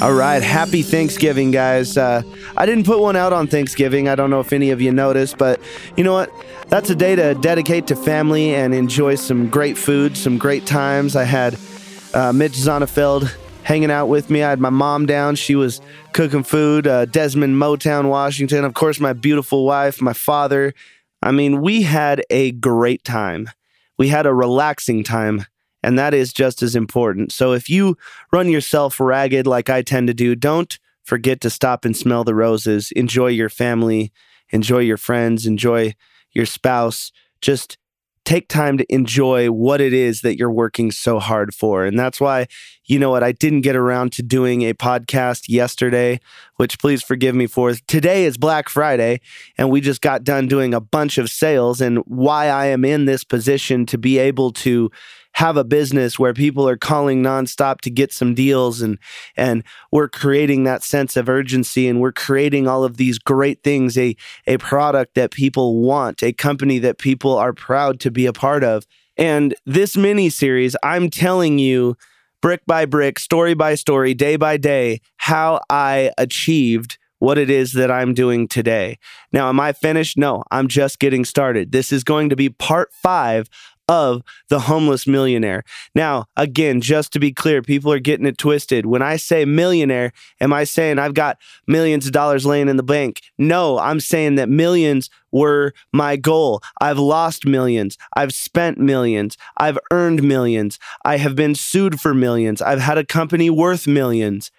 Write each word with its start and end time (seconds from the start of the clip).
All 0.00 0.14
right, 0.14 0.42
happy 0.42 0.80
Thanksgiving, 0.80 1.50
guys. 1.50 1.98
Uh, 1.98 2.22
I 2.56 2.64
didn't 2.64 2.84
put 2.84 3.00
one 3.00 3.16
out 3.16 3.34
on 3.34 3.46
Thanksgiving. 3.46 4.08
I 4.08 4.14
don't 4.14 4.30
know 4.30 4.40
if 4.40 4.50
any 4.50 4.70
of 4.70 4.80
you 4.80 4.92
noticed, 4.92 5.36
but 5.36 5.60
you 5.94 6.02
know 6.02 6.14
what? 6.14 6.32
That's 6.68 6.88
a 6.88 6.94
day 6.94 7.14
to 7.16 7.34
dedicate 7.34 7.86
to 7.88 7.96
family 7.96 8.54
and 8.54 8.72
enjoy 8.72 9.16
some 9.16 9.50
great 9.50 9.76
food, 9.76 10.16
some 10.16 10.38
great 10.38 10.64
times. 10.64 11.16
I 11.16 11.24
had 11.24 11.58
uh, 12.14 12.32
Mitch 12.32 12.52
Zonnefeld 12.52 13.30
hanging 13.62 13.90
out 13.90 14.06
with 14.06 14.30
me. 14.30 14.42
I 14.42 14.48
had 14.48 14.58
my 14.58 14.70
mom 14.70 15.04
down. 15.04 15.36
She 15.36 15.54
was 15.54 15.82
cooking 16.14 16.44
food. 16.44 16.86
Uh, 16.86 17.04
Desmond, 17.04 17.56
Motown, 17.56 18.08
Washington. 18.08 18.64
Of 18.64 18.72
course, 18.72 19.00
my 19.00 19.12
beautiful 19.12 19.66
wife, 19.66 20.00
my 20.00 20.14
father. 20.14 20.72
I 21.22 21.30
mean, 21.30 21.60
we 21.60 21.82
had 21.82 22.24
a 22.30 22.52
great 22.52 23.04
time. 23.04 23.50
We 23.98 24.08
had 24.08 24.24
a 24.24 24.32
relaxing 24.32 25.04
time 25.04 25.44
and 25.82 25.98
that 25.98 26.14
is 26.14 26.32
just 26.32 26.62
as 26.62 26.76
important. 26.76 27.32
So 27.32 27.52
if 27.52 27.68
you 27.68 27.96
run 28.32 28.48
yourself 28.48 29.00
ragged 29.00 29.46
like 29.46 29.70
I 29.70 29.82
tend 29.82 30.08
to 30.08 30.14
do, 30.14 30.34
don't 30.34 30.78
forget 31.04 31.40
to 31.40 31.50
stop 31.50 31.84
and 31.84 31.96
smell 31.96 32.24
the 32.24 32.34
roses. 32.34 32.92
Enjoy 32.92 33.28
your 33.28 33.48
family, 33.48 34.12
enjoy 34.50 34.80
your 34.80 34.96
friends, 34.96 35.46
enjoy 35.46 35.94
your 36.32 36.46
spouse. 36.46 37.10
Just 37.40 37.78
take 38.24 38.48
time 38.48 38.78
to 38.78 38.94
enjoy 38.94 39.50
what 39.50 39.80
it 39.80 39.92
is 39.92 40.20
that 40.20 40.38
you're 40.38 40.52
working 40.52 40.92
so 40.92 41.18
hard 41.18 41.54
for. 41.54 41.84
And 41.84 41.98
that's 41.98 42.20
why, 42.20 42.46
you 42.84 42.98
know 42.98 43.10
what, 43.10 43.22
I 43.22 43.32
didn't 43.32 43.62
get 43.62 43.76
around 43.76 44.12
to 44.12 44.22
doing 44.22 44.62
a 44.62 44.74
podcast 44.74 45.48
yesterday, 45.48 46.20
which 46.56 46.78
please 46.78 47.02
forgive 47.02 47.34
me 47.34 47.46
for. 47.46 47.72
Today 47.88 48.24
is 48.24 48.36
Black 48.36 48.68
Friday, 48.68 49.20
and 49.56 49.70
we 49.70 49.80
just 49.80 50.02
got 50.02 50.22
done 50.22 50.46
doing 50.46 50.74
a 50.74 50.80
bunch 50.80 51.18
of 51.18 51.30
sales. 51.30 51.80
And 51.80 51.98
why 52.00 52.46
I 52.48 52.66
am 52.66 52.84
in 52.84 53.06
this 53.06 53.24
position 53.24 53.86
to 53.86 53.98
be 53.98 54.18
able 54.18 54.52
to 54.52 54.90
have 55.40 55.56
a 55.56 55.64
business 55.64 56.18
where 56.18 56.34
people 56.34 56.68
are 56.68 56.76
calling 56.76 57.22
nonstop 57.22 57.80
to 57.80 57.88
get 57.88 58.12
some 58.12 58.34
deals 58.34 58.82
and 58.82 58.98
and 59.38 59.64
we're 59.90 60.06
creating 60.06 60.64
that 60.64 60.82
sense 60.82 61.16
of 61.16 61.30
urgency 61.30 61.88
and 61.88 61.98
we're 61.98 62.12
creating 62.12 62.68
all 62.68 62.84
of 62.84 62.98
these 62.98 63.18
great 63.18 63.62
things 63.62 63.96
a 63.96 64.14
a 64.46 64.58
product 64.58 65.14
that 65.14 65.30
people 65.30 65.80
want 65.80 66.22
a 66.22 66.30
company 66.30 66.78
that 66.78 66.98
people 66.98 67.38
are 67.38 67.54
proud 67.54 67.98
to 67.98 68.10
be 68.10 68.26
a 68.26 68.34
part 68.34 68.62
of 68.62 68.84
and 69.16 69.54
this 69.64 69.96
mini 69.96 70.28
series 70.28 70.76
I'm 70.82 71.08
telling 71.08 71.58
you 71.58 71.96
brick 72.42 72.60
by 72.66 72.84
brick 72.84 73.18
story 73.18 73.54
by 73.54 73.76
story 73.76 74.12
day 74.12 74.36
by 74.36 74.58
day 74.58 75.00
how 75.16 75.62
I 75.70 76.12
achieved 76.18 76.98
what 77.18 77.38
it 77.38 77.50
is 77.50 77.74
that 77.74 77.90
I'm 77.90 78.14
doing 78.14 78.48
today. 78.48 78.98
Now, 79.30 79.50
am 79.50 79.60
I 79.60 79.74
finished? 79.74 80.16
No, 80.16 80.42
I'm 80.50 80.68
just 80.68 80.98
getting 80.98 81.26
started. 81.26 81.70
This 81.70 81.92
is 81.92 82.02
going 82.02 82.30
to 82.30 82.36
be 82.36 82.48
part 82.48 82.94
five 82.94 83.46
of 83.90 84.22
the 84.48 84.60
homeless 84.60 85.04
millionaire. 85.04 85.64
Now, 85.96 86.26
again, 86.36 86.80
just 86.80 87.12
to 87.12 87.18
be 87.18 87.32
clear, 87.32 87.60
people 87.60 87.92
are 87.92 87.98
getting 87.98 88.24
it 88.24 88.38
twisted. 88.38 88.86
When 88.86 89.02
I 89.02 89.16
say 89.16 89.44
millionaire, 89.44 90.12
am 90.40 90.52
I 90.52 90.62
saying 90.62 91.00
I've 91.00 91.14
got 91.14 91.38
millions 91.66 92.06
of 92.06 92.12
dollars 92.12 92.46
laying 92.46 92.68
in 92.68 92.76
the 92.76 92.84
bank? 92.84 93.20
No, 93.36 93.80
I'm 93.80 93.98
saying 93.98 94.36
that 94.36 94.48
millions 94.48 95.10
were 95.32 95.72
my 95.92 96.14
goal. 96.14 96.62
I've 96.80 97.00
lost 97.00 97.44
millions. 97.44 97.98
I've 98.14 98.32
spent 98.32 98.78
millions. 98.78 99.36
I've 99.56 99.78
earned 99.90 100.22
millions. 100.22 100.78
I 101.04 101.16
have 101.16 101.34
been 101.34 101.56
sued 101.56 102.00
for 102.00 102.14
millions. 102.14 102.62
I've 102.62 102.80
had 102.80 102.96
a 102.96 103.04
company 103.04 103.50
worth 103.50 103.88
millions. 103.88 104.52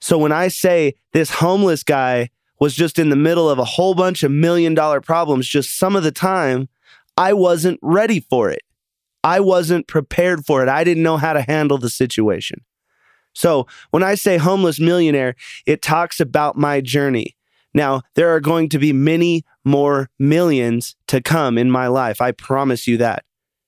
So 0.00 0.16
when 0.16 0.32
I 0.32 0.48
say 0.48 0.94
this 1.12 1.32
homeless 1.32 1.82
guy 1.82 2.30
was 2.58 2.74
just 2.74 2.98
in 2.98 3.10
the 3.10 3.16
middle 3.16 3.50
of 3.50 3.58
a 3.58 3.64
whole 3.64 3.94
bunch 3.94 4.22
of 4.22 4.30
million 4.30 4.74
dollar 4.74 5.02
problems 5.02 5.46
just 5.46 5.76
some 5.76 5.96
of 5.96 6.02
the 6.02 6.12
time, 6.12 6.70
I 7.18 7.34
wasn't 7.34 7.78
ready 7.82 8.20
for 8.20 8.50
it. 8.50 8.62
I 9.22 9.40
wasn't 9.40 9.86
prepared 9.86 10.44
for 10.46 10.62
it. 10.62 10.68
I 10.68 10.84
didn't 10.84 11.02
know 11.02 11.16
how 11.16 11.32
to 11.32 11.42
handle 11.42 11.78
the 11.78 11.90
situation. 11.90 12.64
So 13.34 13.66
when 13.90 14.02
I 14.02 14.14
say 14.14 14.38
homeless 14.38 14.80
millionaire, 14.80 15.34
it 15.66 15.82
talks 15.82 16.20
about 16.20 16.56
my 16.56 16.80
journey. 16.80 17.36
Now, 17.72 18.02
there 18.14 18.30
are 18.34 18.40
going 18.40 18.68
to 18.70 18.78
be 18.78 18.92
many 18.92 19.44
more 19.64 20.10
millions 20.18 20.96
to 21.06 21.20
come 21.20 21.56
in 21.56 21.70
my 21.70 21.86
life. 21.86 22.20
I 22.20 22.32
promise 22.32 22.88
you 22.88 22.96
that. 22.96 23.24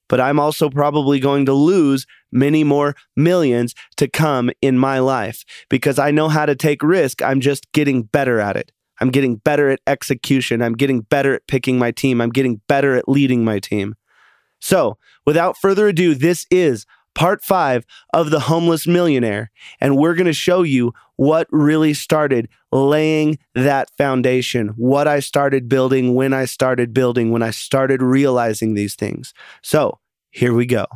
But 0.08 0.20
I'm 0.20 0.40
also 0.40 0.68
probably 0.68 1.20
going 1.20 1.46
to 1.46 1.54
lose 1.54 2.06
many 2.32 2.64
more 2.64 2.94
millions 3.16 3.74
to 3.96 4.08
come 4.08 4.50
in 4.60 4.76
my 4.76 4.98
life 4.98 5.44
because 5.70 5.98
I 5.98 6.10
know 6.10 6.28
how 6.28 6.44
to 6.44 6.56
take 6.56 6.82
risk. 6.82 7.22
I'm 7.22 7.40
just 7.40 7.70
getting 7.72 8.02
better 8.02 8.40
at 8.40 8.56
it. 8.56 8.72
I'm 9.00 9.10
getting 9.10 9.36
better 9.36 9.70
at 9.70 9.80
execution. 9.86 10.60
I'm 10.60 10.74
getting 10.74 11.00
better 11.00 11.34
at 11.34 11.46
picking 11.46 11.78
my 11.78 11.92
team. 11.92 12.20
I'm 12.20 12.30
getting 12.30 12.60
better 12.68 12.94
at 12.94 13.08
leading 13.08 13.44
my 13.44 13.58
team. 13.58 13.94
So, 14.62 14.96
without 15.26 15.58
further 15.58 15.88
ado, 15.88 16.14
this 16.14 16.46
is 16.48 16.86
part 17.16 17.42
five 17.42 17.84
of 18.14 18.30
The 18.30 18.40
Homeless 18.40 18.86
Millionaire. 18.86 19.50
And 19.80 19.98
we're 19.98 20.14
going 20.14 20.26
to 20.26 20.32
show 20.32 20.62
you 20.62 20.94
what 21.16 21.48
really 21.50 21.92
started 21.92 22.48
laying 22.70 23.38
that 23.56 23.90
foundation, 23.98 24.68
what 24.76 25.08
I 25.08 25.18
started 25.18 25.68
building, 25.68 26.14
when 26.14 26.32
I 26.32 26.44
started 26.44 26.94
building, 26.94 27.32
when 27.32 27.42
I 27.42 27.50
started 27.50 28.02
realizing 28.02 28.74
these 28.74 28.94
things. 28.94 29.34
So, 29.62 29.98
here 30.30 30.54
we 30.54 30.64
go. 30.64 30.86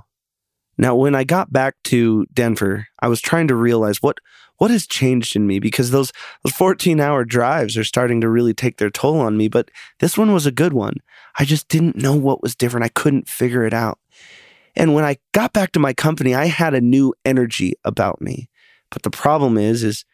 Now, 0.79 0.95
when 0.95 1.15
I 1.15 1.25
got 1.25 1.53
back 1.53 1.75
to 1.85 2.27
Denver, 2.33 2.89
I 3.01 3.09
was 3.09 3.21
trying 3.21 3.49
to 3.49 3.55
realize 3.55 4.03
what 4.03 4.19
what 4.59 4.71
has 4.71 4.87
changed 4.87 5.37
in 5.37 5.47
me 5.47 5.59
because 5.59 5.91
those, 5.91 6.13
those 6.43 6.55
14 6.55 6.99
hour 6.99 7.25
drives 7.25 7.77
are 7.77 7.85
starting 7.85 8.23
to 8.23 8.29
really 8.29 8.55
take 8.55 8.79
their 8.79 8.89
toll 8.89 9.21
on 9.21 9.37
me. 9.37 9.49
But 9.49 9.71
this 10.01 10.17
one 10.17 10.33
was 10.33 10.47
a 10.47 10.53
good 10.53 10.73
one. 10.73 10.95
I 11.39 11.45
just 11.45 11.69
didn't 11.69 11.97
know 11.97 12.15
what 12.15 12.43
was 12.43 12.57
different. 12.57 12.87
I 12.87 12.89
couldn't 12.89 13.29
figure 13.29 13.65
it 13.65 13.75
out. 13.75 13.99
And 14.75 14.95
when 14.95 15.05
I 15.05 15.19
got 15.33 15.53
back 15.53 15.73
to 15.73 15.79
my 15.79 15.93
company, 15.93 16.35
I 16.35 16.47
had 16.47 16.75
a 16.75 16.81
new 16.81 17.15
energy 17.25 17.75
about 17.85 18.21
me. 18.21 18.49
But 18.91 19.03
the 19.03 19.11
problem 19.11 19.59
is, 19.59 19.83
is 19.83 20.05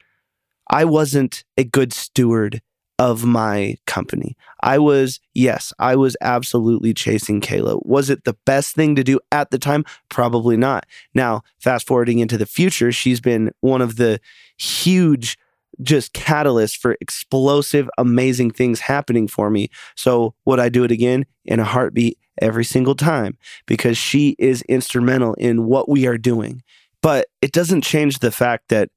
I 0.68 0.84
wasn't 0.84 1.44
a 1.56 1.64
good 1.64 1.92
steward 1.92 2.62
of 3.02 3.24
my 3.24 3.74
company. 3.84 4.36
I 4.62 4.78
was, 4.78 5.18
yes, 5.34 5.72
I 5.80 5.96
was 5.96 6.16
absolutely 6.20 6.94
chasing 6.94 7.40
Kayla. 7.40 7.84
Was 7.84 8.10
it 8.10 8.22
the 8.22 8.36
best 8.46 8.76
thing 8.76 8.94
to 8.94 9.02
do 9.02 9.18
at 9.32 9.50
the 9.50 9.58
time? 9.58 9.84
Probably 10.08 10.56
not. 10.56 10.86
Now, 11.12 11.42
fast 11.58 11.88
forwarding 11.88 12.20
into 12.20 12.38
the 12.38 12.46
future, 12.46 12.92
she's 12.92 13.20
been 13.20 13.50
one 13.58 13.82
of 13.82 13.96
the 13.96 14.20
huge 14.56 15.36
just 15.82 16.12
catalysts 16.12 16.78
for 16.78 16.96
explosive, 17.00 17.90
amazing 17.98 18.52
things 18.52 18.78
happening 18.78 19.26
for 19.26 19.50
me. 19.50 19.68
So, 19.96 20.36
would 20.44 20.60
I 20.60 20.68
do 20.68 20.84
it 20.84 20.92
again 20.92 21.26
in 21.44 21.58
a 21.58 21.64
heartbeat 21.64 22.18
every 22.40 22.64
single 22.64 22.94
time? 22.94 23.36
Because 23.66 23.98
she 23.98 24.36
is 24.38 24.62
instrumental 24.68 25.34
in 25.34 25.66
what 25.66 25.88
we 25.88 26.06
are 26.06 26.18
doing. 26.18 26.62
But 27.00 27.26
it 27.40 27.50
doesn't 27.50 27.80
change 27.80 28.20
the 28.20 28.30
fact 28.30 28.68
that 28.68 28.90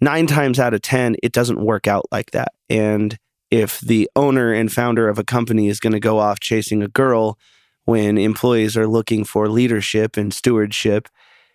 nine 0.00 0.26
times 0.26 0.58
out 0.58 0.72
of 0.72 0.80
10, 0.80 1.16
it 1.22 1.32
doesn't 1.32 1.62
work 1.62 1.86
out 1.86 2.06
like 2.10 2.30
that. 2.30 2.54
And 2.70 3.18
if 3.54 3.78
the 3.78 4.10
owner 4.16 4.52
and 4.52 4.72
founder 4.72 5.08
of 5.08 5.16
a 5.16 5.22
company 5.22 5.68
is 5.68 5.78
going 5.78 5.92
to 5.92 6.00
go 6.00 6.18
off 6.18 6.40
chasing 6.40 6.82
a 6.82 6.88
girl 6.88 7.38
when 7.84 8.18
employees 8.18 8.76
are 8.76 8.88
looking 8.88 9.22
for 9.22 9.48
leadership 9.48 10.16
and 10.16 10.34
stewardship, 10.34 11.08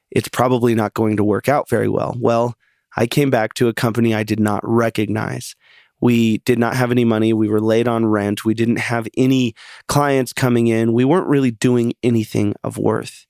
it's 0.10 0.30
probably 0.30 0.74
not 0.74 0.94
going 0.94 1.18
to 1.18 1.26
work 1.26 1.50
out 1.50 1.68
very 1.68 1.90
well. 1.90 2.16
Well, 2.18 2.56
I 2.96 3.06
came 3.06 3.30
back 3.30 3.54
to 3.56 3.68
a 3.68 3.74
company 3.74 4.16
I 4.16 4.24
did 4.24 4.40
not 4.40 4.62
recognize. 4.64 5.58
We 6.00 6.38
did 6.40 6.58
not 6.58 6.78
have 6.78 6.90
any 6.90 7.04
money. 7.04 7.34
We 7.34 7.50
were 7.50 7.60
late 7.60 7.88
on 7.88 8.06
rent. 8.06 8.46
We 8.46 8.54
didn't 8.54 8.80
have 8.80 9.06
any 9.18 9.54
clients 9.90 10.31
coming 10.31 10.68
in. 10.68 10.94
We 10.94 11.04
weren't 11.04 11.28
really 11.28 11.52
doing 11.52 11.96
anything 12.02 12.56
of 12.64 12.78
worth. 12.78 13.26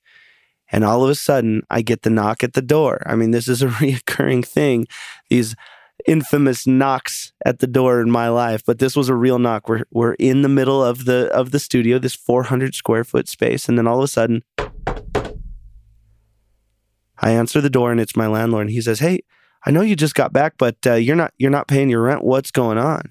And 0.71 0.83
all 0.83 1.03
of 1.03 1.09
a 1.09 1.15
sudden, 1.15 1.63
I 1.71 1.81
get 1.81 2.03
the 2.03 2.11
knock 2.11 2.43
at 2.43 2.53
the 2.53 2.61
door. 2.61 3.01
I 3.07 3.15
mean, 3.15 3.31
this 3.31 3.47
is 3.47 3.63
a 3.63 3.67
reoccurring 3.81 4.45
thing. 4.45 4.85
These 5.31 5.55
infamous 6.07 6.65
knocks 6.65 7.33
at 7.45 7.59
the 7.59 7.67
door 7.67 8.01
in 8.01 8.09
my 8.09 8.29
life, 8.29 8.63
but 8.65 8.79
this 8.79 8.95
was 8.95 9.09
a 9.09 9.15
real 9.15 9.39
knock. 9.39 9.67
We're 9.69 9.83
we're 9.91 10.13
in 10.13 10.41
the 10.41 10.49
middle 10.49 10.83
of 10.83 11.05
the 11.05 11.27
of 11.33 11.51
the 11.51 11.59
studio, 11.59 11.99
this 11.99 12.15
400 12.15 12.75
square 12.75 13.03
foot 13.03 13.27
space, 13.27 13.69
and 13.69 13.77
then 13.77 13.87
all 13.87 13.97
of 13.99 14.03
a 14.03 14.07
sudden, 14.07 14.43
I 17.21 17.31
answer 17.31 17.61
the 17.61 17.69
door, 17.69 17.91
and 17.91 17.99
it's 17.99 18.15
my 18.15 18.27
landlord. 18.27 18.67
And 18.67 18.71
he 18.71 18.81
says, 18.81 18.99
"Hey, 18.99 19.21
I 19.65 19.71
know 19.71 19.81
you 19.81 19.95
just 19.95 20.15
got 20.15 20.33
back, 20.33 20.55
but 20.57 20.77
uh, 20.85 20.93
you're 20.93 21.15
not 21.15 21.33
you're 21.37 21.51
not 21.51 21.67
paying 21.67 21.89
your 21.89 22.03
rent. 22.03 22.23
What's 22.23 22.51
going 22.51 22.77
on?" 22.77 23.03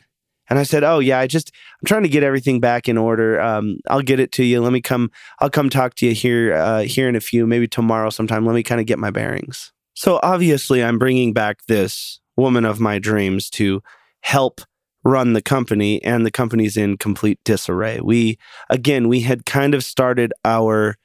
And 0.51 0.59
I 0.59 0.63
said, 0.63 0.83
"Oh 0.83 0.99
yeah, 0.99 1.19
I 1.19 1.27
just 1.27 1.53
I'm 1.81 1.87
trying 1.87 2.05
to 2.05 2.09
get 2.09 2.23
everything 2.23 2.61
back 2.61 2.89
in 2.89 2.97
order. 2.97 3.41
Um, 3.41 3.79
I'll 3.89 4.03
get 4.03 4.21
it 4.21 4.33
to 4.33 4.45
you. 4.45 4.61
Let 4.61 4.73
me 4.73 4.81
come. 4.81 5.11
I'll 5.41 5.51
come 5.51 5.69
talk 5.69 5.95
to 5.97 6.07
you 6.07 6.15
here 6.15 6.55
uh, 6.55 6.83
here 6.83 7.09
in 7.09 7.17
a 7.17 7.21
few, 7.21 7.47
maybe 7.47 7.69
tomorrow 7.69 8.11
sometime. 8.11 8.47
Let 8.47 8.55
me 8.55 8.63
kind 8.63 8.81
of 8.81 8.87
get 8.87 8.99
my 8.99 9.11
bearings." 9.11 9.73
So 9.95 10.21
obviously, 10.23 10.83
I'm 10.83 10.99
bringing 10.99 11.33
back 11.33 11.67
this 11.67 12.21
woman 12.39 12.65
of 12.65 12.81
my 12.81 12.99
dreams 12.99 13.51
to 13.51 13.83
help 14.21 14.63
run 15.05 15.33
the 15.33 15.43
company 15.43 16.03
and 16.03 16.25
the 16.25 16.31
company's 16.31 16.77
in 16.77 16.97
complete 16.97 17.39
disarray. 17.45 18.01
We 18.01 18.39
again, 18.71 19.09
we 19.09 19.21
had 19.21 19.45
kind 19.45 19.75
of 19.75 19.85
started 19.85 20.33
our 20.45 20.97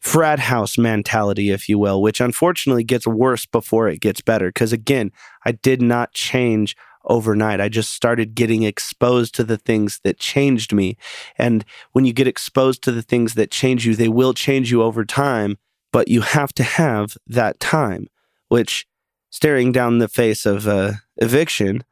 frat 0.00 0.38
house 0.38 0.78
mentality 0.78 1.50
if 1.50 1.68
you 1.68 1.78
will, 1.78 2.00
which 2.02 2.20
unfortunately 2.20 2.84
gets 2.84 3.06
worse 3.06 3.46
before 3.46 3.88
it 3.88 4.00
gets 4.00 4.20
better 4.20 4.48
because 4.48 4.72
again, 4.72 5.10
I 5.44 5.52
did 5.52 5.80
not 5.80 6.12
change 6.12 6.76
overnight. 7.04 7.60
I 7.60 7.68
just 7.68 7.90
started 7.90 8.34
getting 8.34 8.62
exposed 8.62 9.34
to 9.36 9.44
the 9.44 9.56
things 9.56 10.00
that 10.04 10.18
changed 10.18 10.72
me. 10.72 10.96
And 11.36 11.64
when 11.92 12.04
you 12.04 12.12
get 12.12 12.28
exposed 12.28 12.82
to 12.82 12.92
the 12.92 13.02
things 13.02 13.34
that 13.34 13.50
change 13.50 13.86
you, 13.86 13.94
they 13.94 14.08
will 14.08 14.34
change 14.34 14.70
you 14.70 14.82
over 14.82 15.04
time, 15.04 15.56
but 15.92 16.08
you 16.08 16.20
have 16.20 16.52
to 16.54 16.62
have 16.62 17.16
that 17.26 17.58
time, 17.60 18.08
which 18.48 18.86
staring 19.30 19.72
down 19.72 19.98
the 19.98 20.08
face 20.08 20.46
of 20.46 20.66
uh, 20.66 20.92
eviction. 21.16 21.84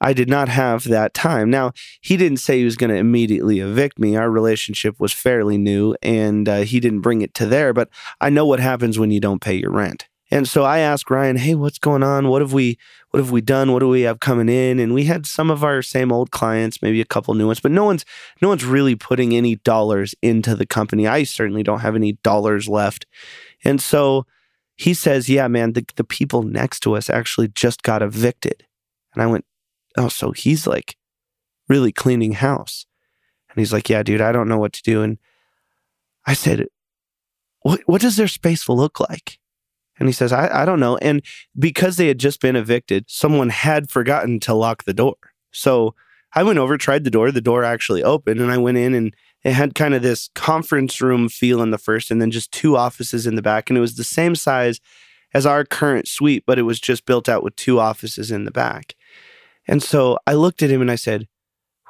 I 0.00 0.12
did 0.12 0.28
not 0.28 0.48
have 0.48 0.84
that 0.84 1.14
time. 1.14 1.48
Now, 1.48 1.72
he 2.00 2.16
didn't 2.16 2.38
say 2.38 2.58
he 2.58 2.64
was 2.64 2.76
going 2.76 2.90
to 2.90 2.96
immediately 2.96 3.60
evict 3.60 4.00
me. 4.00 4.16
Our 4.16 4.30
relationship 4.30 4.98
was 4.98 5.12
fairly 5.12 5.58
new 5.58 5.94
and 6.02 6.48
uh, 6.48 6.60
he 6.62 6.80
didn't 6.80 7.02
bring 7.02 7.22
it 7.22 7.34
to 7.34 7.46
there, 7.46 7.72
but 7.72 7.88
I 8.20 8.28
know 8.28 8.44
what 8.44 8.58
happens 8.58 8.98
when 8.98 9.12
you 9.12 9.20
don't 9.20 9.40
pay 9.40 9.54
your 9.54 9.70
rent. 9.70 10.08
And 10.32 10.48
so 10.48 10.64
I 10.64 10.78
asked 10.78 11.10
Ryan, 11.10 11.36
"Hey, 11.36 11.54
what's 11.54 11.78
going 11.78 12.02
on? 12.02 12.26
What 12.28 12.40
have 12.40 12.54
we 12.54 12.78
what 13.10 13.18
have 13.20 13.30
we 13.30 13.42
done? 13.42 13.70
What 13.70 13.80
do 13.80 13.88
we 13.88 14.00
have 14.00 14.18
coming 14.18 14.48
in?" 14.48 14.78
And 14.78 14.94
we 14.94 15.04
had 15.04 15.26
some 15.26 15.50
of 15.50 15.62
our 15.62 15.82
same 15.82 16.10
old 16.10 16.30
clients, 16.30 16.80
maybe 16.80 17.02
a 17.02 17.04
couple 17.04 17.34
new 17.34 17.46
ones, 17.48 17.60
but 17.60 17.70
no 17.70 17.84
one's 17.84 18.06
no 18.40 18.48
one's 18.48 18.64
really 18.64 18.96
putting 18.96 19.36
any 19.36 19.56
dollars 19.56 20.14
into 20.22 20.56
the 20.56 20.64
company. 20.64 21.06
I 21.06 21.24
certainly 21.24 21.62
don't 21.62 21.80
have 21.80 21.94
any 21.94 22.12
dollars 22.22 22.66
left. 22.66 23.04
And 23.62 23.78
so 23.78 24.24
he 24.82 24.94
says, 24.94 25.28
"Yeah, 25.28 25.48
man, 25.48 25.72
the 25.72 25.84
the 25.96 26.04
people 26.04 26.42
next 26.42 26.80
to 26.80 26.96
us 26.96 27.08
actually 27.08 27.48
just 27.48 27.82
got 27.82 28.02
evicted." 28.02 28.66
And 29.14 29.22
I 29.22 29.26
went, 29.26 29.44
"Oh, 29.96 30.08
so 30.08 30.32
he's 30.32 30.66
like 30.66 30.96
really 31.68 31.92
cleaning 31.92 32.32
house." 32.32 32.86
And 33.50 33.58
he's 33.58 33.72
like, 33.72 33.88
"Yeah, 33.88 34.02
dude, 34.02 34.20
I 34.20 34.32
don't 34.32 34.48
know 34.48 34.58
what 34.58 34.72
to 34.74 34.82
do." 34.82 35.02
And 35.02 35.18
I 36.26 36.34
said, 36.34 36.66
"What 37.60 37.80
what 37.86 38.00
does 38.00 38.16
their 38.16 38.28
space 38.28 38.68
look 38.68 39.00
like?" 39.00 39.38
And 39.98 40.08
he 40.08 40.12
says, 40.12 40.32
I, 40.32 40.62
I 40.62 40.64
don't 40.64 40.80
know. 40.80 40.96
And 40.96 41.22
because 41.56 41.96
they 41.96 42.08
had 42.08 42.18
just 42.18 42.40
been 42.40 42.56
evicted, 42.56 43.04
someone 43.08 43.50
had 43.50 43.90
forgotten 43.90 44.40
to 44.40 44.54
lock 44.54 44.82
the 44.82 44.94
door. 44.94 45.14
So 45.52 45.94
I 46.34 46.42
went 46.42 46.58
over, 46.58 46.76
tried 46.76 47.04
the 47.04 47.10
door. 47.10 47.30
The 47.30 47.40
door 47.40 47.62
actually 47.62 48.02
opened, 48.02 48.40
and 48.40 48.50
I 48.50 48.58
went 48.58 48.78
in 48.78 48.94
and 48.94 49.14
it 49.44 49.52
had 49.52 49.74
kind 49.74 49.94
of 49.94 50.02
this 50.02 50.28
conference 50.34 51.00
room 51.00 51.28
feel 51.28 51.62
in 51.62 51.70
the 51.70 51.78
first, 51.78 52.10
and 52.10 52.20
then 52.20 52.30
just 52.30 52.52
two 52.52 52.76
offices 52.76 53.26
in 53.26 53.34
the 53.34 53.42
back. 53.42 53.68
And 53.68 53.76
it 53.76 53.80
was 53.80 53.96
the 53.96 54.04
same 54.04 54.34
size 54.34 54.80
as 55.34 55.46
our 55.46 55.64
current 55.64 56.08
suite, 56.08 56.44
but 56.46 56.58
it 56.58 56.62
was 56.62 56.80
just 56.80 57.06
built 57.06 57.28
out 57.28 57.42
with 57.42 57.56
two 57.56 57.80
offices 57.80 58.30
in 58.30 58.44
the 58.44 58.50
back. 58.50 58.94
And 59.66 59.82
so 59.82 60.18
I 60.26 60.34
looked 60.34 60.62
at 60.62 60.70
him 60.70 60.80
and 60.80 60.90
I 60.90 60.96
said, 60.96 61.28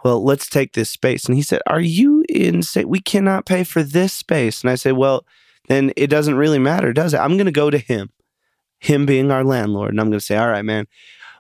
Well, 0.05 0.23
let's 0.23 0.49
take 0.49 0.73
this 0.73 0.91
space. 0.91 1.25
And 1.27 1.35
he 1.35 1.43
said, 1.43 1.61
Are 1.67 1.81
you 1.81 2.25
insane? 2.29 2.89
We 2.89 3.01
cannot 3.01 3.47
pay 3.47 3.65
for 3.65 3.83
this 3.83 4.13
space. 4.13 4.63
And 4.63 4.71
I 4.71 4.75
said, 4.75 4.93
Well, 4.93 5.27
then 5.69 5.93
it 5.97 6.09
doesn't 6.09 6.35
really 6.35 6.59
matter, 6.59 6.93
does 6.93 7.15
it? 7.15 7.19
I'm 7.19 7.37
going 7.37 7.47
to 7.47 7.53
go 7.53 7.71
to 7.71 7.79
him, 7.79 8.11
him 8.79 9.07
being 9.07 9.31
our 9.31 9.45
landlord, 9.45 9.91
and 9.91 10.01
I'm 10.01 10.11
going 10.11 10.19
to 10.19 10.25
say, 10.25 10.37
all 10.37 10.49
right, 10.49 10.65
man, 10.65 10.87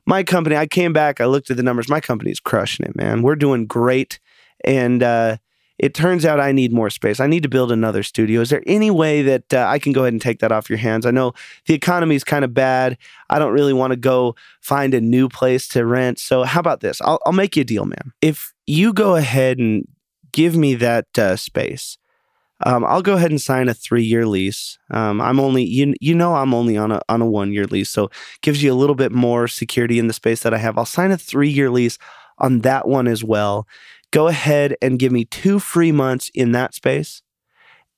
my 0.06 0.22
company, 0.22 0.56
I 0.56 0.66
came 0.66 0.92
back, 0.92 1.20
I 1.20 1.26
looked 1.26 1.50
at 1.50 1.56
the 1.56 1.62
numbers, 1.62 1.88
my 1.88 2.00
company's 2.00 2.40
crushing 2.40 2.86
it, 2.86 2.96
man. 2.96 3.22
We're 3.22 3.36
doing 3.36 3.66
great. 3.66 4.20
And, 4.64 5.02
uh, 5.02 5.38
it 5.82 5.94
turns 5.94 6.24
out 6.24 6.38
I 6.38 6.52
need 6.52 6.72
more 6.72 6.90
space. 6.90 7.18
I 7.18 7.26
need 7.26 7.42
to 7.42 7.48
build 7.48 7.72
another 7.72 8.04
studio. 8.04 8.40
Is 8.40 8.50
there 8.50 8.62
any 8.68 8.88
way 8.88 9.20
that 9.22 9.52
uh, 9.52 9.66
I 9.68 9.80
can 9.80 9.92
go 9.92 10.02
ahead 10.02 10.12
and 10.12 10.22
take 10.22 10.38
that 10.38 10.52
off 10.52 10.70
your 10.70 10.78
hands? 10.78 11.04
I 11.04 11.10
know 11.10 11.32
the 11.66 11.74
economy 11.74 12.14
is 12.14 12.22
kind 12.22 12.44
of 12.44 12.54
bad. 12.54 12.96
I 13.28 13.40
don't 13.40 13.52
really 13.52 13.72
want 13.72 13.90
to 13.90 13.96
go 13.96 14.36
find 14.60 14.94
a 14.94 15.00
new 15.00 15.28
place 15.28 15.66
to 15.68 15.84
rent. 15.84 16.20
So, 16.20 16.44
how 16.44 16.60
about 16.60 16.82
this? 16.82 17.02
I'll, 17.02 17.18
I'll 17.26 17.32
make 17.32 17.56
you 17.56 17.62
a 17.62 17.64
deal, 17.64 17.84
man. 17.84 18.12
If 18.22 18.54
you 18.64 18.92
go 18.92 19.16
ahead 19.16 19.58
and 19.58 19.86
give 20.30 20.56
me 20.56 20.74
that 20.76 21.18
uh, 21.18 21.34
space, 21.34 21.98
um, 22.64 22.84
I'll 22.84 23.02
go 23.02 23.14
ahead 23.14 23.32
and 23.32 23.40
sign 23.40 23.68
a 23.68 23.74
three 23.74 24.04
year 24.04 24.24
lease. 24.24 24.78
Um, 24.92 25.20
I'm 25.20 25.40
only 25.40 25.64
you 25.64 25.94
you 26.00 26.14
know 26.14 26.36
I'm 26.36 26.54
only 26.54 26.76
on 26.76 26.92
a 26.92 27.02
on 27.08 27.20
a 27.20 27.26
one 27.26 27.52
year 27.52 27.66
lease, 27.66 27.90
so 27.90 28.08
gives 28.40 28.62
you 28.62 28.72
a 28.72 28.78
little 28.78 28.94
bit 28.94 29.10
more 29.10 29.48
security 29.48 29.98
in 29.98 30.06
the 30.06 30.12
space 30.12 30.44
that 30.44 30.54
I 30.54 30.58
have. 30.58 30.78
I'll 30.78 30.84
sign 30.84 31.10
a 31.10 31.18
three 31.18 31.50
year 31.50 31.70
lease 31.70 31.98
on 32.38 32.60
that 32.60 32.86
one 32.86 33.08
as 33.08 33.24
well. 33.24 33.66
Go 34.12 34.28
ahead 34.28 34.76
and 34.80 34.98
give 34.98 35.10
me 35.10 35.24
two 35.24 35.58
free 35.58 35.90
months 35.90 36.30
in 36.34 36.52
that 36.52 36.74
space, 36.74 37.22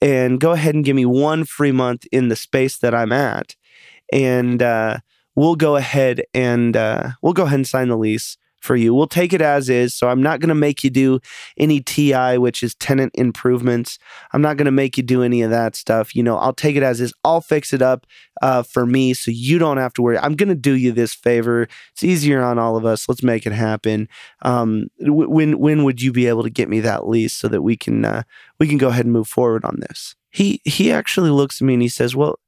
and 0.01 0.41
go 0.41 0.53
ahead 0.53 0.75
and 0.75 0.85
give 0.85 0.97
me 0.97 1.05
one 1.05 1.45
free 1.45 1.73
month 1.73 2.07
in 2.13 2.29
the 2.29 2.37
space 2.37 2.79
that 2.79 2.95
I'm 2.95 3.13
at, 3.13 3.57
and 4.13 4.63
uh, 4.63 4.99
we'll 5.35 5.57
go 5.57 5.77
ahead 5.77 6.23
and 6.33 6.77
uh, 6.77 7.11
we'll 7.21 7.33
go 7.33 7.43
ahead 7.43 7.59
and 7.59 7.67
sign 7.67 7.89
the 7.89 7.99
lease 7.99 8.39
for 8.65 8.75
you. 8.77 8.95
We'll 8.95 9.07
take 9.07 9.33
it 9.33 9.41
as 9.41 9.69
is. 9.69 9.95
So 9.95 10.09
I'm 10.09 10.23
not 10.23 10.41
going 10.41 10.49
to 10.49 10.55
make 10.55 10.83
you 10.83 10.91
do 10.91 11.21
any 11.57 11.81
TI, 11.81 12.39
which 12.39 12.63
is 12.63 12.75
tenant 12.77 13.13
improvements. 13.15 13.99
I'm 14.33 14.43
not 14.43 14.57
going 14.57 14.65
to 14.65 14.73
make 14.73 14.97
you 14.97 15.03
do 15.03 15.23
any 15.23 15.43
of 15.43 15.51
that 15.51 15.77
stuff. 15.77 16.17
You 16.17 16.23
know, 16.23 16.37
I'll 16.37 16.53
take 16.53 16.75
it 16.75 16.83
as 16.83 17.01
is. 17.01 17.13
I'll 17.25 17.41
fix 17.41 17.73
it 17.73 17.83
up 17.83 18.07
uh, 18.43 18.63
for 18.63 18.87
me 18.87 19.15
so 19.15 19.31
you 19.31 19.59
don't 19.59 19.77
have 19.77 19.93
to 19.95 20.03
worry. 20.03 20.19
I'm 20.19 20.35
going 20.35 20.49
to 20.49 20.55
do 20.55 20.73
you 20.73 20.93
this 20.93 21.15
favor. 21.15 21.69
It's 21.93 22.03
easier 22.03 22.43
on 22.43 22.59
all 22.59 22.77
of 22.77 22.85
us. 22.85 23.09
Let's 23.09 23.23
make 23.23 23.47
it 23.47 23.53
happen. 23.53 24.09
Um, 24.43 24.89
w- 24.99 25.29
when 25.29 25.59
when 25.59 25.85
would 25.85 26.03
you 26.03 26.13
be 26.13 26.27
able 26.27 26.43
to 26.43 26.51
get 26.51 26.69
me 26.69 26.81
that 26.81 27.07
lease 27.07 27.35
so 27.35 27.49
that 27.49 27.63
we 27.63 27.77
can 27.77 28.05
uh, 28.05 28.23
we 28.59 28.67
can 28.67 28.79
go 28.79 28.89
ahead 28.89 29.05
and 29.05 29.13
move 29.13 29.29
forward 29.29 29.65
on 29.65 29.81
this? 29.81 30.17
He 30.31 30.61
he 30.65 30.91
actually 30.91 31.31
looks 31.31 31.61
at 31.61 31.67
me 31.67 31.75
and 31.75 31.83
he 31.83 31.89
says, 31.89 32.17
"Well, 32.17 32.39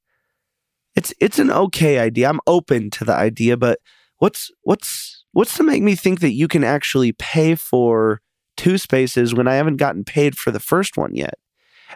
it's 0.97 1.13
it's 1.21 1.39
an 1.39 1.53
okay 1.53 1.99
idea. 1.99 2.29
I'm 2.29 2.41
open 2.47 2.91
to 2.91 3.05
the 3.05 3.15
idea, 3.15 3.57
but 3.57 3.79
what's 4.19 4.51
what's 4.63 5.16
what's 5.37 5.55
to 5.55 5.63
make 5.63 5.83
me 5.83 5.95
think 5.95 6.21
that 6.21 6.33
you 6.33 6.49
can 6.49 6.65
actually 6.65 7.13
pay 7.13 7.55
for 7.55 8.23
two 8.57 8.79
spaces 8.79 9.35
when 9.35 9.47
I 9.47 9.57
haven't 9.57 9.77
gotten 9.77 10.03
paid 10.03 10.39
for 10.39 10.51
the 10.51 10.59
first 10.59 10.97
one 10.97 11.15
yet? 11.15 11.35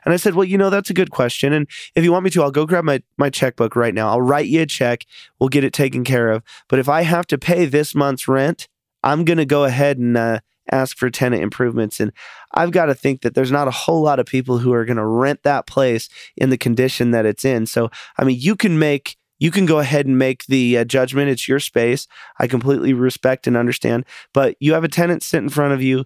And 0.05 0.13
I 0.13 0.19
said, 0.19 0.35
Well, 0.35 0.45
you 0.45 0.59
know, 0.59 0.69
that's 0.69 0.91
a 0.91 0.95
good 0.95 1.11
question. 1.11 1.55
And 1.55 1.67
if 1.95 2.05
you 2.05 2.13
want 2.13 2.25
me 2.25 2.31
to, 2.31 2.43
I'll 2.43 2.51
go 2.51 2.67
grab 2.67 2.85
my, 2.85 3.03
my 3.17 3.31
checkbook 3.31 3.75
right 3.75 3.95
now. 3.95 4.11
I'll 4.11 4.21
write 4.21 4.49
you 4.49 4.61
a 4.61 4.67
check. 4.67 5.07
We'll 5.39 5.49
get 5.49 5.65
it 5.65 5.73
taken 5.73 6.05
care 6.05 6.31
of. 6.31 6.43
But 6.69 6.81
if 6.81 6.89
I 6.89 7.01
have 7.01 7.27
to 7.29 7.39
pay 7.39 7.65
this 7.65 7.95
month's 7.95 8.29
rent, 8.29 8.69
I'm 9.03 9.25
going 9.25 9.39
to 9.39 9.47
go 9.47 9.65
ahead 9.65 9.97
and 9.97 10.19
uh, 10.19 10.41
ask 10.71 10.99
for 10.99 11.09
tenant 11.09 11.43
improvements. 11.43 11.99
And 11.99 12.13
I've 12.53 12.73
got 12.73 12.87
to 12.87 12.95
think 12.95 13.23
that 13.23 13.35
there's 13.35 13.51
not 13.51 13.69
a 13.69 13.73
whole 13.73 14.03
lot 14.03 14.21
of 14.21 14.27
people 14.27 14.59
who 14.59 14.75
are 14.75 14.85
going 14.85 14.99
to 14.99 15.07
rent 15.07 15.45
that 15.45 15.67
place 15.67 16.11
in 16.37 16.51
the 16.51 16.59
condition 16.59 17.11
that 17.13 17.25
it's 17.25 17.47
in. 17.47 17.65
So, 17.65 17.91
I 18.19 18.25
mean, 18.25 18.39
you 18.39 18.55
can 18.55 18.79
make 18.79 19.17
you 19.41 19.51
can 19.51 19.67
go 19.67 19.81
ahead 19.81 20.07
and 20.07 20.19
make 20.19 20.45
the 20.47 20.79
uh, 20.79 20.85
judgment. 20.85 21.31
It's 21.31 21.49
your 21.49 21.59
space. 21.59 22.07
I 22.39 22.47
completely 22.47 22.93
respect 22.93 23.47
and 23.47 23.57
understand. 23.57 24.05
But 24.33 24.55
you 24.61 24.75
have 24.75 24.85
a 24.85 24.89
tenant 24.89 25.25
sit 25.25 25.39
in 25.39 25.49
front 25.49 25.73
of 25.73 25.83
you. 25.83 26.05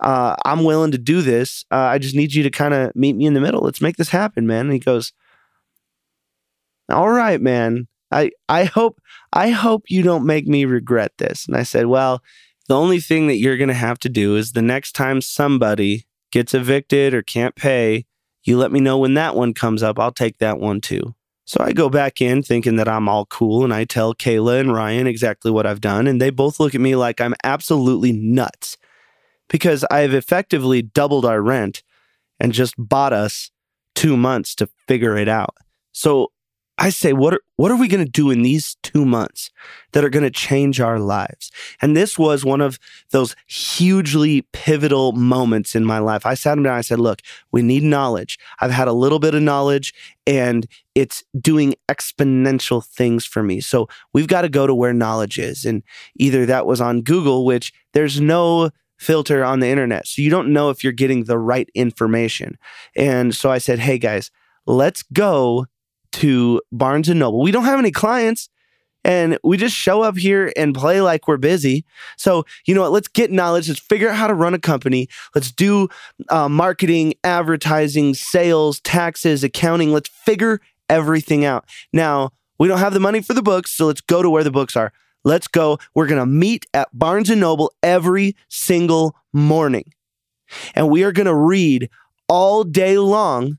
Uh, 0.00 0.34
I'm 0.44 0.64
willing 0.64 0.90
to 0.90 0.98
do 0.98 1.22
this. 1.22 1.64
Uh, 1.70 1.76
I 1.76 1.98
just 1.98 2.16
need 2.16 2.34
you 2.34 2.42
to 2.42 2.50
kind 2.50 2.74
of 2.74 2.94
meet 2.96 3.14
me 3.14 3.24
in 3.24 3.34
the 3.34 3.40
middle. 3.40 3.60
Let's 3.60 3.80
make 3.80 3.96
this 3.96 4.08
happen, 4.10 4.46
man. 4.48 4.66
And 4.66 4.72
he 4.72 4.80
goes, 4.80 5.12
"All 6.90 7.08
right, 7.08 7.40
man. 7.40 7.86
I 8.10 8.32
I 8.48 8.64
hope 8.64 9.00
I 9.32 9.50
hope 9.50 9.84
you 9.88 10.02
don't 10.02 10.26
make 10.26 10.48
me 10.48 10.64
regret 10.64 11.12
this." 11.18 11.46
And 11.46 11.56
I 11.56 11.62
said, 11.62 11.86
"Well, 11.86 12.20
the 12.66 12.76
only 12.76 12.98
thing 12.98 13.28
that 13.28 13.36
you're 13.36 13.56
to 13.56 13.74
have 13.74 14.00
to 14.00 14.08
do 14.08 14.36
is 14.36 14.52
the 14.52 14.62
next 14.62 14.92
time 14.92 15.20
somebody 15.20 16.04
gets 16.32 16.52
evicted 16.52 17.14
or 17.14 17.22
can't 17.22 17.54
pay, 17.54 18.06
you 18.42 18.58
let 18.58 18.72
me 18.72 18.80
know 18.80 18.98
when 18.98 19.14
that 19.14 19.36
one 19.36 19.54
comes 19.54 19.84
up. 19.84 20.00
I'll 20.00 20.12
take 20.12 20.38
that 20.38 20.58
one 20.58 20.80
too." 20.80 21.14
So 21.44 21.58
I 21.60 21.72
go 21.72 21.88
back 21.88 22.20
in 22.20 22.42
thinking 22.42 22.76
that 22.76 22.88
I'm 22.88 23.08
all 23.08 23.26
cool 23.26 23.64
and 23.64 23.74
I 23.74 23.84
tell 23.84 24.14
Kayla 24.14 24.60
and 24.60 24.72
Ryan 24.72 25.06
exactly 25.06 25.50
what 25.50 25.66
I've 25.66 25.80
done. 25.80 26.06
And 26.06 26.20
they 26.20 26.30
both 26.30 26.60
look 26.60 26.74
at 26.74 26.80
me 26.80 26.94
like 26.94 27.20
I'm 27.20 27.34
absolutely 27.42 28.12
nuts 28.12 28.76
because 29.48 29.84
I've 29.90 30.14
effectively 30.14 30.82
doubled 30.82 31.24
our 31.24 31.42
rent 31.42 31.82
and 32.38 32.52
just 32.52 32.74
bought 32.78 33.12
us 33.12 33.50
two 33.94 34.16
months 34.16 34.54
to 34.56 34.68
figure 34.88 35.16
it 35.16 35.28
out. 35.28 35.54
So 35.92 36.32
I 36.82 36.90
say, 36.90 37.12
what 37.12 37.34
are, 37.34 37.40
what 37.54 37.70
are 37.70 37.76
we 37.76 37.86
going 37.86 38.04
to 38.04 38.10
do 38.10 38.32
in 38.32 38.42
these 38.42 38.76
two 38.82 39.06
months 39.06 39.50
that 39.92 40.04
are 40.04 40.10
going 40.10 40.24
to 40.24 40.32
change 40.32 40.80
our 40.80 40.98
lives? 40.98 41.52
And 41.80 41.96
this 41.96 42.18
was 42.18 42.44
one 42.44 42.60
of 42.60 42.76
those 43.12 43.36
hugely 43.46 44.42
pivotal 44.52 45.12
moments 45.12 45.76
in 45.76 45.84
my 45.84 46.00
life. 46.00 46.26
I 46.26 46.34
sat 46.34 46.58
him 46.58 46.64
down. 46.64 46.72
And 46.72 46.78
I 46.78 46.82
said, 46.82 46.98
look, 46.98 47.22
we 47.52 47.62
need 47.62 47.84
knowledge. 47.84 48.36
I've 48.58 48.72
had 48.72 48.88
a 48.88 48.92
little 48.92 49.20
bit 49.20 49.32
of 49.32 49.42
knowledge 49.42 49.94
and 50.26 50.66
it's 50.96 51.22
doing 51.40 51.76
exponential 51.88 52.84
things 52.84 53.24
for 53.24 53.44
me. 53.44 53.60
So 53.60 53.88
we've 54.12 54.26
got 54.26 54.42
to 54.42 54.48
go 54.48 54.66
to 54.66 54.74
where 54.74 54.92
knowledge 54.92 55.38
is. 55.38 55.64
And 55.64 55.84
either 56.16 56.46
that 56.46 56.66
was 56.66 56.80
on 56.80 57.02
Google, 57.02 57.44
which 57.44 57.72
there's 57.92 58.20
no 58.20 58.70
filter 58.98 59.44
on 59.44 59.60
the 59.60 59.68
internet. 59.68 60.08
So 60.08 60.20
you 60.20 60.30
don't 60.30 60.52
know 60.52 60.70
if 60.70 60.82
you're 60.82 60.92
getting 60.92 61.24
the 61.24 61.38
right 61.38 61.68
information. 61.76 62.58
And 62.96 63.36
so 63.36 63.52
I 63.52 63.58
said, 63.58 63.78
hey 63.78 63.98
guys, 63.98 64.32
let's 64.66 65.04
go 65.04 65.66
to 66.12 66.60
Barnes 66.70 67.08
and 67.08 67.20
Noble. 67.20 67.42
We 67.42 67.50
don't 67.50 67.64
have 67.64 67.78
any 67.78 67.90
clients 67.90 68.48
and 69.04 69.38
we 69.42 69.56
just 69.56 69.74
show 69.74 70.02
up 70.02 70.16
here 70.16 70.52
and 70.56 70.74
play 70.74 71.00
like 71.00 71.26
we're 71.26 71.36
busy. 71.36 71.84
So, 72.16 72.44
you 72.66 72.74
know 72.74 72.82
what? 72.82 72.92
Let's 72.92 73.08
get 73.08 73.30
knowledge. 73.30 73.68
Let's 73.68 73.80
figure 73.80 74.08
out 74.08 74.16
how 74.16 74.26
to 74.28 74.34
run 74.34 74.54
a 74.54 74.58
company. 74.58 75.08
Let's 75.34 75.50
do 75.50 75.88
uh, 76.28 76.48
marketing, 76.48 77.14
advertising, 77.24 78.14
sales, 78.14 78.80
taxes, 78.80 79.42
accounting. 79.42 79.92
Let's 79.92 80.08
figure 80.08 80.60
everything 80.88 81.44
out. 81.44 81.64
Now, 81.92 82.30
we 82.58 82.68
don't 82.68 82.78
have 82.78 82.94
the 82.94 83.00
money 83.00 83.20
for 83.20 83.34
the 83.34 83.42
books, 83.42 83.72
so 83.72 83.86
let's 83.86 84.00
go 84.00 84.22
to 84.22 84.30
where 84.30 84.44
the 84.44 84.50
books 84.50 84.76
are. 84.76 84.92
Let's 85.24 85.48
go. 85.48 85.78
We're 85.94 86.06
going 86.06 86.20
to 86.20 86.26
meet 86.26 86.66
at 86.74 86.88
Barnes 86.92 87.30
and 87.30 87.40
Noble 87.40 87.72
every 87.82 88.36
single 88.48 89.16
morning. 89.32 89.92
And 90.74 90.90
we 90.90 91.02
are 91.04 91.12
going 91.12 91.26
to 91.26 91.34
read 91.34 91.90
all 92.28 92.64
day 92.64 92.98
long 92.98 93.58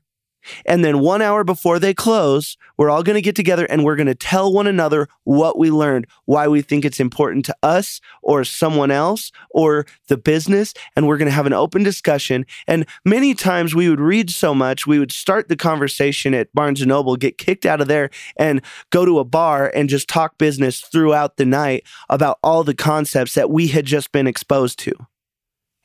And 0.66 0.84
then 0.84 1.00
one 1.00 1.22
hour 1.22 1.44
before 1.44 1.78
they 1.78 1.94
close, 1.94 2.56
we're 2.76 2.90
all 2.90 3.02
going 3.02 3.14
to 3.14 3.22
get 3.22 3.36
together 3.36 3.66
and 3.66 3.84
we're 3.84 3.96
going 3.96 4.06
to 4.06 4.14
tell 4.14 4.52
one 4.52 4.66
another 4.66 5.08
what 5.24 5.58
we 5.58 5.70
learned, 5.70 6.06
why 6.24 6.48
we 6.48 6.62
think 6.62 6.84
it's 6.84 7.00
important 7.00 7.44
to 7.46 7.56
us 7.62 8.00
or 8.22 8.44
someone 8.44 8.90
else 8.90 9.32
or 9.50 9.86
the 10.08 10.16
business. 10.16 10.74
And 10.96 11.06
we're 11.06 11.18
going 11.18 11.28
to 11.28 11.34
have 11.34 11.46
an 11.46 11.52
open 11.52 11.82
discussion. 11.82 12.46
And 12.66 12.86
many 13.04 13.34
times 13.34 13.74
we 13.74 13.88
would 13.88 14.00
read 14.00 14.30
so 14.30 14.54
much, 14.54 14.86
we 14.86 14.98
would 14.98 15.12
start 15.12 15.48
the 15.48 15.56
conversation 15.56 16.34
at 16.34 16.52
Barnes 16.54 16.80
and 16.80 16.88
Noble, 16.88 17.16
get 17.16 17.38
kicked 17.38 17.66
out 17.66 17.80
of 17.80 17.88
there, 17.88 18.10
and 18.36 18.60
go 18.90 19.04
to 19.04 19.18
a 19.18 19.24
bar 19.24 19.70
and 19.74 19.88
just 19.88 20.08
talk 20.08 20.38
business 20.38 20.80
throughout 20.80 21.36
the 21.36 21.46
night 21.46 21.84
about 22.08 22.38
all 22.42 22.64
the 22.64 22.74
concepts 22.74 23.34
that 23.34 23.50
we 23.50 23.68
had 23.68 23.86
just 23.86 24.12
been 24.12 24.26
exposed 24.26 24.78
to. 24.80 24.92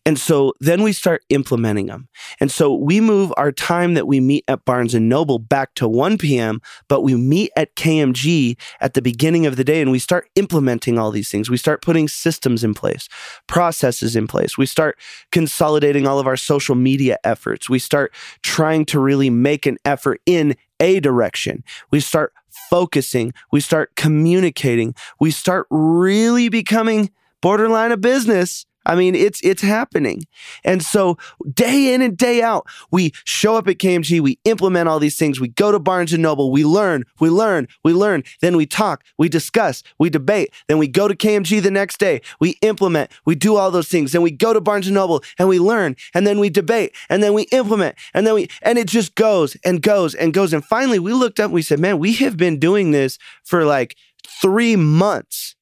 And 0.10 0.18
so 0.18 0.56
then 0.60 0.82
we 0.82 0.92
start 0.92 1.24
implementing 1.30 1.86
them. 1.86 2.08
And 2.39 2.50
so 2.50 2.74
we 2.74 3.00
move 3.00 3.32
our 3.38 3.51
time 3.51 3.94
that 3.94 4.08
we 4.08 4.20
meet 4.20 4.44
at 4.48 4.66
Barnes 4.66 4.96
and 4.96 5.08
Noble 5.08 5.38
back 5.38 5.75
to 5.75 5.88
1 5.88 6.18
p.m., 6.18 6.63
but 6.88 7.01
we 7.01 7.13
meet 7.13 7.51
at 7.56 7.75
KMG 7.75 8.58
at 8.82 8.96
the 8.96 9.04
beginning 9.04 9.46
of 9.46 9.56
the 9.56 9.63
day 9.63 9.84
and 9.84 9.92
we 9.92 10.00
start 10.00 10.28
implementing 10.34 10.98
all 10.98 11.12
these 11.12 11.30
things. 11.30 11.48
We 11.48 11.58
start 11.58 11.84
putting 11.84 12.08
systems 12.08 12.63
in 12.63 12.74
place, 12.74 13.08
processes 13.46 14.16
in 14.16 14.25
place. 14.25 14.58
We 14.58 14.66
start 14.66 14.98
consolidating 15.32 16.08
all 16.08 16.18
of 16.18 16.25
our 16.25 16.38
social 16.38 16.74
media 16.74 17.20
efforts. 17.24 17.70
We 17.70 17.78
start 17.78 18.12
trying 18.42 18.86
to 18.86 19.00
really 19.00 19.30
make 19.30 19.68
an 19.68 19.78
effort 19.86 20.22
in 20.25 20.56
a 20.80 21.00
direction. 21.01 21.63
We 21.92 22.00
start 22.00 22.34
focusing. 22.72 23.32
We 23.51 23.62
start 23.62 23.96
communicating. 23.96 24.96
We 25.20 25.30
start 25.30 25.68
really 25.70 26.50
becoming 26.50 27.12
borderline 27.44 27.92
of 27.92 28.01
business 28.01 28.66
I 28.86 28.96
mean, 28.96 29.16
it's 29.16 29.42
it's 29.42 29.62
happening. 29.62 30.24
And 30.64 30.84
so 30.84 31.18
day 31.54 31.94
in 31.94 32.02
and 32.02 32.18
day 32.18 32.42
out, 32.42 32.68
we 32.92 33.12
show 33.26 33.56
up 33.56 33.68
at 33.68 33.78
KMG, 33.78 34.20
we 34.20 34.40
implement 34.46 34.90
all 34.90 35.00
these 35.00 35.18
things, 35.18 35.40
we 35.40 35.50
go 35.50 35.72
to 35.72 35.80
Barnes 35.80 36.14
and 36.14 36.24
Noble, 36.24 36.52
we 36.52 36.64
learn, 36.64 37.04
we 37.20 37.30
learn, 37.30 37.68
we 37.84 37.94
learn, 37.94 38.24
then 38.42 38.56
we 38.58 38.66
talk, 38.66 39.04
we 39.18 39.30
discuss, 39.30 39.84
we 40.00 40.10
debate, 40.10 40.54
then 40.68 40.78
we 40.78 40.88
go 40.88 41.08
to 41.08 41.16
KMG 41.16 41.62
the 41.62 41.72
next 41.72 42.00
day, 42.00 42.22
we 42.40 42.58
implement, 42.62 43.12
we 43.26 43.36
do 43.36 43.58
all 43.58 43.72
those 43.72 43.90
things, 43.90 44.12
then 44.12 44.22
we 44.22 44.32
go 44.32 44.54
to 44.54 44.62
Barnes 44.62 44.88
and 44.88 44.96
Noble 44.96 45.24
and 45.38 45.48
we 45.48 45.60
learn, 45.60 45.96
and 46.14 46.26
then 46.26 46.40
we 46.40 46.50
debate, 46.50 46.96
and 47.10 47.22
then 47.22 47.34
we 47.34 47.44
implement, 47.52 47.96
and 48.14 48.26
then 48.26 48.34
we 48.34 48.48
and 48.62 48.78
it 48.78 48.88
just 48.88 49.16
goes 49.16 49.56
and 49.64 49.82
goes 49.82 50.16
and 50.16 50.34
goes. 50.34 50.54
And 50.54 50.64
finally 50.64 51.00
we 51.00 51.14
looked 51.14 51.40
up 51.40 51.46
and 51.46 51.54
we 51.54 51.62
said, 51.62 51.80
Man, 51.80 52.00
we 52.00 52.14
have 52.14 52.38
been 52.38 52.60
doing 52.60 52.92
this 52.92 53.18
for 53.44 53.66
like 53.66 53.96
three 54.26 54.76
months 54.76 55.56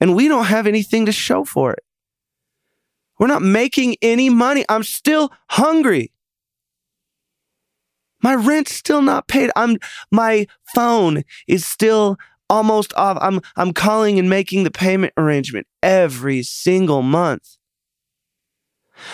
and 0.00 0.14
we 0.14 0.28
don't 0.28 0.46
have 0.46 0.66
anything 0.66 1.06
to 1.06 1.12
show 1.12 1.44
for 1.44 1.72
it. 1.72 1.84
We're 3.18 3.26
not 3.26 3.42
making 3.42 3.96
any 4.00 4.30
money. 4.30 4.64
I'm 4.68 4.84
still 4.84 5.30
hungry. 5.50 6.12
My 8.22 8.34
rent's 8.34 8.72
still 8.72 9.02
not 9.02 9.28
paid. 9.28 9.50
I'm 9.56 9.78
my 10.10 10.46
phone 10.74 11.22
is 11.46 11.66
still 11.66 12.16
almost 12.50 12.92
off. 12.94 13.18
I'm 13.20 13.40
I'm 13.56 13.72
calling 13.72 14.18
and 14.18 14.28
making 14.28 14.64
the 14.64 14.70
payment 14.70 15.12
arrangement 15.16 15.66
every 15.82 16.42
single 16.42 17.02
month. 17.02 17.56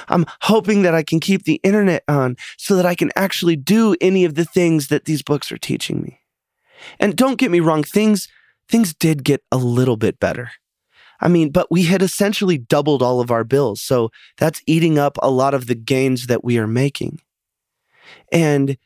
I'm 0.08 0.24
hoping 0.42 0.82
that 0.82 0.94
I 0.94 1.02
can 1.02 1.20
keep 1.20 1.44
the 1.44 1.60
internet 1.62 2.04
on 2.08 2.36
so 2.56 2.76
that 2.76 2.86
I 2.86 2.94
can 2.94 3.10
actually 3.16 3.56
do 3.56 3.94
any 4.00 4.24
of 4.24 4.34
the 4.34 4.46
things 4.46 4.88
that 4.88 5.04
these 5.04 5.22
books 5.22 5.52
are 5.52 5.58
teaching 5.58 6.00
me. 6.00 6.20
And 6.98 7.16
don't 7.16 7.38
get 7.38 7.50
me 7.50 7.60
wrong, 7.60 7.82
things 7.82 8.28
things 8.68 8.94
did 8.94 9.24
get 9.24 9.42
a 9.52 9.58
little 9.58 9.96
bit 9.96 10.18
better. 10.18 10.50
I 11.24 11.28
mean, 11.28 11.50
but 11.50 11.68
we 11.70 11.84
had 11.84 12.02
essentially 12.02 12.58
doubled 12.58 13.02
all 13.02 13.20
of 13.20 13.30
our 13.30 13.44
bills. 13.44 13.80
So 13.80 14.10
that's 14.36 14.62
eating 14.66 14.98
up 14.98 15.16
a 15.22 15.30
lot 15.30 15.54
of 15.54 15.66
the 15.66 15.74
gains 15.74 16.26
that 16.26 16.44
we 16.44 16.58
are 16.58 16.66
making. 16.66 17.20
And 18.30 18.76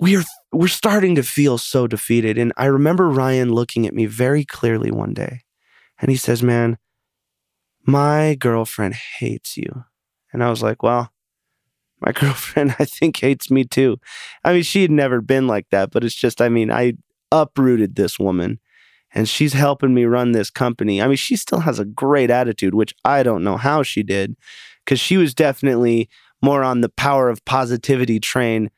we 0.00 0.16
are 0.16 0.24
we're 0.52 0.66
starting 0.68 1.14
to 1.14 1.22
feel 1.22 1.56
so 1.56 1.86
defeated. 1.86 2.36
And 2.36 2.52
I 2.56 2.66
remember 2.66 3.08
Ryan 3.08 3.52
looking 3.52 3.86
at 3.86 3.94
me 3.94 4.06
very 4.06 4.44
clearly 4.44 4.90
one 4.90 5.14
day. 5.14 5.42
And 6.00 6.10
he 6.10 6.16
says, 6.16 6.42
Man, 6.42 6.78
my 7.86 8.34
girlfriend 8.34 8.94
hates 8.94 9.56
you. 9.56 9.84
And 10.32 10.42
I 10.42 10.50
was 10.50 10.62
like, 10.62 10.82
Well, 10.82 11.12
my 12.00 12.10
girlfriend, 12.20 12.74
I 12.80 12.84
think, 12.86 13.16
hates 13.18 13.52
me 13.52 13.62
too. 13.64 13.98
I 14.42 14.52
mean, 14.52 14.64
she 14.64 14.82
had 14.82 14.90
never 14.90 15.20
been 15.20 15.46
like 15.46 15.66
that, 15.70 15.92
but 15.92 16.02
it's 16.02 16.14
just, 16.14 16.40
I 16.42 16.48
mean, 16.48 16.72
I 16.72 16.94
uprooted 17.30 17.94
this 17.94 18.18
woman 18.18 18.58
and 19.14 19.28
she's 19.28 19.52
helping 19.52 19.94
me 19.94 20.04
run 20.04 20.32
this 20.32 20.50
company. 20.50 21.00
I 21.00 21.06
mean, 21.06 21.16
she 21.16 21.36
still 21.36 21.60
has 21.60 21.78
a 21.78 21.84
great 21.84 22.30
attitude, 22.30 22.74
which 22.74 22.92
I 23.04 23.22
don't 23.22 23.44
know 23.44 23.56
how 23.56 23.82
she 23.82 24.02
did, 24.02 24.36
because 24.84 25.00
she 25.00 25.16
was 25.16 25.34
definitely 25.34 26.10
more 26.42 26.62
on 26.62 26.80
the 26.80 26.88
power 26.90 27.30
of 27.30 27.44
positivity 27.44 28.18
train 28.18 28.70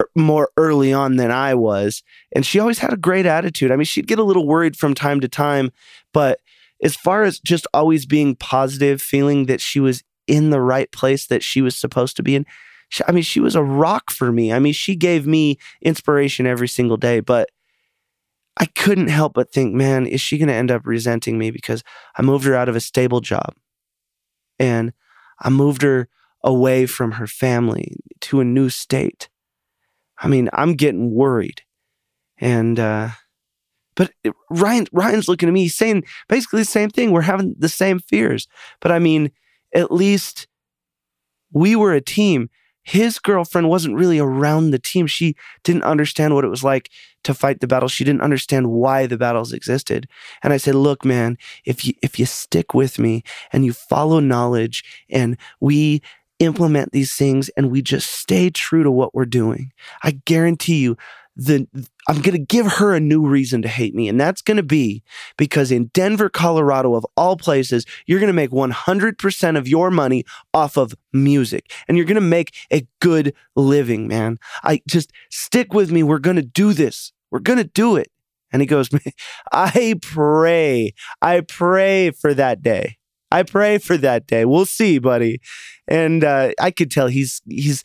er, 0.00 0.08
more 0.14 0.50
early 0.56 0.92
on 0.92 1.16
than 1.16 1.32
I 1.32 1.54
was. 1.54 2.02
And 2.34 2.46
she 2.46 2.60
always 2.60 2.78
had 2.78 2.92
a 2.92 2.96
great 2.96 3.26
attitude. 3.26 3.72
I 3.72 3.76
mean, 3.76 3.84
she'd 3.84 4.06
get 4.06 4.20
a 4.20 4.24
little 4.24 4.46
worried 4.46 4.76
from 4.76 4.94
time 4.94 5.20
to 5.20 5.28
time, 5.28 5.72
but 6.14 6.38
as 6.82 6.96
far 6.96 7.24
as 7.24 7.40
just 7.40 7.66
always 7.74 8.06
being 8.06 8.36
positive, 8.36 9.02
feeling 9.02 9.46
that 9.46 9.60
she 9.60 9.80
was 9.80 10.02
in 10.28 10.50
the 10.50 10.60
right 10.60 10.90
place 10.92 11.26
that 11.26 11.42
she 11.42 11.60
was 11.60 11.76
supposed 11.76 12.16
to 12.16 12.22
be 12.22 12.36
in, 12.36 12.46
she, 12.88 13.02
I 13.08 13.12
mean, 13.12 13.24
she 13.24 13.40
was 13.40 13.56
a 13.56 13.62
rock 13.62 14.10
for 14.10 14.30
me. 14.30 14.52
I 14.52 14.58
mean, 14.58 14.72
she 14.72 14.94
gave 14.94 15.26
me 15.26 15.58
inspiration 15.80 16.46
every 16.46 16.68
single 16.68 16.96
day, 16.96 17.20
but 17.20 17.48
I 18.58 18.66
couldn't 18.66 19.08
help 19.08 19.34
but 19.34 19.52
think, 19.52 19.74
man, 19.74 20.06
is 20.06 20.20
she 20.20 20.38
going 20.38 20.48
to 20.48 20.54
end 20.54 20.70
up 20.70 20.82
resenting 20.84 21.38
me 21.38 21.50
because 21.50 21.82
I 22.16 22.22
moved 22.22 22.44
her 22.44 22.54
out 22.54 22.68
of 22.68 22.76
a 22.76 22.80
stable 22.80 23.20
job 23.20 23.54
and 24.58 24.92
I 25.40 25.50
moved 25.50 25.82
her 25.82 26.08
away 26.44 26.86
from 26.86 27.12
her 27.12 27.26
family 27.26 27.96
to 28.20 28.40
a 28.40 28.44
new 28.44 28.68
state. 28.68 29.28
I 30.18 30.28
mean, 30.28 30.48
I'm 30.52 30.74
getting 30.74 31.12
worried. 31.12 31.62
And, 32.38 32.78
uh, 32.78 33.10
but 33.94 34.12
Ryan, 34.50 34.86
Ryan's 34.92 35.28
looking 35.28 35.48
at 35.48 35.52
me, 35.52 35.62
he's 35.62 35.74
saying 35.74 36.04
basically 36.28 36.60
the 36.60 36.66
same 36.66 36.90
thing. 36.90 37.10
We're 37.10 37.22
having 37.22 37.54
the 37.58 37.68
same 37.68 38.00
fears. 38.00 38.48
But 38.80 38.92
I 38.92 38.98
mean, 38.98 39.30
at 39.74 39.92
least 39.92 40.46
we 41.52 41.76
were 41.76 41.92
a 41.92 42.00
team 42.00 42.50
his 42.84 43.18
girlfriend 43.18 43.68
wasn't 43.68 43.96
really 43.96 44.18
around 44.18 44.70
the 44.70 44.78
team. 44.78 45.06
She 45.06 45.36
didn't 45.62 45.84
understand 45.84 46.34
what 46.34 46.44
it 46.44 46.48
was 46.48 46.64
like 46.64 46.90
to 47.24 47.34
fight 47.34 47.60
the 47.60 47.66
battle. 47.66 47.88
She 47.88 48.04
didn't 48.04 48.22
understand 48.22 48.70
why 48.70 49.06
the 49.06 49.16
battles 49.16 49.52
existed. 49.52 50.08
And 50.42 50.52
I 50.52 50.56
said, 50.56 50.74
"Look, 50.74 51.04
man, 51.04 51.38
if 51.64 51.84
you 51.84 51.94
if 52.02 52.18
you 52.18 52.26
stick 52.26 52.74
with 52.74 52.98
me 52.98 53.22
and 53.52 53.64
you 53.64 53.72
follow 53.72 54.20
knowledge 54.20 54.84
and 55.10 55.36
we 55.60 56.02
implement 56.38 56.90
these 56.92 57.14
things 57.14 57.48
and 57.50 57.70
we 57.70 57.82
just 57.82 58.10
stay 58.10 58.50
true 58.50 58.82
to 58.82 58.90
what 58.90 59.14
we're 59.14 59.26
doing, 59.26 59.72
I 60.02 60.12
guarantee 60.24 60.80
you 60.80 60.96
the 61.36 61.66
I'm 62.08 62.20
going 62.20 62.32
to 62.32 62.44
give 62.44 62.66
her 62.66 62.94
a 62.94 63.00
new 63.00 63.26
reason 63.26 63.62
to 63.62 63.68
hate 63.68 63.94
me 63.94 64.08
and 64.08 64.20
that's 64.20 64.42
going 64.42 64.56
to 64.56 64.62
be 64.62 65.02
because 65.36 65.70
in 65.70 65.86
Denver, 65.86 66.28
Colorado 66.28 66.94
of 66.94 67.06
all 67.16 67.36
places, 67.36 67.86
you're 68.06 68.18
going 68.18 68.28
to 68.28 68.32
make 68.32 68.50
100% 68.50 69.58
of 69.58 69.68
your 69.68 69.90
money 69.90 70.24
off 70.52 70.76
of 70.76 70.94
music 71.12 71.72
and 71.86 71.96
you're 71.96 72.06
going 72.06 72.14
to 72.16 72.20
make 72.20 72.54
a 72.72 72.86
good 73.00 73.34
living, 73.54 74.08
man. 74.08 74.38
I 74.64 74.82
just 74.88 75.12
stick 75.30 75.72
with 75.72 75.92
me. 75.92 76.02
We're 76.02 76.18
going 76.18 76.36
to 76.36 76.42
do 76.42 76.72
this. 76.72 77.12
We're 77.30 77.40
going 77.40 77.58
to 77.58 77.64
do 77.64 77.96
it. 77.96 78.10
And 78.52 78.60
he 78.60 78.66
goes, 78.66 78.90
I 79.52 79.94
pray. 80.02 80.94
I 81.22 81.40
pray 81.40 82.10
for 82.10 82.34
that 82.34 82.62
day. 82.62 82.98
I 83.30 83.44
pray 83.44 83.78
for 83.78 83.96
that 83.96 84.26
day. 84.26 84.44
We'll 84.44 84.66
see, 84.66 84.98
buddy. 84.98 85.40
And 85.88 86.22
uh, 86.22 86.52
I 86.60 86.70
could 86.70 86.90
tell 86.90 87.06
he's 87.06 87.40
he's 87.48 87.82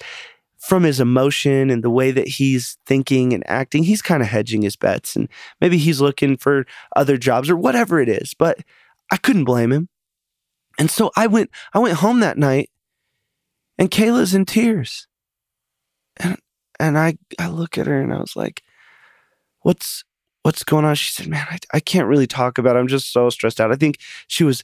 from 0.60 0.84
his 0.84 1.00
emotion 1.00 1.70
and 1.70 1.84
the 1.84 1.90
way 1.90 2.12
that 2.12 2.28
he's 2.28 2.78
thinking 2.86 3.34
and 3.34 3.44
acting, 3.50 3.84
he's 3.84 4.02
kind 4.02 4.22
of 4.22 4.30
hedging 4.30 4.62
his 4.62 4.76
bets 4.76 5.16
and 5.16 5.30
maybe 5.62 5.78
he's 5.78 6.02
looking 6.02 6.38
for 6.38 6.66
other 6.96 7.18
jobs 7.18 7.50
or 7.50 7.56
whatever 7.56 8.00
it 8.00 8.10
is. 8.10 8.34
But 8.34 8.60
I 9.12 9.18
couldn't 9.18 9.46
blame 9.46 9.72
him. 9.72 9.90
And 10.78 10.92
so 10.92 11.12
I 11.16 11.28
went 11.28 11.50
I 11.74 11.80
went 11.80 11.98
home 11.98 12.20
that 12.20 12.38
night 12.38 12.70
and 13.78 13.92
Kayla's 13.92 14.34
in 14.34 14.46
tears. 14.46 15.08
And 16.18 16.38
and 16.80 16.98
I 16.98 17.18
I 17.40 17.48
look 17.48 17.78
at 17.78 17.88
her 17.88 18.02
and 18.02 18.14
I 18.14 18.20
was 18.20 18.36
like, 18.36 18.64
What's 19.62 20.04
what's 20.44 20.64
going 20.64 20.86
on? 20.86 20.96
She 20.96 21.12
said, 21.12 21.28
Man, 21.28 21.46
I, 21.50 21.58
I 21.74 21.80
can't 21.80 22.08
really 22.08 22.28
talk 22.28 22.58
about 22.58 22.76
it. 22.76 22.80
I'm 22.80 22.88
just 22.88 23.12
so 23.12 23.30
stressed 23.30 23.60
out. 23.60 23.72
I 23.72 23.76
think 23.76 24.00
she 24.28 24.44
was 24.44 24.64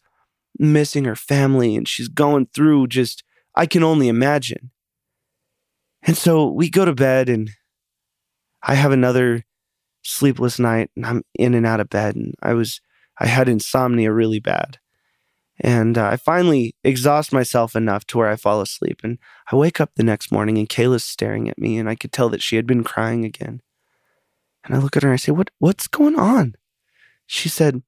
missing 0.59 1.05
her 1.05 1.15
family 1.15 1.75
and 1.75 1.87
she's 1.87 2.07
going 2.07 2.47
through 2.53 2.87
just 2.87 3.23
I 3.55 3.65
can 3.65 3.83
only 3.83 4.07
imagine. 4.07 4.71
And 6.05 6.17
so 6.17 6.47
we 6.47 6.69
go 6.69 6.85
to 6.85 6.93
bed 6.93 7.29
and 7.29 7.49
I 8.61 8.75
have 8.75 8.91
another 8.91 9.43
sleepless 10.03 10.59
night 10.59 10.89
and 10.95 11.05
I'm 11.05 11.23
in 11.35 11.53
and 11.53 11.65
out 11.65 11.79
of 11.79 11.89
bed 11.89 12.15
and 12.15 12.33
I 12.41 12.53
was 12.53 12.81
I 13.19 13.27
had 13.27 13.47
insomnia 13.47 14.11
really 14.11 14.39
bad. 14.39 14.79
And 15.59 15.97
uh, 15.97 16.07
I 16.07 16.17
finally 16.17 16.75
exhaust 16.83 17.31
myself 17.31 17.75
enough 17.75 18.05
to 18.07 18.17
where 18.17 18.27
I 18.27 18.35
fall 18.35 18.59
asleep 18.59 19.01
and 19.03 19.17
I 19.51 19.55
wake 19.55 19.79
up 19.79 19.91
the 19.95 20.03
next 20.03 20.31
morning 20.31 20.57
and 20.57 20.67
Kayla's 20.67 21.03
staring 21.03 21.47
at 21.47 21.59
me 21.59 21.77
and 21.77 21.89
I 21.89 21.95
could 21.95 22.11
tell 22.11 22.29
that 22.29 22.41
she 22.41 22.55
had 22.55 22.67
been 22.67 22.83
crying 22.83 23.23
again. 23.23 23.61
And 24.65 24.75
I 24.75 24.79
look 24.79 24.97
at 24.97 25.03
her 25.03 25.09
and 25.09 25.13
I 25.13 25.17
say, 25.17 25.31
"What 25.31 25.51
what's 25.59 25.87
going 25.87 26.17
on?" 26.17 26.55
She 27.27 27.49
said, 27.49 27.83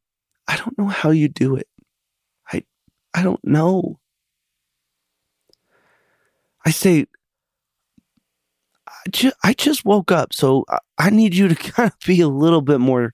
"I 0.47 0.57
don't 0.57 0.77
know 0.77 0.87
how 0.87 1.09
you 1.11 1.29
do 1.29 1.55
it. 1.55 1.67
I 2.51 2.63
I 3.13 3.23
don't 3.23 3.43
know." 3.45 3.99
I 6.65 6.71
say, 6.71 7.05
just, 9.09 9.35
I 9.43 9.53
just 9.53 9.85
woke 9.85 10.11
up, 10.11 10.33
so 10.33 10.65
I 10.97 11.09
need 11.09 11.35
you 11.35 11.47
to 11.47 11.55
kind 11.71 11.91
of 11.91 11.99
be 12.05 12.21
a 12.21 12.27
little 12.27 12.61
bit 12.61 12.79
more 12.79 13.13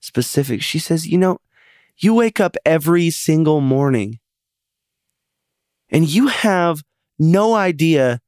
specific. 0.00 0.62
She 0.62 0.78
says, 0.78 1.06
You 1.06 1.18
know, 1.18 1.38
you 1.98 2.14
wake 2.14 2.40
up 2.40 2.56
every 2.64 3.10
single 3.10 3.60
morning 3.60 4.18
and 5.90 6.08
you 6.08 6.28
have 6.28 6.82
no 7.18 7.54
idea 7.54 8.20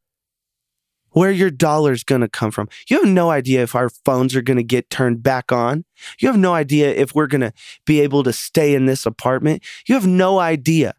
where 1.11 1.30
your 1.30 1.50
dollar's 1.50 2.04
going 2.04 2.20
to 2.20 2.28
come 2.28 2.50
from. 2.50 2.68
You 2.88 3.02
have 3.02 3.08
no 3.12 3.30
idea 3.30 3.62
if 3.62 3.75
our 3.75 3.88
phones 3.88 4.37
are 4.37 4.42
going 4.42 4.58
to 4.58 4.62
get 4.62 4.90
turned 4.90 5.23
back 5.23 5.50
on. 5.50 5.85
You 6.20 6.28
have 6.28 6.38
no 6.38 6.54
idea 6.54 6.90
if 6.94 7.14
we're 7.14 7.26
going 7.26 7.40
to 7.40 7.52
be 7.87 8.00
able 8.00 8.23
to 8.23 8.32
stay 8.32 8.75
in 8.75 8.87
this 8.87 9.06
apartment. 9.06 9.64
You 9.87 9.94
have 9.94 10.06
no 10.06 10.38
idea. 10.38 10.94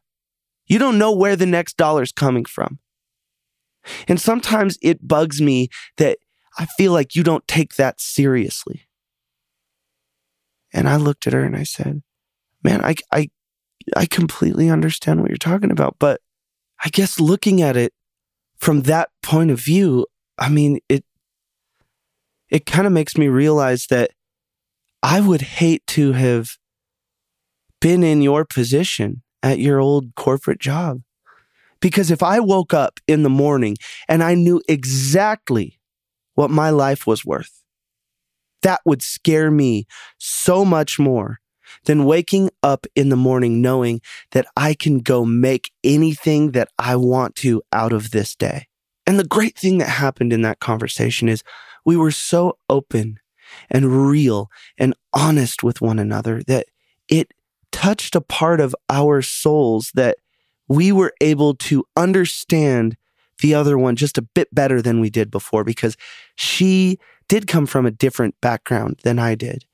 You 0.67 0.77
don't 0.77 0.97
know 0.97 1.11
where 1.11 1.35
the 1.35 1.45
next 1.45 1.77
dollar's 1.77 2.11
coming 2.11 2.45
from. 2.45 2.79
And 4.07 4.19
sometimes 4.19 4.77
it 4.81 5.07
bugs 5.07 5.41
me 5.41 5.69
that 5.97 6.19
I 6.57 6.65
feel 6.65 6.91
like 6.91 7.15
you 7.15 7.23
don't 7.23 7.47
take 7.47 7.75
that 7.75 8.01
seriously. 8.01 8.87
And 10.73 10.87
I 10.87 10.97
looked 10.97 11.27
at 11.27 11.33
her 11.33 11.43
and 11.43 11.55
I 11.55 11.63
said, 11.63 12.01
Man, 12.63 12.83
I, 12.83 12.95
I, 13.11 13.29
I 13.95 14.05
completely 14.05 14.69
understand 14.69 15.21
what 15.21 15.29
you're 15.29 15.37
talking 15.37 15.71
about. 15.71 15.95
But 15.97 16.21
I 16.83 16.89
guess 16.89 17.19
looking 17.19 17.61
at 17.61 17.77
it 17.77 17.93
from 18.57 18.81
that 18.81 19.09
point 19.23 19.51
of 19.51 19.61
view, 19.61 20.05
I 20.37 20.49
mean, 20.49 20.79
it, 20.89 21.05
it 22.49 22.65
kind 22.65 22.85
of 22.85 22.93
makes 22.93 23.17
me 23.17 23.27
realize 23.27 23.87
that 23.89 24.11
I 25.01 25.21
would 25.21 25.41
hate 25.41 25.87
to 25.87 26.11
have 26.11 26.57
been 27.79 28.03
in 28.03 28.21
your 28.21 28.43
position 28.43 29.21
at 29.41 29.59
your 29.59 29.79
old 29.79 30.15
corporate 30.15 30.59
job. 30.59 31.01
Because 31.81 32.11
if 32.11 32.21
I 32.21 32.39
woke 32.39 32.73
up 32.73 32.99
in 33.07 33.23
the 33.23 33.29
morning 33.29 33.77
and 34.07 34.21
I 34.23 34.35
knew 34.35 34.61
exactly 34.67 35.79
what 36.35 36.49
my 36.49 36.69
life 36.69 37.07
was 37.07 37.25
worth, 37.25 37.63
that 38.61 38.81
would 38.85 39.01
scare 39.01 39.49
me 39.49 39.85
so 40.17 40.65
much 40.65 40.99
more 40.99 41.39
than 41.85 42.05
waking 42.05 42.49
up 42.63 42.85
in 42.95 43.09
the 43.09 43.15
morning 43.15 43.61
knowing 43.61 44.01
that 44.31 44.45
I 44.57 44.73
can 44.73 44.99
go 44.99 45.23
make 45.23 45.71
anything 45.83 46.51
that 46.51 46.69
I 46.77 46.95
want 46.95 47.35
to 47.37 47.61
out 47.71 47.93
of 47.93 48.11
this 48.11 48.35
day. 48.35 48.67
And 49.05 49.19
the 49.19 49.27
great 49.27 49.57
thing 49.57 49.77
that 49.77 49.89
happened 49.89 50.33
in 50.33 50.41
that 50.41 50.59
conversation 50.59 51.29
is 51.29 51.43
we 51.85 51.95
were 51.95 52.11
so 52.11 52.57
open 52.69 53.19
and 53.69 54.07
real 54.07 54.49
and 54.77 54.93
honest 55.13 55.63
with 55.63 55.81
one 55.81 55.99
another 55.99 56.43
that 56.47 56.67
it 57.07 57.31
touched 57.71 58.15
a 58.15 58.21
part 58.21 58.59
of 58.59 58.75
our 58.89 59.21
souls 59.21 59.91
that 59.95 60.17
we 60.69 60.91
were 60.91 61.13
able 61.19 61.55
to 61.55 61.83
understand 61.97 62.95
the 63.41 63.53
other 63.53 63.77
one 63.77 63.95
just 63.95 64.17
a 64.17 64.21
bit 64.21 64.53
better 64.53 64.81
than 64.81 64.99
we 64.99 65.09
did 65.09 65.31
before 65.31 65.63
because 65.63 65.97
she 66.35 66.97
did 67.27 67.47
come 67.47 67.65
from 67.65 67.85
a 67.85 67.91
different 67.91 68.35
background 68.41 68.99
than 69.03 69.19
I 69.19 69.35
did. 69.35 69.65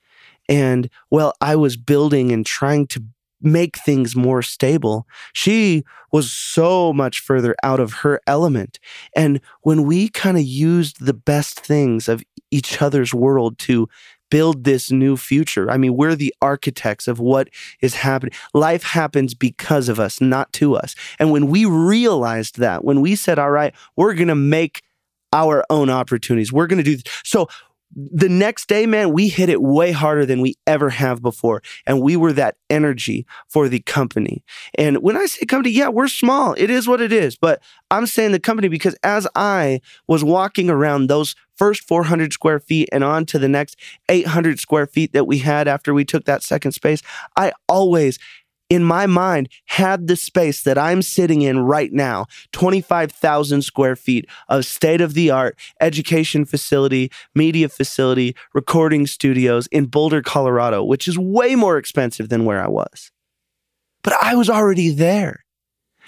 And 0.47 0.89
while 1.09 1.33
I 1.41 1.55
was 1.55 1.77
building 1.77 2.31
and 2.31 2.45
trying 2.45 2.87
to 2.87 3.03
make 3.41 3.77
things 3.77 4.15
more 4.15 4.41
stable. 4.41 5.07
She 5.33 5.83
was 6.11 6.31
so 6.31 6.91
much 6.91 7.19
further 7.19 7.55
out 7.63 7.79
of 7.79 7.93
her 7.93 8.19
element. 8.27 8.79
And 9.15 9.39
when 9.61 9.83
we 9.83 10.09
kind 10.09 10.37
of 10.37 10.43
used 10.43 11.05
the 11.05 11.13
best 11.13 11.59
things 11.59 12.07
of 12.09 12.23
each 12.51 12.81
other's 12.81 13.13
world 13.13 13.59
to 13.59 13.87
build 14.35 14.65
this 14.65 14.91
new 14.91 15.15
future. 15.15 15.71
I 15.71 15.77
mean, 15.77 15.95
we're 15.95 16.13
the 16.13 16.35
architects 16.41 17.07
of 17.07 17.21
what 17.21 17.47
is 17.79 17.95
happening. 17.95 18.33
Life 18.53 18.83
happens 18.83 19.33
because 19.33 19.87
of 19.87 19.97
us, 19.97 20.19
not 20.19 20.51
to 20.53 20.75
us. 20.75 20.93
And 21.19 21.31
when 21.31 21.47
we 21.47 21.63
realized 21.63 22.59
that, 22.59 22.83
when 22.83 22.99
we 22.99 23.15
said, 23.15 23.39
all 23.39 23.51
right, 23.51 23.73
we're 23.95 24.13
going 24.13 24.27
to 24.27 24.35
make 24.35 24.81
our 25.31 25.63
own 25.69 25.89
opportunities, 25.89 26.51
we're 26.51 26.67
going 26.67 26.79
to 26.79 26.83
do 26.83 26.97
this. 26.97 27.05
So 27.23 27.47
the 27.95 28.27
next 28.27 28.67
day, 28.67 28.85
man, 28.85 29.13
we 29.13 29.29
hit 29.29 29.49
it 29.49 29.61
way 29.61 29.91
harder 29.91 30.25
than 30.25 30.41
we 30.41 30.55
ever 30.67 30.89
have 30.89 31.21
before. 31.21 31.63
And 31.85 32.01
we 32.01 32.17
were 32.17 32.33
that 32.33 32.57
energy 32.69 33.25
for 33.47 33.69
the 33.69 33.79
company. 33.79 34.43
And 34.77 34.97
when 34.97 35.15
I 35.15 35.25
say 35.27 35.45
company, 35.45 35.73
yeah, 35.73 35.87
we're 35.87 36.09
small. 36.09 36.53
It 36.57 36.69
is 36.69 36.87
what 36.87 37.01
it 37.01 37.13
is. 37.13 37.37
But 37.37 37.61
I'm 37.91 38.05
saying 38.05 38.33
the 38.33 38.39
company 38.39 38.67
because 38.67 38.95
as 39.03 39.27
I 39.35 39.79
was 40.07 40.23
walking 40.23 40.69
around 40.69 41.07
those 41.07 41.35
first 41.55 41.83
400 41.83 42.33
square 42.33 42.59
feet 42.59 42.89
and 42.91 43.03
on 43.03 43.25
to 43.27 43.39
the 43.39 43.47
next 43.47 43.77
800 44.09 44.59
square 44.59 44.87
feet 44.87 45.13
that 45.13 45.25
we 45.25 45.37
had 45.37 45.67
after 45.67 45.93
we 45.93 46.03
took 46.03 46.25
that 46.25 46.43
second 46.43 46.73
space, 46.73 47.01
I 47.37 47.53
always 47.69 48.19
in 48.69 48.83
my 48.83 49.05
mind 49.05 49.49
had 49.65 50.07
the 50.07 50.15
space 50.15 50.63
that 50.63 50.77
I'm 50.77 51.01
sitting 51.01 51.41
in 51.41 51.59
right 51.59 51.91
now 51.93 52.25
25,000 52.51 53.61
square 53.61 53.95
feet 53.95 54.27
of 54.49 54.65
state 54.65 55.01
of 55.01 55.13
the 55.13 55.29
art 55.29 55.57
education 55.79 56.45
facility, 56.45 57.11
media 57.33 57.69
facility, 57.69 58.35
recording 58.53 59.07
studios 59.07 59.67
in 59.67 59.85
Boulder, 59.85 60.21
Colorado, 60.21 60.83
which 60.83 61.07
is 61.07 61.17
way 61.17 61.55
more 61.55 61.77
expensive 61.77 62.29
than 62.29 62.45
where 62.45 62.63
I 62.63 62.67
was. 62.67 63.11
But 64.03 64.13
I 64.21 64.35
was 64.35 64.49
already 64.49 64.89
there 64.89 65.45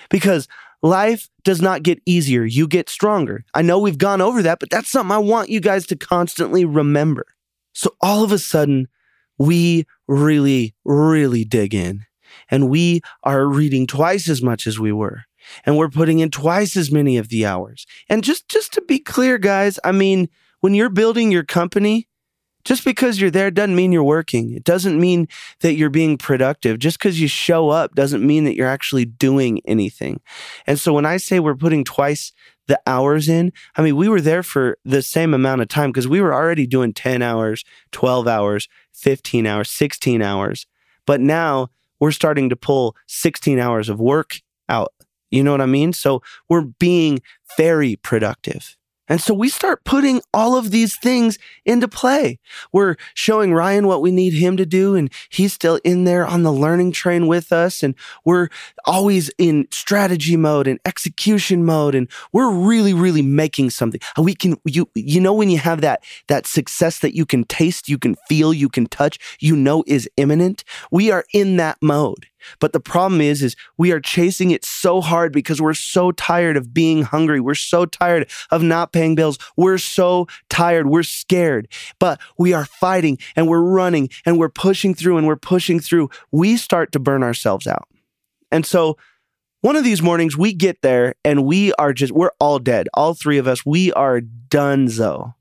because 0.09 0.47
life 0.81 1.29
does 1.43 1.61
not 1.61 1.83
get 1.83 2.01
easier, 2.05 2.43
you 2.43 2.67
get 2.67 2.89
stronger. 2.89 3.43
I 3.53 3.61
know 3.61 3.79
we've 3.79 3.97
gone 3.97 4.21
over 4.21 4.41
that, 4.43 4.59
but 4.59 4.69
that's 4.69 4.89
something 4.89 5.11
I 5.11 5.19
want 5.19 5.49
you 5.49 5.59
guys 5.59 5.87
to 5.87 5.95
constantly 5.95 6.65
remember. 6.65 7.25
So 7.73 7.95
all 8.01 8.23
of 8.23 8.31
a 8.31 8.39
sudden, 8.39 8.87
we 9.37 9.85
really, 10.07 10.73
really 10.83 11.43
dig 11.43 11.75
in 11.75 12.05
and 12.49 12.69
we 12.69 13.01
are 13.23 13.45
reading 13.45 13.87
twice 13.87 14.29
as 14.29 14.41
much 14.41 14.67
as 14.67 14.79
we 14.79 14.91
were 14.91 15.23
and 15.65 15.77
we're 15.77 15.89
putting 15.89 16.19
in 16.19 16.29
twice 16.29 16.75
as 16.75 16.91
many 16.91 17.17
of 17.17 17.29
the 17.29 17.45
hours. 17.45 17.85
And 18.09 18.23
just 18.23 18.47
just 18.49 18.73
to 18.73 18.81
be 18.81 18.99
clear 18.99 19.37
guys, 19.37 19.79
I 19.83 19.91
mean, 19.91 20.29
when 20.61 20.73
you're 20.73 20.89
building 20.89 21.31
your 21.31 21.43
company, 21.43 22.07
just 22.67 22.83
because 22.83 23.21
you're 23.21 23.31
there 23.31 23.49
doesn't 23.49 23.75
mean 23.75 23.93
you're 23.93 24.03
working. 24.03 24.53
It 24.53 24.65
doesn't 24.65 24.99
mean 24.99 25.29
that 25.61 25.75
you're 25.75 25.89
being 25.89 26.17
productive. 26.17 26.79
Just 26.79 26.99
because 26.99 27.21
you 27.21 27.29
show 27.29 27.69
up 27.69 27.95
doesn't 27.95 28.25
mean 28.25 28.43
that 28.43 28.55
you're 28.55 28.67
actually 28.67 29.05
doing 29.05 29.61
anything. 29.65 30.19
And 30.65 30.77
so 30.77 30.91
when 30.91 31.05
I 31.05 31.15
say 31.15 31.39
we're 31.39 31.55
putting 31.55 31.85
twice 31.85 32.33
the 32.67 32.77
hours 32.85 33.29
in, 33.29 33.53
I 33.77 33.81
mean, 33.81 33.95
we 33.95 34.09
were 34.09 34.19
there 34.19 34.43
for 34.43 34.77
the 34.83 35.01
same 35.01 35.33
amount 35.33 35.61
of 35.61 35.69
time 35.69 35.91
because 35.91 36.09
we 36.09 36.19
were 36.19 36.33
already 36.33 36.67
doing 36.67 36.91
10 36.91 37.21
hours, 37.21 37.63
12 37.93 38.27
hours, 38.27 38.67
15 38.91 39.45
hours, 39.45 39.69
16 39.69 40.21
hours. 40.21 40.67
But 41.05 41.21
now 41.21 41.69
we're 41.99 42.11
starting 42.11 42.49
to 42.49 42.55
pull 42.55 42.95
16 43.07 43.59
hours 43.59 43.89
of 43.89 43.99
work 43.99 44.41
out. 44.69 44.93
You 45.31 45.43
know 45.43 45.51
what 45.51 45.61
I 45.61 45.65
mean? 45.65 45.93
So 45.93 46.21
we're 46.49 46.61
being 46.61 47.19
very 47.57 47.97
productive. 47.97 48.76
And 49.09 49.21
so 49.21 49.33
we 49.33 49.49
start 49.49 49.83
putting 49.83 50.21
all 50.33 50.57
of 50.57 50.71
these 50.71 50.97
things 50.97 51.37
into 51.65 51.87
play. 51.87 52.39
We're 52.71 52.95
showing 53.13 53.53
Ryan 53.53 53.87
what 53.87 54.01
we 54.01 54.11
need 54.11 54.33
him 54.33 54.57
to 54.57 54.65
do, 54.65 54.95
and 54.95 55.11
he's 55.29 55.53
still 55.53 55.79
in 55.83 56.03
there 56.03 56.25
on 56.25 56.43
the 56.43 56.51
learning 56.51 56.91
train 56.91 57.27
with 57.27 57.51
us. 57.51 57.83
And 57.83 57.95
we're 58.25 58.49
always 58.85 59.29
in 59.37 59.67
strategy 59.71 60.35
mode 60.35 60.67
and 60.67 60.79
execution 60.85 61.63
mode, 61.63 61.95
and 61.95 62.09
we're 62.33 62.51
really, 62.51 62.93
really 62.93 63.21
making 63.21 63.69
something. 63.69 64.01
We 64.17 64.35
can, 64.35 64.57
you, 64.65 64.89
you 64.95 65.21
know, 65.21 65.33
when 65.33 65.49
you 65.49 65.57
have 65.57 65.81
that 65.81 66.03
that 66.27 66.45
success 66.45 66.99
that 66.99 67.15
you 67.15 67.25
can 67.25 67.43
taste, 67.45 67.89
you 67.89 67.97
can 67.97 68.15
feel, 68.27 68.53
you 68.53 68.69
can 68.69 68.87
touch, 68.87 69.19
you 69.39 69.55
know 69.55 69.83
is 69.87 70.09
imminent. 70.17 70.63
We 70.91 71.11
are 71.11 71.25
in 71.33 71.57
that 71.57 71.77
mode. 71.81 72.27
But 72.59 72.73
the 72.73 72.79
problem 72.79 73.21
is, 73.21 73.43
is 73.43 73.55
we 73.77 73.91
are 73.91 73.99
chasing 73.99 74.51
it 74.51 74.65
so 74.65 75.01
hard 75.01 75.31
because 75.31 75.61
we're 75.61 75.73
so 75.73 76.11
tired 76.11 76.57
of 76.57 76.73
being 76.73 77.03
hungry. 77.03 77.39
We're 77.39 77.55
so 77.55 77.85
tired 77.85 78.29
of 78.51 78.61
not 78.63 78.93
paying 78.93 79.15
bills. 79.15 79.37
We're 79.55 79.77
so 79.77 80.27
tired. 80.49 80.87
We're 80.87 81.03
scared, 81.03 81.67
but 81.99 82.19
we 82.37 82.53
are 82.53 82.65
fighting 82.65 83.17
and 83.35 83.47
we're 83.47 83.61
running 83.61 84.09
and 84.25 84.37
we're 84.37 84.49
pushing 84.49 84.93
through 84.93 85.17
and 85.17 85.27
we're 85.27 85.35
pushing 85.35 85.79
through. 85.79 86.09
We 86.31 86.57
start 86.57 86.91
to 86.93 86.99
burn 86.99 87.23
ourselves 87.23 87.67
out. 87.67 87.87
And 88.51 88.65
so 88.65 88.97
one 89.61 89.75
of 89.75 89.83
these 89.83 90.01
mornings 90.01 90.37
we 90.37 90.53
get 90.53 90.81
there 90.81 91.15
and 91.25 91.45
we 91.45 91.73
are 91.73 91.93
just, 91.93 92.13
we're 92.13 92.31
all 92.39 92.59
dead. 92.59 92.87
All 92.93 93.13
three 93.13 93.37
of 93.37 93.47
us, 93.47 93.65
we 93.65 93.91
are 93.93 94.21
donezo. 94.21 95.33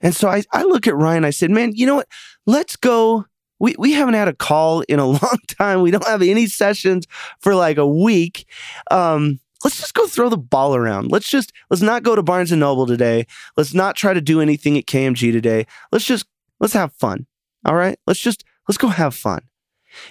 And 0.00 0.14
so 0.14 0.28
I, 0.28 0.42
I 0.52 0.62
look 0.62 0.86
at 0.86 0.96
Ryan, 0.96 1.24
I 1.24 1.30
said, 1.30 1.50
man, 1.50 1.72
you 1.74 1.86
know 1.86 1.96
what? 1.96 2.08
Let's 2.46 2.76
go 2.76 3.26
we, 3.58 3.74
we 3.78 3.92
haven't 3.92 4.14
had 4.14 4.28
a 4.28 4.34
call 4.34 4.82
in 4.82 4.98
a 4.98 5.06
long 5.06 5.38
time. 5.48 5.80
We 5.80 5.90
don't 5.90 6.06
have 6.06 6.22
any 6.22 6.46
sessions 6.46 7.06
for 7.40 7.54
like 7.54 7.78
a 7.78 7.86
week. 7.86 8.46
Um, 8.90 9.40
let's 9.64 9.80
just 9.80 9.94
go 9.94 10.06
throw 10.06 10.28
the 10.28 10.36
ball 10.36 10.76
around. 10.76 11.10
Let's 11.10 11.28
just 11.28 11.52
let's 11.70 11.82
not 11.82 12.02
go 12.02 12.14
to 12.14 12.22
Barnes 12.22 12.52
and 12.52 12.60
Noble 12.60 12.86
today. 12.86 13.26
Let's 13.56 13.74
not 13.74 13.96
try 13.96 14.14
to 14.14 14.20
do 14.20 14.40
anything 14.40 14.78
at 14.78 14.86
KMG 14.86 15.32
today. 15.32 15.66
Let's 15.92 16.04
just 16.04 16.26
let's 16.60 16.74
have 16.74 16.92
fun. 16.94 17.26
All 17.64 17.74
right? 17.74 17.98
Let's 18.06 18.20
just 18.20 18.44
let's 18.68 18.78
go 18.78 18.88
have 18.88 19.14
fun. 19.14 19.42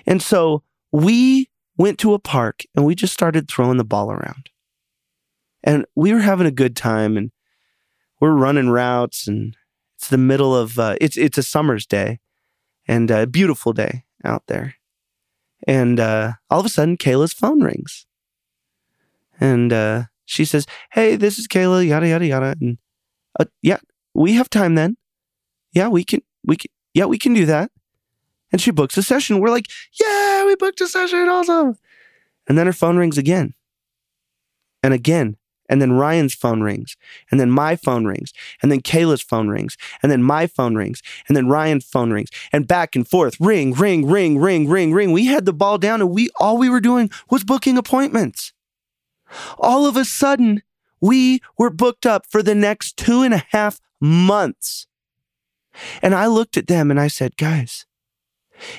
And 0.06 0.22
so 0.22 0.64
we 0.92 1.50
went 1.78 2.00
to 2.00 2.14
a 2.14 2.20
park 2.20 2.64
and 2.76 2.86
we 2.86 2.96
just 2.96 3.14
started 3.14 3.48
throwing 3.48 3.78
the 3.78 3.86
ball 3.86 4.12
around. 4.12 4.50
And 5.64 5.86
we 5.96 6.14
were 6.14 6.20
having 6.20 6.48
a 6.48 6.52
good 6.52 6.76
time 6.76 7.18
and 7.18 7.32
we're 8.20 8.32
running 8.32 8.70
routes 8.70 9.28
and 9.28 9.56
it's 9.96 10.10
the 10.10 10.18
middle 10.18 10.56
of 10.56 10.78
uh, 10.78 10.96
it's 11.02 11.18
it's 11.18 11.38
a 11.38 11.44
summer's 11.44 11.86
day 11.86 12.20
and 12.88 13.10
a 13.12 13.28
beautiful 13.28 13.74
day 13.74 14.06
out 14.24 14.44
there. 14.48 14.76
And 15.68 16.00
uh, 16.00 16.34
all 16.50 16.60
of 16.60 16.66
a 16.66 16.70
sudden, 16.70 16.98
Kayla's 16.98 17.34
phone 17.34 17.62
rings. 17.62 18.06
And 19.40 19.74
uh, 19.74 20.04
she 20.26 20.46
says, 20.46 20.66
Hey, 20.92 21.16
this 21.16 21.38
is 21.38 21.48
Kayla, 21.48 21.86
yada, 21.86 22.08
yada, 22.08 22.26
yada. 22.26 22.56
And 22.60 22.78
uh, 23.40 23.46
yeah, 23.62 23.80
we 24.14 24.34
have 24.34 24.50
time 24.50 24.76
then. 24.76 24.98
Yeah, 25.74 25.90
we 25.90 26.04
can, 26.04 26.22
we 26.44 26.56
can, 26.58 26.72
yeah, 26.94 27.06
we 27.06 27.18
can 27.18 27.34
do 27.34 27.46
that. 27.46 27.72
And 28.52 28.62
she 28.62 28.72
books 28.72 28.98
a 28.98 29.04
session. 29.04 29.40
We're 29.40 29.50
like, 29.50 29.68
yeah, 30.00 30.46
we 30.46 30.56
booked 30.56 30.82
a 30.82 30.88
session. 30.88 31.28
Awesome. 31.28 31.78
And 32.48 32.58
then 32.58 32.66
her 32.66 32.74
phone 32.74 32.98
rings 32.98 33.18
again 33.18 33.54
and 34.82 34.94
again. 34.94 35.36
And 35.70 35.82
then 35.82 35.94
Ryan's 35.94 36.34
phone 36.34 36.62
rings. 36.62 36.96
And 37.32 37.40
then 37.40 37.52
my 37.52 37.76
phone 37.76 38.06
rings. 38.06 38.34
And 38.62 38.72
then 38.72 38.82
Kayla's 38.82 39.22
phone 39.22 39.48
rings. 39.50 39.78
And 40.02 40.12
then 40.12 40.24
my 40.24 40.48
phone 40.48 40.76
rings. 40.76 41.02
And 41.28 41.36
then 41.36 41.48
Ryan's 41.48 41.86
phone 41.86 42.12
rings. 42.12 42.30
And 42.52 42.68
back 42.68 42.96
and 42.96 43.08
forth. 43.08 43.40
Ring, 43.40 43.74
ring, 43.74 44.06
ring, 44.06 44.38
ring, 44.40 44.68
ring, 44.68 44.94
ring. 44.94 45.12
We 45.12 45.26
had 45.26 45.46
the 45.46 45.54
ball 45.54 45.78
down 45.78 46.02
and 46.02 46.12
we 46.12 46.30
all 46.40 46.58
we 46.58 46.70
were 46.70 46.80
doing 46.80 47.10
was 47.30 47.44
booking 47.44 47.78
appointments. 47.78 48.54
All 49.58 49.86
of 49.86 49.98
a 49.98 50.06
sudden, 50.06 50.62
we 51.02 51.42
were 51.58 51.70
booked 51.70 52.06
up 52.06 52.26
for 52.26 52.42
the 52.42 52.56
next 52.56 52.98
two 52.98 53.22
and 53.22 53.34
a 53.34 53.44
half 53.50 53.80
months. 54.00 54.88
And 56.02 56.16
I 56.16 56.28
looked 56.28 56.58
at 56.58 56.68
them 56.68 56.90
and 56.90 57.00
I 57.00 57.08
said, 57.08 57.38
guys, 57.38 57.86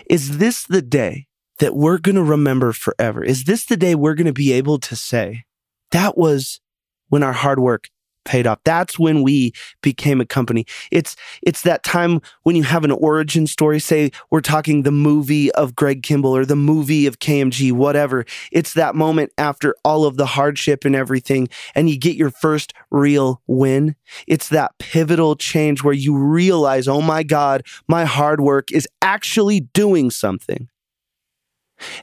is 0.09 0.39
this 0.39 0.65
the 0.65 0.83
day 0.83 1.27
that 1.59 1.77
we're 1.77 1.99
going 1.99 2.17
to 2.17 2.23
remember 2.23 2.73
forever? 2.73 3.23
Is 3.23 3.45
this 3.45 3.65
the 3.65 3.77
day 3.77 3.95
we're 3.95 4.15
going 4.15 4.27
to 4.27 4.33
be 4.33 4.53
able 4.53 4.79
to 4.79 4.97
say, 4.97 5.45
that 5.91 6.17
was 6.17 6.61
when 7.09 7.23
our 7.23 7.33
hard 7.33 7.61
work 7.61 7.89
paid 8.29 8.47
off. 8.47 8.59
That's 8.65 8.99
when 8.99 9.23
we 9.23 9.53
became 9.83 10.21
a 10.21 10.27
company. 10.27 10.67
It's 10.93 11.17
it's 11.43 11.63
that 11.63 11.83
time 11.83 12.21
when 12.43 12.55
you 12.55 12.63
have 12.63 12.85
an 12.85 12.91
origin 12.91 13.47
story. 13.47 13.81
Say 13.81 14.11
we're 14.31 14.43
talking 14.43 14.83
the 14.83 14.93
movie 14.93 15.51
of 15.53 15.75
Greg 15.75 16.03
Kimball 16.03 16.37
or 16.37 16.45
the 16.45 16.55
movie 16.55 17.07
of 17.07 17.19
KMG, 17.19 17.73
whatever. 17.73 18.27
It's 18.53 18.75
that 18.75 18.95
moment 18.95 19.33
after 19.39 19.75
all 19.83 20.05
of 20.05 20.19
the 20.19 20.27
hardship 20.27 20.85
and 20.85 20.95
everything, 20.95 21.49
and 21.75 21.89
you 21.89 21.99
get 21.99 22.17
your 22.17 22.31
first 22.31 22.75
real 22.91 23.41
win. 23.47 23.97
It's 24.27 24.51
that 24.51 24.73
pivotal 24.79 25.35
change 25.35 25.83
where 25.83 25.95
you 25.95 26.17
realize, 26.17 26.87
oh 26.87 27.01
my 27.01 27.23
God, 27.23 27.63
my 27.89 28.05
hard 28.05 28.41
work 28.43 28.71
is 28.71 28.87
actually 29.01 29.61
doing 29.61 30.11
something. 30.11 30.69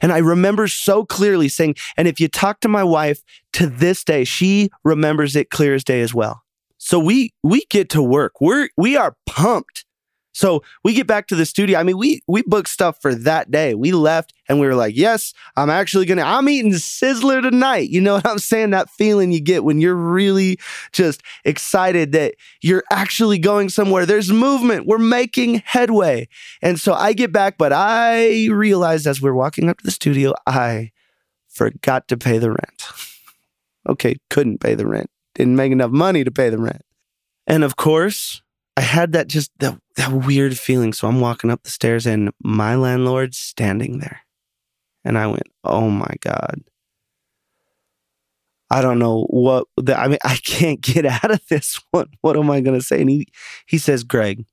And 0.02 0.12
I 0.12 0.18
remember 0.18 0.68
so 0.68 1.04
clearly 1.04 1.48
saying, 1.48 1.76
and 1.96 2.08
if 2.08 2.20
you 2.20 2.28
talk 2.28 2.60
to 2.60 2.68
my 2.68 2.84
wife 2.84 3.22
to 3.54 3.66
this 3.66 4.04
day, 4.04 4.24
she 4.24 4.70
remembers 4.84 5.36
it 5.36 5.50
clear 5.50 5.74
as 5.74 5.84
day 5.84 6.00
as 6.00 6.14
well. 6.14 6.42
So 6.78 6.98
we 6.98 7.32
we 7.42 7.64
get 7.68 7.88
to 7.90 8.02
work. 8.02 8.40
We're 8.40 8.68
we 8.76 8.96
are 8.96 9.16
pumped 9.26 9.84
so 10.36 10.62
we 10.84 10.92
get 10.92 11.06
back 11.06 11.28
to 11.28 11.34
the 11.34 11.46
studio. 11.46 11.78
I 11.78 11.82
mean, 11.82 11.96
we 11.96 12.20
we 12.28 12.42
booked 12.42 12.68
stuff 12.68 13.00
for 13.00 13.14
that 13.14 13.50
day. 13.50 13.74
We 13.74 13.92
left 13.92 14.34
and 14.50 14.60
we 14.60 14.66
were 14.66 14.74
like, 14.74 14.94
yes, 14.94 15.32
I'm 15.56 15.70
actually 15.70 16.04
gonna 16.04 16.24
I'm 16.24 16.46
eating 16.50 16.72
Sizzler 16.72 17.40
tonight. 17.40 17.88
You 17.88 18.02
know 18.02 18.16
what 18.16 18.26
I'm 18.26 18.38
saying? 18.38 18.68
That 18.70 18.90
feeling 18.90 19.32
you 19.32 19.40
get 19.40 19.64
when 19.64 19.80
you're 19.80 19.94
really 19.94 20.58
just 20.92 21.22
excited 21.46 22.12
that 22.12 22.34
you're 22.60 22.84
actually 22.90 23.38
going 23.38 23.70
somewhere. 23.70 24.04
There's 24.04 24.30
movement. 24.30 24.86
We're 24.86 24.98
making 24.98 25.62
headway. 25.64 26.28
And 26.60 26.78
so 26.78 26.92
I 26.92 27.14
get 27.14 27.32
back, 27.32 27.56
but 27.56 27.72
I 27.72 28.48
realized 28.48 29.06
as 29.06 29.22
we're 29.22 29.32
walking 29.32 29.70
up 29.70 29.78
to 29.78 29.84
the 29.84 29.90
studio, 29.90 30.34
I 30.46 30.90
forgot 31.48 32.08
to 32.08 32.18
pay 32.18 32.36
the 32.36 32.50
rent. 32.50 32.82
okay, 33.88 34.16
couldn't 34.28 34.58
pay 34.58 34.74
the 34.74 34.86
rent. 34.86 35.08
Didn't 35.34 35.56
make 35.56 35.72
enough 35.72 35.92
money 35.92 36.24
to 36.24 36.30
pay 36.30 36.50
the 36.50 36.58
rent. 36.58 36.82
And 37.46 37.64
of 37.64 37.76
course, 37.76 38.42
I 38.76 38.82
had 38.82 39.12
that 39.12 39.28
just 39.28 39.50
that, 39.58 39.78
that 39.96 40.12
weird 40.12 40.58
feeling. 40.58 40.92
So 40.92 41.08
I'm 41.08 41.20
walking 41.20 41.50
up 41.50 41.62
the 41.62 41.70
stairs 41.70 42.06
and 42.06 42.30
my 42.42 42.74
landlord's 42.74 43.38
standing 43.38 43.98
there. 43.98 44.20
And 45.04 45.16
I 45.16 45.26
went, 45.28 45.46
oh 45.64 45.88
my 45.88 46.12
God. 46.20 46.62
I 48.68 48.82
don't 48.82 48.98
know 48.98 49.26
what 49.30 49.68
the, 49.76 49.98
I 49.98 50.08
mean, 50.08 50.18
I 50.24 50.36
can't 50.36 50.80
get 50.80 51.06
out 51.06 51.30
of 51.30 51.40
this 51.48 51.80
one. 51.90 52.08
What 52.20 52.36
am 52.36 52.50
I 52.50 52.60
going 52.60 52.78
to 52.78 52.84
say? 52.84 53.00
And 53.00 53.08
he, 53.08 53.28
he 53.66 53.78
says, 53.78 54.04
Greg, 54.04 54.44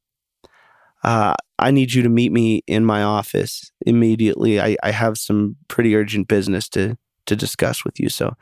uh, 1.04 1.34
I 1.60 1.72
need 1.72 1.94
you 1.94 2.04
to 2.04 2.10
meet 2.10 2.32
me 2.32 2.64
in 2.68 2.86
my 2.86 3.04
office 3.04 3.72
immediately. 3.86 4.62
I, 4.62 4.78
I 4.84 4.92
have 4.92 5.18
some 5.18 5.58
pretty 5.68 5.96
urgent 5.96 6.28
business 6.28 6.70
to, 6.70 6.98
to 7.26 7.36
discuss 7.36 7.84
with 7.84 8.00
you. 8.00 8.10
So 8.10 8.36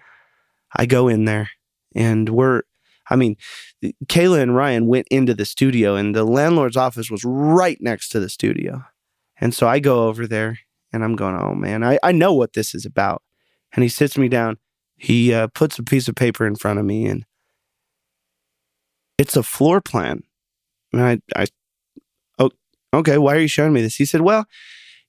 I 0.76 0.86
go 0.86 1.08
in 1.08 1.26
there 1.26 1.50
and 1.96 2.30
we're, 2.30 2.64
I 3.12 3.16
mean, 3.18 3.36
Kayla 4.06 4.42
and 4.42 4.56
Ryan 4.56 4.88
went 4.88 5.08
into 5.12 5.34
the 5.34 5.46
studio, 5.46 5.96
and 5.96 6.16
the 6.16 6.24
landlord's 6.24 6.78
office 6.78 7.12
was 7.12 7.24
right 7.26 7.78
next 7.82 8.10
to 8.10 8.20
the 8.20 8.30
studio. 8.30 8.84
And 9.40 9.54
so 9.54 9.68
I 9.68 9.80
go 9.80 10.08
over 10.08 10.28
there 10.28 10.60
and 10.94 11.04
I'm 11.04 11.16
going, 11.16 11.36
oh 11.36 11.56
man, 11.56 11.84
I, 11.84 11.98
I 12.04 12.12
know 12.12 12.32
what 12.34 12.54
this 12.54 12.76
is 12.76 12.86
about. 12.86 13.24
And 13.74 13.84
he 13.84 13.90
sits 13.90 14.18
me 14.18 14.30
down. 14.30 14.58
He 14.98 15.34
uh, 15.34 15.48
puts 15.48 15.80
a 15.80 15.84
piece 15.84 16.08
of 16.08 16.16
paper 16.16 16.46
in 16.46 16.56
front 16.56 16.78
of 16.78 16.86
me 16.86 17.08
and 17.08 17.26
it's 19.18 19.36
a 19.36 19.42
floor 19.42 19.82
plan. 19.82 20.24
And 20.94 21.02
I, 21.02 21.20
I, 21.36 21.48
oh, 22.38 22.52
okay, 22.94 23.18
why 23.18 23.36
are 23.36 23.40
you 23.40 23.48
showing 23.48 23.74
me 23.74 23.82
this? 23.82 23.96
He 23.96 24.06
said, 24.06 24.22
well, 24.22 24.46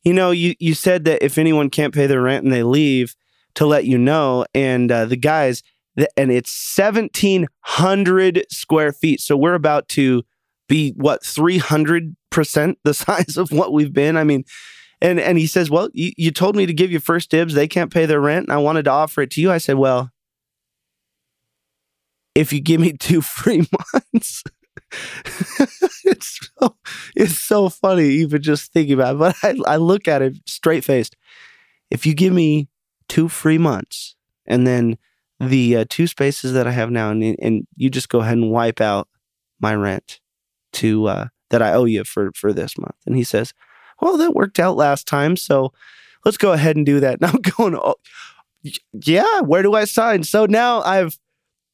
you 0.03 0.15
know, 0.15 0.31
you, 0.31 0.55
you 0.59 0.73
said 0.73 1.05
that 1.05 1.23
if 1.23 1.37
anyone 1.37 1.69
can't 1.69 1.95
pay 1.95 2.07
their 2.07 2.23
rent 2.23 2.45
and 2.45 2.53
they 2.53 2.63
leave, 2.63 3.15
to 3.55 3.67
let 3.67 3.85
you 3.85 3.99
know. 3.99 4.47
And 4.55 4.91
uh, 4.91 5.05
the 5.05 5.17
guys, 5.17 5.63
and 6.17 6.33
it's 6.33 6.77
1700 6.77 8.47
square 8.51 8.93
feet. 8.93 9.21
So 9.21 9.37
we're 9.37 9.55
about 9.55 9.89
to 9.91 10.23
be 10.69 10.93
what 10.97 11.23
300% 11.23 12.77
the 12.85 12.95
size 12.95 13.37
of 13.37 13.53
what 13.53 13.73
we've 13.73 13.93
been. 13.93 14.17
I 14.17 14.25
mean, 14.25 14.45
and 15.01 15.19
and 15.19 15.37
he 15.37 15.47
says, 15.47 15.69
"Well, 15.69 15.89
you, 15.93 16.13
you 16.17 16.31
told 16.31 16.55
me 16.55 16.65
to 16.65 16.73
give 16.73 16.93
you 16.93 17.01
first 17.01 17.31
dibs. 17.31 17.55
They 17.55 17.69
can't 17.69 17.93
pay 17.93 18.07
their 18.07 18.21
rent, 18.21 18.47
and 18.47 18.53
I 18.53 18.59
wanted 18.59 18.85
to 18.85 18.93
offer 18.93 19.23
it 19.23 19.33
to 19.33 19.41
you." 19.41 19.51
I 19.51 19.59
said, 19.59 19.75
"Well, 19.77 20.11
if 22.35 22.53
you 22.53 22.61
give 22.61 22.81
me 22.81 22.93
two 22.93 23.21
free 23.21 23.67
months." 23.93 24.45
it's 26.05 26.51
so 26.59 26.77
it's 27.17 27.39
so 27.39 27.69
funny 27.69 28.05
even 28.05 28.43
just 28.43 28.73
thinking 28.73 28.95
about 28.95 29.15
it. 29.15 29.19
But 29.19 29.37
I, 29.43 29.75
I 29.75 29.77
look 29.77 30.07
at 30.07 30.23
it 30.23 30.37
straight 30.47 30.85
faced. 30.85 31.17
If 31.91 32.07
you 32.07 32.15
give 32.15 32.33
me 32.33 32.69
two 33.09 33.29
free 33.29 33.59
months 33.59 34.17
and 34.47 34.67
then 34.67 34.99
the 35.43 35.79
uh, 35.79 35.85
two 35.89 36.07
spaces 36.07 36.53
that 36.53 36.67
I 36.67 36.71
have 36.71 36.91
now, 36.91 37.11
and, 37.11 37.37
and 37.41 37.67
you 37.77 37.91
just 37.91 38.09
go 38.09 38.21
ahead 38.21 38.39
and 38.39 38.51
wipe 38.51 38.81
out 38.81 39.09
my 39.61 39.75
rent 39.75 40.21
to 40.75 41.07
uh, 41.07 41.27
that 41.51 41.63
I 41.63 41.73
owe 41.73 41.85
you 41.85 42.05
for 42.05 42.31
for 42.35 42.53
this 42.53 42.79
month. 42.79 42.97
And 43.07 43.17
he 43.17 43.25
says, 43.25 43.53
"Well, 44.01 44.17
that 44.19 44.35
worked 44.35 44.59
out 44.59 44.77
last 44.77 45.07
time, 45.07 45.37
so 45.37 45.73
let's 46.25 46.37
go 46.37 46.53
ahead 46.53 46.77
and 46.77 46.87
do 46.87 47.01
that." 47.01 47.19
And 47.21 47.31
I'm 47.31 47.41
going, 47.41 47.75
"Oh, 47.77 47.97
yeah, 48.93 49.41
where 49.41 49.63
do 49.63 49.75
I 49.75 49.85
sign?" 49.85 50.23
So 50.23 50.47
now 50.47 50.83
I've 50.83 51.19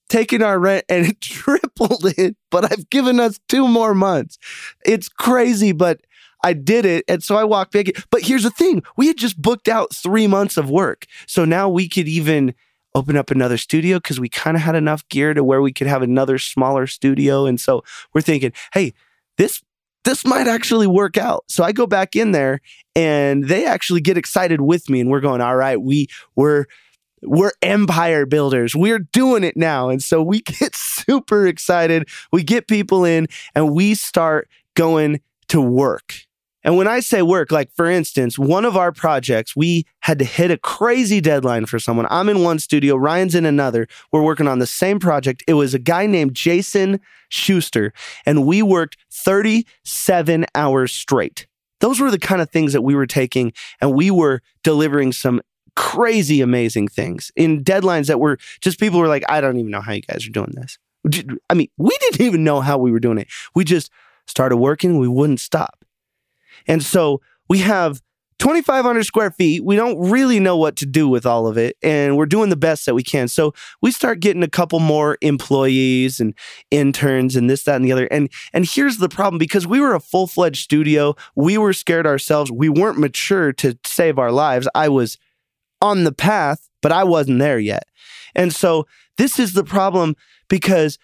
taken 0.09 0.43
our 0.43 0.59
rent 0.59 0.85
and 0.89 1.21
tripled 1.21 2.07
it, 2.17 2.37
but 2.51 2.71
I've 2.73 2.89
given 2.91 3.21
us 3.21 3.39
two 3.49 3.69
more 3.69 3.95
months. 3.95 4.39
It's 4.85 5.09
crazy, 5.09 5.73
but 5.73 6.01
I 6.45 6.53
did 6.53 6.85
it. 6.85 7.05
And 7.09 7.23
so 7.23 7.37
I 7.37 7.45
walked 7.45 7.73
back. 7.73 7.87
But 8.11 8.23
here's 8.23 8.45
the 8.45 8.51
thing 8.51 8.83
we 8.97 9.09
had 9.09 9.17
just 9.19 9.41
booked 9.41 9.69
out 9.69 9.95
three 9.95 10.27
months 10.27 10.57
of 10.57 10.71
work. 10.71 11.07
So 11.27 11.45
now 11.45 11.69
we 11.69 11.89
could 11.89 12.09
even 12.09 12.55
open 12.95 13.17
up 13.17 13.31
another 13.31 13.57
studio 13.57 13.99
because 13.99 14.19
we 14.21 14.29
kind 14.29 14.57
of 14.57 14.63
had 14.63 14.75
enough 14.75 15.07
gear 15.09 15.35
to 15.35 15.45
where 15.45 15.63
we 15.63 15.73
could 15.73 15.87
have 15.87 16.03
another 16.03 16.39
smaller 16.39 16.87
studio. 16.87 17.47
And 17.47 17.61
so 17.61 17.85
we're 18.15 18.21
thinking, 18.21 18.53
hey, 18.73 18.95
this 19.37 19.63
this 20.05 20.25
might 20.25 20.47
actually 20.47 20.87
work 20.87 21.19
out. 21.19 21.45
So 21.49 21.65
I 21.65 21.73
go 21.73 21.87
back 21.87 22.17
in 22.17 22.33
there 22.33 22.61
and 22.95 23.45
they 23.45 23.67
actually 23.67 24.01
get 24.01 24.17
excited 24.17 24.61
with 24.61 24.89
me 24.89 25.01
and 25.01 25.11
we're 25.11 25.21
going, 25.21 25.41
all 25.41 25.57
right, 25.57 25.81
we 25.81 26.07
we're 26.35 26.65
we're 27.23 27.53
empire 27.63 28.27
builders. 28.27 28.75
We're 28.75 29.01
doing 29.01 29.45
it 29.45 29.57
now. 29.57 29.89
And 29.89 30.03
so 30.03 30.23
we 30.23 30.41
get 30.61 30.75
super 30.75 31.47
excited. 31.47 32.09
We 32.33 32.43
get 32.43 32.69
people 32.69 33.05
in 33.05 33.27
and 33.55 33.75
we 33.75 33.95
start 33.95 34.49
going 34.75 35.21
to 35.49 35.61
work. 35.61 36.28
And 36.69 36.77
when 36.77 36.87
I 36.87 37.01
say 37.01 37.23
work, 37.23 37.51
like 37.51 37.73
for 37.73 37.87
instance, 37.87 38.39
one 38.39 38.67
of 38.67 38.77
our 38.77 38.93
projects, 38.93 39.57
we 39.57 39.87
had 40.01 40.19
to 40.19 40.27
hit 40.27 40.51
a 40.51 40.59
crazy 40.59 41.19
deadline 41.19 41.65
for 41.65 41.79
someone. 41.79 42.07
I'm 42.11 42.29
in 42.29 42.43
one 42.43 42.59
studio, 42.59 42.95
Ryan's 42.95 43.35
in 43.35 43.47
another. 43.47 43.89
We're 44.13 44.23
working 44.23 44.47
on 44.47 44.59
the 44.59 44.67
same 44.67 44.99
project. 44.99 45.43
It 45.47 45.55
was 45.55 45.73
a 45.73 45.79
guy 45.79 46.05
named 46.05 46.35
Jason 46.35 47.01
Schuster, 47.31 47.95
and 48.27 48.45
we 48.45 48.61
worked 48.61 48.99
37 49.11 50.45
hours 50.55 50.93
straight. 50.93 51.47
Those 51.81 52.01
were 52.01 52.11
the 52.11 52.19
kind 52.19 52.43
of 52.43 52.51
things 52.51 52.75
that 52.75 52.83
we 52.83 52.95
were 52.95 53.07
taking, 53.07 53.55
and 53.81 53.95
we 53.95 54.11
were 54.11 54.43
delivering 54.63 55.13
some 55.13 55.41
crazy 55.75 56.43
amazing 56.43 56.89
things 56.89 57.33
in 57.35 57.65
deadlines 57.65 58.09
that 58.09 58.21
were 58.21 58.37
just 58.61 58.79
people 58.79 58.99
were 58.99 59.09
like, 59.09 59.25
I 59.27 59.41
don't 59.41 59.57
even 59.57 59.71
know 59.71 59.81
how 59.81 59.93
you 59.93 60.03
guys 60.03 60.27
are 60.27 60.33
doing 60.33 60.53
this. 60.55 60.77
I 61.49 61.55
mean, 61.55 61.69
we 61.79 61.97
didn't 62.01 62.21
even 62.27 62.45
know 62.45 62.61
how 62.61 62.77
we 62.77 62.93
were 62.93 63.01
doing 63.01 63.17
it. 63.17 63.29
We 63.55 63.65
just 63.65 63.91
started 64.27 64.59
working, 64.59 64.99
we 64.99 65.09
wouldn't 65.09 65.41
stop. 65.41 65.87
And 66.67 66.83
so 66.83 67.21
we 67.49 67.59
have 67.59 68.03
2,500 68.39 69.05
square 69.05 69.33
feet. 69.33 69.65
We 69.65 69.75
don't 69.75 69.99
really 69.99 70.39
know 70.39 70.57
what 70.57 70.77
to 70.77 70.87
do 70.87 71.09
with 71.09 71.27
all 71.27 71.47
of 71.47 71.59
it, 71.59 71.77
and 71.83 72.17
we're 72.17 72.27
doing 72.27 72.51
the 72.51 72.57
best 72.57 72.87
that 72.87 72.95
we 72.95 73.03
can. 73.03 73.27
So 73.27 73.53
we 73.83 73.91
start 73.91 74.21
getting 74.21 74.45
a 74.45 74.49
couple 74.49 74.79
more 74.79 75.19
employees 75.23 76.21
and 76.21 76.35
interns 76.71 77.35
and 77.35 77.51
this, 77.51 77.65
that, 77.65 77.77
and 77.77 77.85
the 77.85 77.93
other. 77.93 78.07
And 78.07 78.31
and 78.53 78.65
here's 78.65 78.99
the 78.99 79.09
problem: 79.09 79.39
because 79.39 79.67
we 79.67 79.81
were 79.81 79.95
a 79.95 80.01
full 80.01 80.29
fledged 80.29 80.63
studio, 80.63 81.17
we 81.35 81.59
were 81.59 81.73
scared 81.73 82.07
ourselves. 82.07 82.51
We 82.53 82.69
weren't 82.69 82.99
mature 82.99 83.53
to 83.55 83.77
save 83.85 84.19
our 84.19 84.31
lives. 84.31 84.69
I 84.75 84.89
was 84.89 85.19
on 85.83 86.05
the 86.05 86.13
path, 86.13 86.69
but 86.81 86.93
I 86.93 87.05
wasn't 87.05 87.41
there 87.41 87.59
yet. 87.59 87.85
And 88.37 88.53
so 88.53 88.87
this 89.17 89.39
is 89.41 89.55
the 89.55 89.65
problem 89.65 90.15
because 90.49 90.99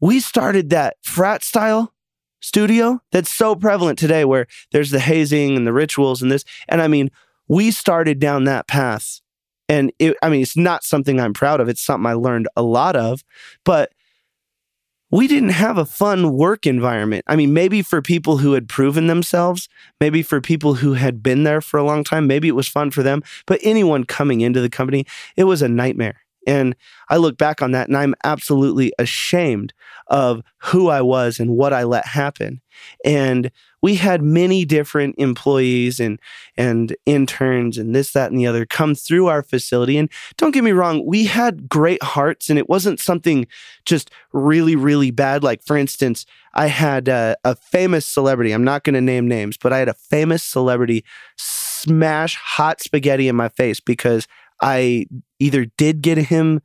we 0.00 0.20
started 0.20 0.70
that 0.70 0.96
frat 1.02 1.42
style 1.42 1.92
studio 2.40 3.00
that's 3.12 3.32
so 3.32 3.54
prevalent 3.54 3.98
today 3.98 4.24
where 4.24 4.46
there's 4.72 4.90
the 4.90 5.00
hazing 5.00 5.56
and 5.56 5.66
the 5.66 5.72
rituals 5.72 6.22
and 6.22 6.30
this. 6.30 6.44
And 6.68 6.80
I 6.80 6.88
mean, 6.88 7.10
we 7.48 7.70
started 7.70 8.18
down 8.18 8.44
that 8.44 8.68
path. 8.68 9.20
And 9.68 9.92
it, 9.98 10.16
I 10.22 10.30
mean, 10.30 10.42
it's 10.42 10.56
not 10.56 10.82
something 10.84 11.20
I'm 11.20 11.34
proud 11.34 11.60
of. 11.60 11.68
It's 11.68 11.82
something 11.82 12.06
I 12.06 12.14
learned 12.14 12.48
a 12.56 12.62
lot 12.62 12.96
of, 12.96 13.22
but 13.64 13.92
we 15.10 15.26
didn't 15.26 15.50
have 15.50 15.78
a 15.78 15.86
fun 15.86 16.34
work 16.34 16.66
environment. 16.66 17.24
I 17.26 17.36
mean, 17.36 17.52
maybe 17.52 17.82
for 17.82 18.02
people 18.02 18.38
who 18.38 18.52
had 18.52 18.68
proven 18.68 19.06
themselves, 19.06 19.68
maybe 20.00 20.22
for 20.22 20.40
people 20.40 20.74
who 20.74 20.94
had 20.94 21.22
been 21.22 21.44
there 21.44 21.60
for 21.60 21.78
a 21.78 21.82
long 21.82 22.04
time, 22.04 22.26
maybe 22.26 22.48
it 22.48 22.54
was 22.54 22.68
fun 22.68 22.90
for 22.90 23.02
them. 23.02 23.22
But 23.46 23.60
anyone 23.62 24.04
coming 24.04 24.42
into 24.42 24.60
the 24.60 24.68
company, 24.68 25.06
it 25.36 25.44
was 25.44 25.62
a 25.62 25.68
nightmare. 25.68 26.20
And 26.48 26.74
I 27.10 27.18
look 27.18 27.36
back 27.36 27.60
on 27.60 27.72
that 27.72 27.88
and 27.88 27.96
I'm 27.96 28.14
absolutely 28.24 28.90
ashamed 28.98 29.74
of 30.06 30.42
who 30.56 30.88
I 30.88 31.02
was 31.02 31.38
and 31.38 31.50
what 31.50 31.74
I 31.74 31.84
let 31.84 32.06
happen. 32.06 32.62
And 33.04 33.50
we 33.82 33.96
had 33.96 34.22
many 34.22 34.64
different 34.64 35.16
employees 35.18 36.00
and 36.00 36.18
and 36.56 36.96
interns 37.04 37.76
and 37.76 37.94
this 37.94 38.12
that 38.12 38.30
and 38.30 38.40
the 38.40 38.46
other 38.46 38.64
come 38.64 38.94
through 38.94 39.26
our 39.26 39.42
facility. 39.42 39.98
And 39.98 40.10
don't 40.38 40.52
get 40.52 40.64
me 40.64 40.72
wrong 40.72 41.04
we 41.04 41.26
had 41.26 41.68
great 41.68 42.02
hearts 42.02 42.48
and 42.48 42.58
it 42.58 42.68
wasn't 42.68 42.98
something 42.98 43.46
just 43.84 44.10
really 44.32 44.74
really 44.74 45.10
bad. 45.10 45.42
Like 45.42 45.62
for 45.62 45.76
instance 45.76 46.24
i 46.54 46.66
had 46.66 47.08
a, 47.08 47.36
a 47.44 47.54
famous 47.54 48.06
celebrity. 48.06 48.52
I'm 48.52 48.64
not 48.64 48.84
going 48.84 48.94
to 48.94 49.02
name 49.02 49.28
names 49.28 49.58
but 49.58 49.72
i 49.72 49.78
had 49.78 49.88
a 49.88 49.94
famous 49.94 50.42
celebrity 50.42 51.04
smash 51.36 52.36
hot 52.36 52.80
spaghetti 52.80 53.28
in 53.28 53.36
my 53.36 53.48
face 53.48 53.80
because 53.80 54.26
i 54.60 55.06
either 55.38 55.66
did 55.76 56.02
get 56.02 56.18
him 56.18 56.60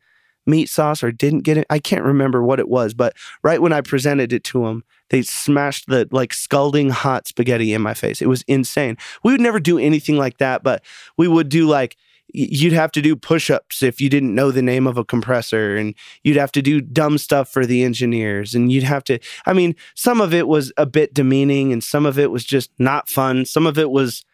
meat 0.46 0.70
sauce 0.70 1.04
or 1.04 1.12
didn't 1.12 1.42
get 1.42 1.58
it. 1.58 1.66
I 1.70 1.80
can't 1.80 2.04
remember 2.04 2.44
what 2.44 2.60
it 2.60 2.68
was, 2.68 2.94
but 2.94 3.16
right 3.44 3.62
when 3.62 3.74
I 3.74 3.82
presented 3.82 4.34
it 4.34 4.44
to 4.46 4.66
him, 4.66 4.84
they 5.10 5.22
smashed 5.22 5.88
the 5.88 6.08
like 6.12 6.34
scalding 6.34 6.90
hot 6.90 7.28
spaghetti 7.28 7.74
in 7.74 7.82
my 7.82 7.94
face. 7.94 8.22
It 8.22 8.28
was 8.28 8.44
insane. 8.44 8.98
We 9.24 9.32
would 9.32 9.42
never 9.42 9.60
do 9.60 9.78
anything 9.78 10.18
like 10.18 10.38
that, 10.38 10.64
but 10.64 10.84
we 11.18 11.28
would 11.28 11.50
do 11.50 11.68
like 11.68 11.96
you'd 12.36 12.74
have 12.74 12.92
to 12.92 13.02
do 13.02 13.16
push-ups 13.16 13.84
if 13.84 14.02
you 14.02 14.10
didn't 14.10 14.34
know 14.34 14.50
the 14.50 14.62
name 14.62 14.88
of 14.88 14.98
a 14.98 15.06
compressor 15.06 15.76
and 15.76 15.94
you'd 16.24 16.38
have 16.38 16.52
to 16.54 16.64
do 16.64 16.82
dumb 16.82 17.18
stuff 17.18 17.48
for 17.48 17.64
the 17.66 17.84
engineers 17.84 18.56
and 18.56 18.72
you'd 18.72 18.84
have 18.84 19.04
to 19.04 19.20
I 19.46 19.54
mean, 19.54 19.76
some 19.94 20.20
of 20.20 20.34
it 20.34 20.48
was 20.48 20.74
a 20.78 20.86
bit 20.86 21.14
demeaning 21.14 21.72
and 21.72 21.84
some 21.84 22.06
of 22.06 22.18
it 22.18 22.32
was 22.32 22.44
just 22.44 22.72
not 22.80 23.08
fun. 23.08 23.46
Some 23.46 23.68
of 23.68 23.78
it 23.78 23.92
was 23.92 24.26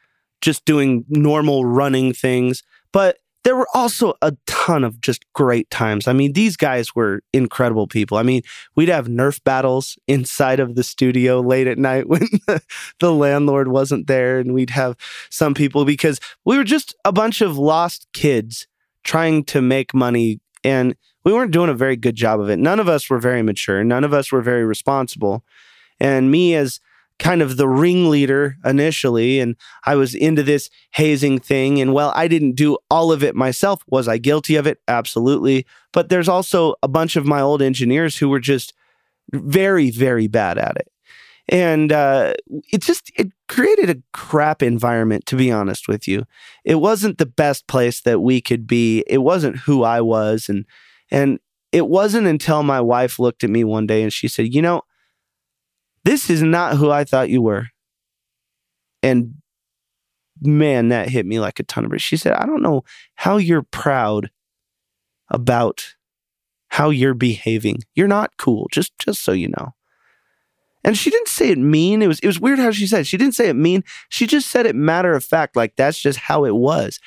just 0.41 0.63
doing 0.63 1.03
normal 1.09 1.65
running 1.65 2.13
things, 2.13 2.63
but 2.93 3.17
there 3.43 3.55
were 3.55 3.67
also 3.73 4.13
a 4.21 4.35
ton 4.45 4.83
of 4.83 4.99
just 5.01 5.25
great 5.33 5.69
times. 5.69 6.07
I 6.07 6.13
mean, 6.13 6.33
these 6.33 6.57
guys 6.57 6.93
were 6.93 7.21
incredible 7.33 7.87
people. 7.87 8.17
I 8.17 8.23
mean, 8.23 8.41
we'd 8.75 8.89
have 8.89 9.07
Nerf 9.07 9.41
battles 9.43 9.97
inside 10.07 10.59
of 10.59 10.75
the 10.75 10.83
studio 10.83 11.39
late 11.39 11.67
at 11.67 11.77
night 11.77 12.07
when 12.09 12.27
the, 12.99 13.13
landlord 13.13 13.69
wasn't 13.69 14.07
there, 14.07 14.39
and 14.39 14.53
we'd 14.53 14.69
have 14.71 14.95
some 15.29 15.53
people 15.53 15.85
because 15.85 16.19
we 16.45 16.57
were 16.57 16.63
just 16.63 16.95
a 17.05 17.11
bunch 17.11 17.41
of 17.41 17.57
lost 17.57 18.07
kids 18.13 18.67
trying 19.03 19.43
to 19.45 19.61
make 19.61 19.93
money, 19.93 20.39
and 20.63 20.95
we 21.23 21.33
weren't 21.33 21.51
doing 21.51 21.69
a 21.69 21.73
very 21.73 21.95
good 21.95 22.15
job 22.15 22.39
of 22.39 22.49
it. 22.49 22.59
None 22.59 22.79
of 22.79 22.87
us 22.87 23.09
were 23.09 23.19
very 23.19 23.41
mature, 23.41 23.83
none 23.83 24.03
of 24.03 24.13
us 24.13 24.31
were 24.31 24.41
very 24.41 24.65
responsible. 24.65 25.43
And 25.99 26.31
me, 26.31 26.55
as 26.55 26.79
kind 27.19 27.41
of 27.41 27.57
the 27.57 27.67
ringleader 27.67 28.57
initially 28.65 29.39
and 29.39 29.55
I 29.85 29.95
was 29.95 30.15
into 30.15 30.41
this 30.41 30.69
hazing 30.91 31.39
thing 31.39 31.79
and 31.79 31.93
well 31.93 32.13
I 32.15 32.27
didn't 32.27 32.53
do 32.53 32.77
all 32.89 33.11
of 33.11 33.23
it 33.23 33.35
myself. 33.35 33.83
Was 33.87 34.07
I 34.07 34.17
guilty 34.17 34.55
of 34.55 34.65
it? 34.65 34.79
Absolutely. 34.87 35.65
But 35.91 36.09
there's 36.09 36.29
also 36.29 36.75
a 36.81 36.87
bunch 36.87 37.15
of 37.15 37.25
my 37.25 37.41
old 37.41 37.61
engineers 37.61 38.17
who 38.17 38.29
were 38.29 38.39
just 38.39 38.73
very 39.31 39.91
very 39.91 40.27
bad 40.27 40.57
at 40.57 40.77
it. 40.77 40.87
And 41.51 41.91
uh, 41.91 42.33
it 42.71 42.81
just 42.81 43.11
it 43.15 43.31
created 43.47 43.89
a 43.89 44.01
crap 44.13 44.63
environment 44.63 45.25
to 45.27 45.35
be 45.35 45.51
honest 45.51 45.87
with 45.87 46.07
you. 46.07 46.25
It 46.63 46.75
wasn't 46.75 47.17
the 47.17 47.25
best 47.25 47.67
place 47.67 48.01
that 48.01 48.21
we 48.21 48.39
could 48.39 48.65
be. 48.65 49.03
It 49.07 49.19
wasn't 49.19 49.57
who 49.57 49.83
I 49.83 49.99
was 49.99 50.47
and 50.47 50.65
and 51.11 51.39
it 51.71 51.87
wasn't 51.87 52.27
until 52.27 52.63
my 52.63 52.81
wife 52.81 53.19
looked 53.19 53.43
at 53.43 53.49
me 53.49 53.63
one 53.63 53.85
day 53.85 54.03
and 54.03 54.13
she 54.13 54.27
said 54.27 54.53
you 54.53 54.61
know 54.61 54.83
this 56.09 56.27
is 56.27 56.41
not 56.41 56.75
who 56.75 56.89
I 56.89 57.03
thought 57.03 57.29
you 57.29 57.39
were. 57.39 57.67
And 59.03 59.35
man, 60.41 60.89
that 60.89 61.07
hit 61.07 61.23
me 61.23 61.39
like 61.39 61.59
a 61.59 61.63
ton 61.63 61.85
of 61.85 61.89
bricks. 61.89 62.03
She 62.03 62.17
said, 62.17 62.33
I 62.33 62.47
don't 62.47 62.63
know 62.63 62.83
how 63.13 63.37
you're 63.37 63.61
proud 63.61 64.31
about 65.29 65.93
how 66.69 66.89
you're 66.89 67.13
behaving. 67.13 67.83
You're 67.93 68.07
not 68.07 68.37
cool, 68.37 68.67
just 68.71 68.97
just 68.97 69.23
so 69.23 69.33
you 69.33 69.49
know. 69.49 69.75
And 70.83 70.97
she 70.97 71.11
didn't 71.11 71.27
say 71.27 71.51
it 71.51 71.59
mean. 71.59 72.01
It 72.01 72.07
was 72.07 72.19
it 72.21 72.27
was 72.27 72.39
weird 72.39 72.57
how 72.57 72.71
she 72.71 72.87
said. 72.87 73.01
It. 73.01 73.07
She 73.07 73.17
didn't 73.17 73.35
say 73.35 73.47
it 73.47 73.55
mean. 73.55 73.83
She 74.09 74.25
just 74.25 74.49
said 74.49 74.65
it 74.65 74.75
matter 74.75 75.13
of 75.13 75.23
fact, 75.23 75.55
like 75.55 75.75
that's 75.75 75.99
just 75.99 76.17
how 76.17 76.43
it 76.43 76.55
was. 76.55 76.99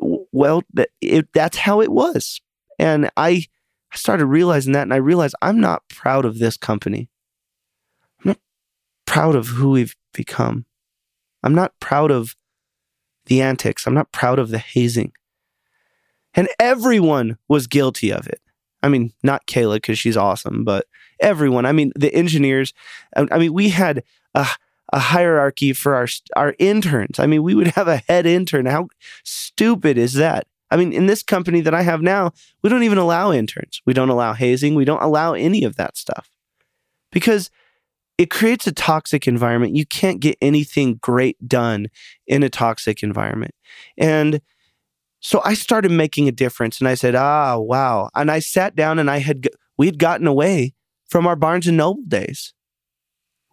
Well, 0.00 0.64
that 0.72 0.90
it, 1.00 1.32
that's 1.32 1.58
how 1.58 1.80
it 1.80 1.92
was. 1.92 2.40
And 2.80 3.12
I 3.16 3.44
I 3.92 3.96
started 3.96 4.26
realizing 4.26 4.72
that, 4.72 4.82
and 4.82 4.94
I 4.94 4.96
realized 4.96 5.36
I'm 5.40 5.60
not 5.60 5.88
proud 5.88 6.24
of 6.24 6.40
this 6.40 6.56
company 6.56 7.10
proud 9.10 9.34
of 9.34 9.48
who 9.48 9.70
we've 9.70 9.96
become. 10.14 10.64
I'm 11.42 11.52
not 11.52 11.72
proud 11.80 12.12
of 12.12 12.36
the 13.26 13.42
antics. 13.42 13.84
I'm 13.84 13.92
not 13.92 14.12
proud 14.12 14.38
of 14.38 14.50
the 14.50 14.58
hazing. 14.58 15.10
And 16.32 16.48
everyone 16.60 17.36
was 17.48 17.66
guilty 17.66 18.12
of 18.12 18.28
it. 18.28 18.40
I 18.84 18.88
mean, 18.88 19.12
not 19.24 19.48
Kayla 19.48 19.74
because 19.74 19.98
she's 19.98 20.16
awesome, 20.16 20.62
but 20.62 20.86
everyone. 21.18 21.66
I 21.66 21.72
mean, 21.72 21.90
the 21.96 22.14
engineers. 22.14 22.72
I 23.16 23.36
mean, 23.36 23.52
we 23.52 23.70
had 23.70 24.04
a, 24.36 24.46
a 24.92 25.00
hierarchy 25.00 25.72
for 25.72 25.96
our 25.96 26.06
our 26.36 26.54
interns. 26.60 27.18
I 27.18 27.26
mean, 27.26 27.42
we 27.42 27.56
would 27.56 27.68
have 27.78 27.88
a 27.88 27.96
head 27.96 28.26
intern. 28.26 28.66
How 28.66 28.90
stupid 29.24 29.98
is 29.98 30.12
that? 30.14 30.46
I 30.70 30.76
mean, 30.76 30.92
in 30.92 31.06
this 31.06 31.24
company 31.24 31.60
that 31.62 31.74
I 31.74 31.82
have 31.82 32.00
now, 32.00 32.30
we 32.62 32.70
don't 32.70 32.84
even 32.84 32.98
allow 32.98 33.32
interns. 33.32 33.82
We 33.84 33.92
don't 33.92 34.08
allow 34.08 34.34
hazing. 34.34 34.76
We 34.76 34.84
don't 34.84 35.02
allow 35.02 35.32
any 35.32 35.64
of 35.64 35.74
that 35.76 35.96
stuff 35.96 36.30
because 37.10 37.50
it 38.20 38.28
creates 38.28 38.66
a 38.66 38.72
toxic 38.72 39.26
environment. 39.26 39.74
You 39.74 39.86
can't 39.86 40.20
get 40.20 40.36
anything 40.42 40.96
great 40.96 41.38
done 41.48 41.86
in 42.26 42.42
a 42.42 42.50
toxic 42.50 43.02
environment. 43.02 43.54
And 43.96 44.42
so 45.20 45.40
I 45.42 45.54
started 45.54 45.90
making 45.90 46.28
a 46.28 46.32
difference 46.32 46.80
and 46.80 46.88
I 46.88 46.96
said, 46.96 47.14
ah, 47.14 47.56
wow. 47.56 48.10
And 48.14 48.30
I 48.30 48.40
sat 48.40 48.76
down 48.76 48.98
and 48.98 49.10
I 49.10 49.20
had, 49.20 49.48
we 49.78 49.86
had 49.86 49.98
gotten 49.98 50.26
away 50.26 50.74
from 51.08 51.26
our 51.26 51.34
Barnes 51.34 51.66
and 51.66 51.78
Noble 51.78 52.02
days. 52.06 52.52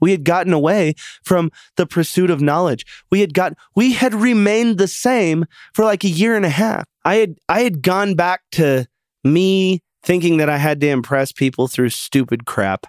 We 0.01 0.11
had 0.11 0.25
gotten 0.25 0.51
away 0.51 0.95
from 1.23 1.49
the 1.77 1.87
pursuit 1.87 2.29
of 2.29 2.41
knowledge. 2.41 2.85
We 3.09 3.21
had 3.21 3.33
got, 3.33 3.53
we 3.73 3.93
had 3.93 4.13
remained 4.13 4.79
the 4.79 4.89
same 4.89 5.45
for 5.73 5.85
like 5.85 6.03
a 6.03 6.09
year 6.09 6.35
and 6.35 6.45
a 6.45 6.49
half. 6.49 6.83
I 7.05 7.15
had, 7.15 7.35
I 7.47 7.61
had 7.61 7.81
gone 7.81 8.15
back 8.15 8.41
to 8.51 8.85
me 9.23 9.79
thinking 10.03 10.37
that 10.37 10.49
I 10.49 10.57
had 10.57 10.81
to 10.81 10.89
impress 10.89 11.31
people 11.31 11.69
through 11.69 11.91
stupid 11.91 12.45
crap. 12.45 12.85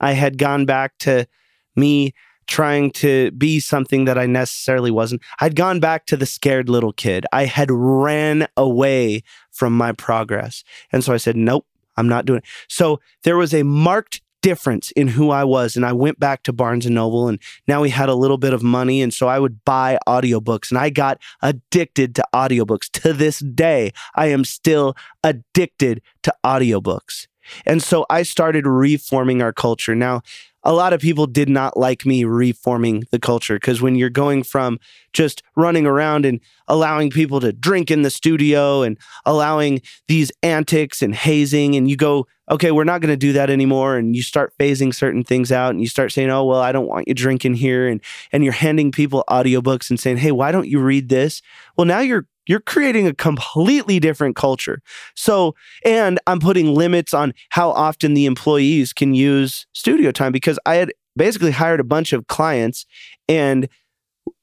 I 0.00 0.12
had 0.12 0.38
gone 0.38 0.66
back 0.66 0.98
to 0.98 1.26
me 1.74 2.14
trying 2.46 2.90
to 2.92 3.30
be 3.32 3.58
something 3.60 4.04
that 4.04 4.18
I 4.18 4.26
necessarily 4.26 4.90
wasn't. 4.90 5.22
I'd 5.40 5.56
gone 5.56 5.80
back 5.80 6.06
to 6.06 6.16
the 6.16 6.26
scared 6.26 6.68
little 6.68 6.92
kid. 6.92 7.26
I 7.32 7.44
had 7.44 7.70
ran 7.70 8.46
away 8.56 9.22
from 9.50 9.76
my 9.76 9.92
progress. 9.92 10.62
And 10.92 11.02
so 11.02 11.12
I 11.12 11.16
said, 11.16 11.36
nope, 11.36 11.66
I'm 11.96 12.08
not 12.08 12.24
doing 12.24 12.38
it. 12.38 12.44
So 12.68 13.00
there 13.24 13.36
was 13.36 13.52
a 13.52 13.64
marked 13.64 14.20
difference 14.42 14.92
in 14.92 15.08
who 15.08 15.30
I 15.30 15.42
was. 15.42 15.74
And 15.74 15.84
I 15.84 15.92
went 15.92 16.20
back 16.20 16.44
to 16.44 16.52
Barnes 16.52 16.86
and 16.86 16.94
Noble 16.94 17.26
and 17.26 17.40
now 17.66 17.82
we 17.82 17.90
had 17.90 18.08
a 18.08 18.14
little 18.14 18.38
bit 18.38 18.52
of 18.52 18.62
money. 18.62 19.02
And 19.02 19.12
so 19.12 19.26
I 19.26 19.40
would 19.40 19.64
buy 19.64 19.98
audiobooks 20.06 20.70
and 20.70 20.78
I 20.78 20.88
got 20.90 21.18
addicted 21.42 22.14
to 22.14 22.24
audiobooks. 22.32 22.88
To 23.02 23.12
this 23.12 23.40
day, 23.40 23.92
I 24.14 24.26
am 24.26 24.44
still 24.44 24.94
addicted 25.24 26.00
to 26.22 26.32
audiobooks. 26.44 27.26
And 27.64 27.82
so 27.82 28.06
I 28.10 28.22
started 28.22 28.66
reforming 28.66 29.42
our 29.42 29.52
culture. 29.52 29.94
Now, 29.94 30.22
a 30.62 30.72
lot 30.72 30.92
of 30.92 31.00
people 31.00 31.28
did 31.28 31.48
not 31.48 31.76
like 31.76 32.04
me 32.04 32.24
reforming 32.24 33.04
the 33.12 33.20
culture 33.20 33.54
because 33.54 33.80
when 33.80 33.94
you're 33.94 34.10
going 34.10 34.42
from 34.42 34.80
just 35.16 35.42
running 35.56 35.86
around 35.86 36.26
and 36.26 36.40
allowing 36.68 37.08
people 37.08 37.40
to 37.40 37.52
drink 37.52 37.90
in 37.90 38.02
the 38.02 38.10
studio 38.10 38.82
and 38.82 38.98
allowing 39.24 39.80
these 40.08 40.30
antics 40.42 41.00
and 41.00 41.14
hazing, 41.14 41.74
and 41.74 41.88
you 41.88 41.96
go, 41.96 42.26
okay, 42.50 42.70
we're 42.70 42.84
not 42.84 43.00
going 43.00 43.12
to 43.12 43.16
do 43.16 43.32
that 43.32 43.48
anymore, 43.48 43.96
and 43.96 44.14
you 44.14 44.22
start 44.22 44.52
phasing 44.60 44.94
certain 44.94 45.24
things 45.24 45.50
out, 45.50 45.70
and 45.70 45.80
you 45.80 45.88
start 45.88 46.12
saying, 46.12 46.30
oh 46.30 46.44
well, 46.44 46.60
I 46.60 46.70
don't 46.70 46.86
want 46.86 47.08
you 47.08 47.14
drinking 47.14 47.54
here, 47.54 47.88
and 47.88 48.02
and 48.30 48.44
you're 48.44 48.52
handing 48.52 48.92
people 48.92 49.24
audiobooks 49.28 49.88
and 49.88 49.98
saying, 49.98 50.18
hey, 50.18 50.32
why 50.32 50.52
don't 50.52 50.68
you 50.68 50.80
read 50.80 51.08
this? 51.08 51.40
Well, 51.76 51.86
now 51.86 52.00
you're 52.00 52.26
you're 52.46 52.60
creating 52.60 53.06
a 53.06 53.14
completely 53.14 53.98
different 53.98 54.36
culture. 54.36 54.80
So, 55.14 55.54
and 55.84 56.20
I'm 56.26 56.38
putting 56.38 56.74
limits 56.74 57.14
on 57.14 57.32
how 57.48 57.70
often 57.70 58.14
the 58.14 58.26
employees 58.26 58.92
can 58.92 59.14
use 59.14 59.66
studio 59.72 60.12
time 60.12 60.30
because 60.30 60.58
I 60.66 60.76
had 60.76 60.92
basically 61.16 61.50
hired 61.50 61.80
a 61.80 61.84
bunch 61.84 62.12
of 62.12 62.26
clients 62.28 62.86
and 63.28 63.68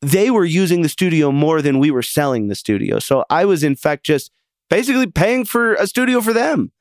they 0.02 0.30
were 0.30 0.46
using 0.46 0.82
the 0.82 0.90
studio 0.90 1.32
more 1.32 1.62
than 1.62 1.80
we 1.80 1.92
were 1.92 2.02
selling 2.02 2.48
the 2.48 2.56
studio. 2.56 3.00
So 3.00 3.26
I 3.30 3.46
was, 3.46 3.64
in 3.64 3.76
fact, 3.76 4.06
just 4.06 4.32
basically 4.70 5.08
paying 5.08 5.46
for 5.46 5.76
a 5.76 5.88
studio 5.88 6.22
for 6.22 6.34
them. 6.34 6.72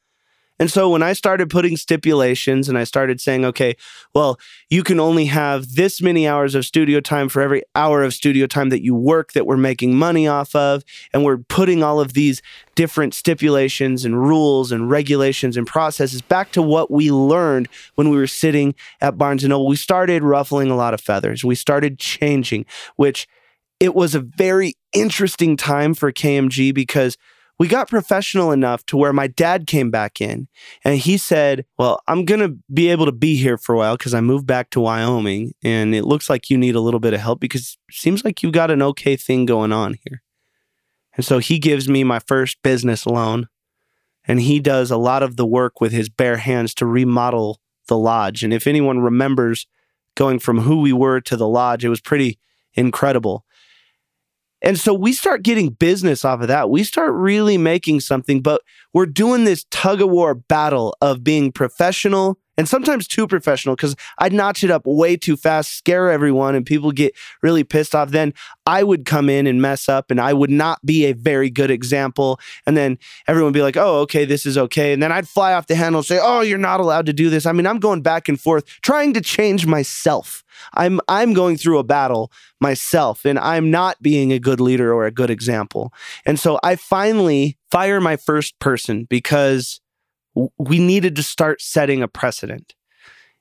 And 0.59 0.71
so 0.71 0.91
when 0.91 1.03
I 1.03 1.13
started 1.13 1.51
putting 1.51 1.77
stipulations 1.77 2.69
and 2.69 2.79
I 2.79 2.85
started 2.85 3.21
saying, 3.21 3.45
okay, 3.45 3.75
well, 4.15 4.39
you 4.71 4.83
can 4.83 5.01
only 5.01 5.25
have 5.27 5.75
this 5.75 6.01
many 6.01 6.29
hours 6.29 6.55
of 6.55 6.65
studio 6.65 7.01
time 7.01 7.29
for 7.29 7.43
every 7.43 7.63
hour 7.75 8.03
of 8.05 8.15
studio 8.15 8.47
time 8.47 8.69
that 8.69 8.85
you 8.85 8.95
work 8.95 9.33
that 9.33 9.47
we're 9.47 9.57
making 9.57 9.97
money 9.97 10.29
off 10.29 10.55
of. 10.55 10.85
And 11.13 11.25
we're 11.25 11.39
putting 11.39 11.83
all 11.83 12.01
of 12.01 12.13
these 12.13 12.43
different 12.75 13.15
stipulations 13.15 14.05
and 14.05 14.21
rules 14.21 14.71
and 14.71 14.89
regulations 14.89 15.57
and 15.57 15.67
processes 15.67 16.23
back 16.23 16.53
to 16.53 16.63
what 16.63 16.91
we 16.91 17.11
learned 17.11 17.69
when 17.97 18.11
we 18.11 18.17
were 18.17 18.27
sitting 18.27 18.75
at 19.01 19.19
Barnes 19.19 19.43
and 19.43 19.51
Noble. 19.51 19.67
We 19.67 19.77
started 19.77 20.23
ruffling 20.23 20.71
a 20.71 20.77
lot 20.77 20.95
of 20.95 21.01
feathers. 21.01 21.45
We 21.45 21.55
started 21.55 21.99
changing, 21.99 22.67
which 22.97 23.27
it 23.81 23.97
was 23.97 24.15
a 24.15 24.21
very 24.21 24.75
interesting 24.93 25.57
time 25.57 25.95
for 25.95 26.13
KMG 26.13 26.73
because 26.73 27.17
we 27.63 27.69
got 27.69 27.89
professional 27.89 28.51
enough 28.51 28.85
to 28.87 28.97
where 28.97 29.13
my 29.13 29.29
dad 29.29 29.69
came 29.69 29.89
back 29.89 30.21
in 30.21 30.49
and 30.85 30.99
he 30.99 31.17
said, 31.17 31.65
Well, 31.79 32.03
I'm 32.09 32.25
going 32.25 32.41
to 32.41 32.59
be 32.75 32.89
able 32.89 33.07
to 33.07 33.13
be 33.13 33.37
here 33.37 33.57
for 33.57 33.73
a 33.73 33.79
while 33.79 33.97
because 33.97 34.15
I 34.15 34.21
moved 34.21 34.49
back 34.49 34.71
to 34.71 34.81
Wyoming 34.81 35.55
and 35.63 35.95
it 35.95 36.03
looks 36.05 36.29
like 36.29 36.51
you 36.51 36.59
need 36.59 36.75
a 36.75 36.81
little 36.81 36.99
bit 36.99 37.15
of 37.15 37.21
help 37.21 37.39
because 37.39 37.79
it 37.89 37.95
seems 37.95 38.25
like 38.25 38.43
you 38.43 38.51
got 38.51 38.73
an 38.73 38.83
okay 38.83 39.15
thing 39.15 39.47
going 39.47 39.71
on 39.71 39.95
here. 40.05 40.25
And 41.15 41.25
so 41.25 41.39
he 41.39 41.61
gives 41.61 41.89
me 41.89 42.03
my 42.03 42.19
first 42.19 42.61
business 42.65 43.07
loan 43.07 43.47
and 44.25 44.41
he 44.41 44.59
does 44.59 44.91
a 44.91 44.97
lot 44.97 45.23
of 45.23 45.37
the 45.37 45.47
work 45.47 45.81
with 45.81 45.93
his 45.93 46.09
bare 46.09 46.39
hands 46.39 46.75
to 46.75 46.85
remodel 46.85 47.61
the 47.87 47.97
lodge. 47.97 48.43
And 48.43 48.53
if 48.53 48.67
anyone 48.67 48.99
remembers 48.99 49.69
going 50.17 50.41
from 50.41 50.63
who 50.63 50.81
we 50.81 50.93
were 50.93 51.21
to 51.21 51.37
the 51.37 51.47
lodge, 51.47 51.85
it 51.85 51.91
was 51.91 52.01
pretty 52.01 52.41
incredible. 52.75 53.45
And 54.63 54.79
so 54.79 54.95
we 54.95 55.13
start 55.13 55.43
getting 55.43 55.71
business 55.71 56.25
off 56.25 56.41
of 56.41 56.49
that. 56.49 56.71
We 56.71 56.85
start 56.85 57.13
really 57.15 57.59
making 57.59 58.01
something, 58.01 58.41
but 58.41 58.63
we're 58.93 59.07
doing 59.07 59.45
this 59.45 59.67
tug 59.71 60.01
of 60.01 60.09
war 60.11 60.35
battle 60.35 60.97
of 61.01 61.25
being 61.25 61.51
professional 61.51 62.39
and 62.57 62.69
sometimes 62.69 63.07
too 63.07 63.27
professional 63.27 63.77
because 63.77 63.97
I'd 64.19 64.33
notch 64.33 64.63
it 64.63 64.71
up 64.71 64.83
way 64.85 65.17
too 65.17 65.37
fast, 65.37 65.73
scare 65.73 66.11
everyone, 66.11 66.55
and 66.55 66.67
people 66.67 66.93
get 66.93 67.15
really 67.43 67.65
pissed 67.65 67.95
off. 67.95 68.11
Then 68.11 68.35
I 68.67 68.83
would 68.83 69.05
come 69.05 69.29
in 69.29 69.47
and 69.47 69.63
mess 69.63 69.89
up, 69.89 70.11
and 70.11 70.21
I 70.21 70.33
would 70.33 70.51
not 70.51 70.85
be 70.85 71.07
a 71.07 71.13
very 71.13 71.51
good 71.51 71.71
example. 71.71 72.39
And 72.67 72.77
then 72.77 72.99
everyone 73.27 73.49
would 73.49 73.59
be 73.59 73.63
like, 73.63 73.77
oh, 73.77 74.01
okay, 74.01 74.25
this 74.25 74.45
is 74.47 74.59
okay. 74.59 74.93
And 74.93 75.03
then 75.03 75.13
I'd 75.13 75.29
fly 75.29 75.55
off 75.55 75.67
the 75.67 75.75
handle 75.75 76.01
and 76.01 76.07
say, 76.07 76.19
oh, 76.23 76.41
you're 76.41 76.59
not 76.59 76.81
allowed 76.81 77.07
to 77.07 77.13
do 77.13 77.31
this. 77.31 77.47
I 77.47 77.53
mean, 77.53 77.67
I'm 77.67 77.79
going 77.79 78.03
back 78.03 78.29
and 78.29 78.41
forth 78.41 78.65
trying 78.83 79.15
to 79.15 79.21
change 79.21 79.67
myself. 79.67 80.45
I'm 80.75 81.01
I'm 81.09 81.33
going 81.33 81.57
through 81.57 81.79
a 81.79 81.85
battle 81.85 82.31
myself 82.61 83.25
and 83.25 83.39
I'm 83.39 83.71
not 83.71 84.01
being 84.03 84.33
a 84.33 84.39
good 84.39 84.61
leader 84.61 84.93
or 84.93 85.07
a 85.07 85.11
good 85.11 85.31
example. 85.31 85.93
And 86.27 86.39
so 86.39 86.59
I 86.63 86.77
finally 86.77 87.59
fire 87.71 88.01
my 88.01 88.17
first 88.17 88.59
person 88.59 89.07
because 89.09 89.81
we 90.35 90.79
needed 90.79 91.17
to 91.17 91.23
start 91.23 91.61
setting 91.61 92.03
a 92.03 92.09
precedent. 92.09 92.75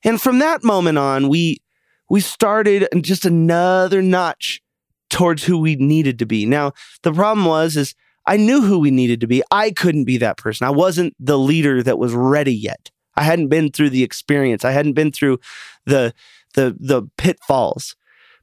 And 0.03 0.21
from 0.21 0.39
that 0.39 0.63
moment 0.63 0.97
on, 0.97 1.29
we 1.29 1.61
we 2.09 2.19
started 2.19 2.87
just 3.01 3.25
another 3.25 4.01
notch 4.01 4.61
towards 5.09 5.43
who 5.43 5.59
we 5.59 5.75
needed 5.75 6.19
to 6.19 6.25
be. 6.25 6.45
Now, 6.45 6.73
the 7.03 7.13
problem 7.13 7.45
was 7.45 7.77
is 7.77 7.95
I 8.25 8.37
knew 8.37 8.61
who 8.61 8.79
we 8.79 8.91
needed 8.91 9.21
to 9.21 9.27
be. 9.27 9.41
I 9.51 9.71
couldn't 9.71 10.05
be 10.05 10.17
that 10.17 10.37
person. 10.37 10.67
I 10.67 10.71
wasn't 10.71 11.15
the 11.19 11.37
leader 11.37 11.81
that 11.83 11.99
was 11.99 12.13
ready 12.13 12.53
yet. 12.53 12.91
I 13.15 13.23
hadn't 13.23 13.49
been 13.49 13.71
through 13.71 13.89
the 13.89 14.03
experience. 14.03 14.63
I 14.63 14.71
hadn't 14.71 14.93
been 14.93 15.11
through 15.11 15.39
the 15.85 16.13
the 16.53 16.75
the 16.79 17.03
pitfalls. 17.17 17.95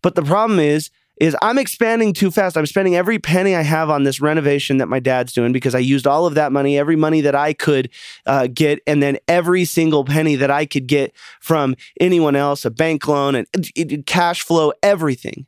But 0.02 0.14
the 0.14 0.22
problem 0.22 0.58
is 0.58 0.90
is 1.20 1.36
I'm 1.42 1.58
expanding 1.58 2.12
too 2.12 2.30
fast. 2.30 2.56
I'm 2.56 2.66
spending 2.66 2.96
every 2.96 3.18
penny 3.18 3.54
I 3.54 3.62
have 3.62 3.90
on 3.90 4.04
this 4.04 4.20
renovation 4.20 4.78
that 4.78 4.88
my 4.88 5.00
dad's 5.00 5.32
doing 5.32 5.52
because 5.52 5.74
I 5.74 5.80
used 5.80 6.06
all 6.06 6.26
of 6.26 6.34
that 6.34 6.52
money, 6.52 6.78
every 6.78 6.96
money 6.96 7.20
that 7.22 7.34
I 7.34 7.52
could 7.52 7.90
uh, 8.26 8.46
get, 8.46 8.80
and 8.86 9.02
then 9.02 9.18
every 9.26 9.64
single 9.64 10.04
penny 10.04 10.36
that 10.36 10.50
I 10.50 10.66
could 10.66 10.86
get 10.86 11.14
from 11.40 11.74
anyone 12.00 12.36
else, 12.36 12.64
a 12.64 12.70
bank 12.70 13.06
loan 13.08 13.34
and 13.34 13.46
it, 13.54 13.92
it, 13.92 14.06
cash 14.06 14.42
flow, 14.42 14.72
everything. 14.82 15.46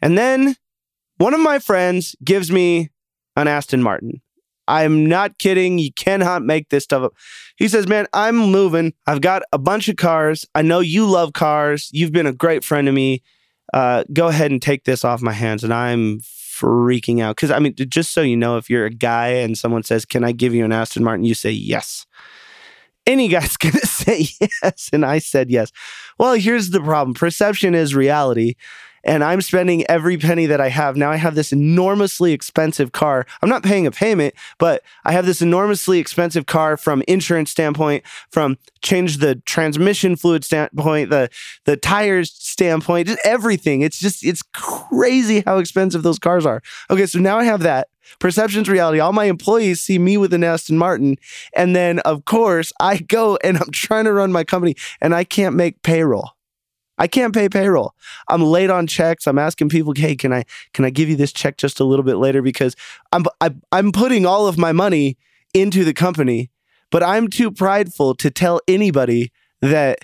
And 0.00 0.18
then 0.18 0.56
one 1.18 1.34
of 1.34 1.40
my 1.40 1.58
friends 1.58 2.16
gives 2.24 2.50
me 2.50 2.90
an 3.36 3.48
Aston 3.48 3.82
Martin. 3.82 4.20
I'm 4.68 5.06
not 5.06 5.38
kidding. 5.38 5.78
You 5.78 5.92
cannot 5.92 6.42
make 6.42 6.68
this 6.68 6.84
stuff 6.84 7.02
up. 7.02 7.14
He 7.56 7.68
says, 7.68 7.88
Man, 7.88 8.06
I'm 8.12 8.36
moving. 8.36 8.94
I've 9.06 9.20
got 9.20 9.42
a 9.52 9.58
bunch 9.58 9.88
of 9.88 9.96
cars. 9.96 10.46
I 10.54 10.62
know 10.62 10.80
you 10.80 11.06
love 11.06 11.32
cars. 11.32 11.90
You've 11.92 12.12
been 12.12 12.26
a 12.26 12.32
great 12.32 12.64
friend 12.64 12.86
to 12.86 12.92
me 12.92 13.22
uh, 13.72 14.04
go 14.12 14.28
ahead 14.28 14.50
and 14.50 14.60
take 14.60 14.84
this 14.84 15.04
off 15.04 15.22
my 15.22 15.32
hands. 15.32 15.64
And 15.64 15.72
I'm 15.72 16.20
freaking 16.20 17.20
out. 17.20 17.36
Because, 17.36 17.50
I 17.50 17.58
mean, 17.58 17.74
just 17.76 18.12
so 18.12 18.20
you 18.22 18.36
know, 18.36 18.56
if 18.56 18.70
you're 18.70 18.86
a 18.86 18.90
guy 18.90 19.28
and 19.28 19.56
someone 19.56 19.82
says, 19.82 20.04
Can 20.04 20.24
I 20.24 20.32
give 20.32 20.54
you 20.54 20.64
an 20.64 20.72
Aston 20.72 21.04
Martin? 21.04 21.24
You 21.24 21.34
say 21.34 21.50
yes. 21.50 22.06
Any 23.06 23.28
guy's 23.28 23.56
going 23.58 23.74
to 23.74 23.86
say 23.86 24.26
yes. 24.40 24.90
And 24.92 25.04
I 25.04 25.18
said 25.18 25.50
yes. 25.50 25.72
Well, 26.18 26.34
here's 26.34 26.70
the 26.70 26.80
problem 26.80 27.14
perception 27.14 27.74
is 27.74 27.94
reality 27.94 28.54
and 29.04 29.24
I'm 29.24 29.40
spending 29.40 29.84
every 29.86 30.16
penny 30.16 30.46
that 30.46 30.60
I 30.60 30.68
have. 30.68 30.96
Now 30.96 31.10
I 31.10 31.16
have 31.16 31.34
this 31.34 31.52
enormously 31.52 32.32
expensive 32.32 32.92
car. 32.92 33.26
I'm 33.42 33.48
not 33.48 33.62
paying 33.62 33.86
a 33.86 33.90
payment, 33.90 34.34
but 34.58 34.82
I 35.04 35.12
have 35.12 35.26
this 35.26 35.42
enormously 35.42 35.98
expensive 35.98 36.46
car 36.46 36.76
from 36.76 37.02
insurance 37.08 37.50
standpoint, 37.50 38.04
from 38.30 38.58
change 38.82 39.18
the 39.18 39.36
transmission 39.36 40.16
fluid 40.16 40.44
standpoint, 40.44 41.10
the 41.10 41.30
the 41.64 41.76
tires 41.76 42.32
standpoint, 42.32 43.08
just 43.08 43.20
everything. 43.24 43.82
It's 43.82 43.98
just 43.98 44.24
it's 44.24 44.42
crazy 44.52 45.42
how 45.44 45.58
expensive 45.58 46.02
those 46.02 46.18
cars 46.18 46.46
are. 46.46 46.62
Okay, 46.90 47.06
so 47.06 47.18
now 47.18 47.38
I 47.38 47.44
have 47.44 47.60
that. 47.60 47.88
Perception's 48.18 48.68
reality. 48.68 49.00
All 49.00 49.12
my 49.12 49.24
employees 49.24 49.80
see 49.80 49.98
me 49.98 50.16
with 50.16 50.34
an 50.34 50.44
Aston 50.44 50.76
Martin. 50.76 51.16
And 51.54 51.74
then, 51.74 52.00
of 52.00 52.24
course, 52.24 52.72
I 52.80 52.98
go 52.98 53.38
and 53.42 53.56
I'm 53.56 53.70
trying 53.70 54.04
to 54.04 54.12
run 54.12 54.32
my 54.32 54.44
company 54.44 54.74
and 55.00 55.14
I 55.14 55.24
can't 55.24 55.54
make 55.54 55.82
payroll. 55.82 56.32
I 56.98 57.06
can't 57.06 57.34
pay 57.34 57.48
payroll. 57.48 57.94
I'm 58.28 58.42
late 58.42 58.70
on 58.70 58.86
checks. 58.86 59.26
I'm 59.26 59.38
asking 59.38 59.70
people, 59.70 59.92
"Hey, 59.96 60.14
can 60.14 60.32
I 60.32 60.44
can 60.72 60.84
I 60.84 60.90
give 60.90 61.08
you 61.08 61.16
this 61.16 61.32
check 61.32 61.56
just 61.56 61.80
a 61.80 61.84
little 61.84 62.04
bit 62.04 62.16
later 62.16 62.42
because 62.42 62.76
I'm 63.12 63.24
I, 63.40 63.46
am 63.46 63.62
i 63.72 63.78
am 63.78 63.92
putting 63.92 64.26
all 64.26 64.46
of 64.46 64.58
my 64.58 64.72
money 64.72 65.16
into 65.54 65.84
the 65.84 65.94
company, 65.94 66.50
but 66.90 67.02
I'm 67.02 67.28
too 67.28 67.50
prideful 67.50 68.14
to 68.16 68.30
tell 68.30 68.60
anybody 68.68 69.32
that 69.60 70.00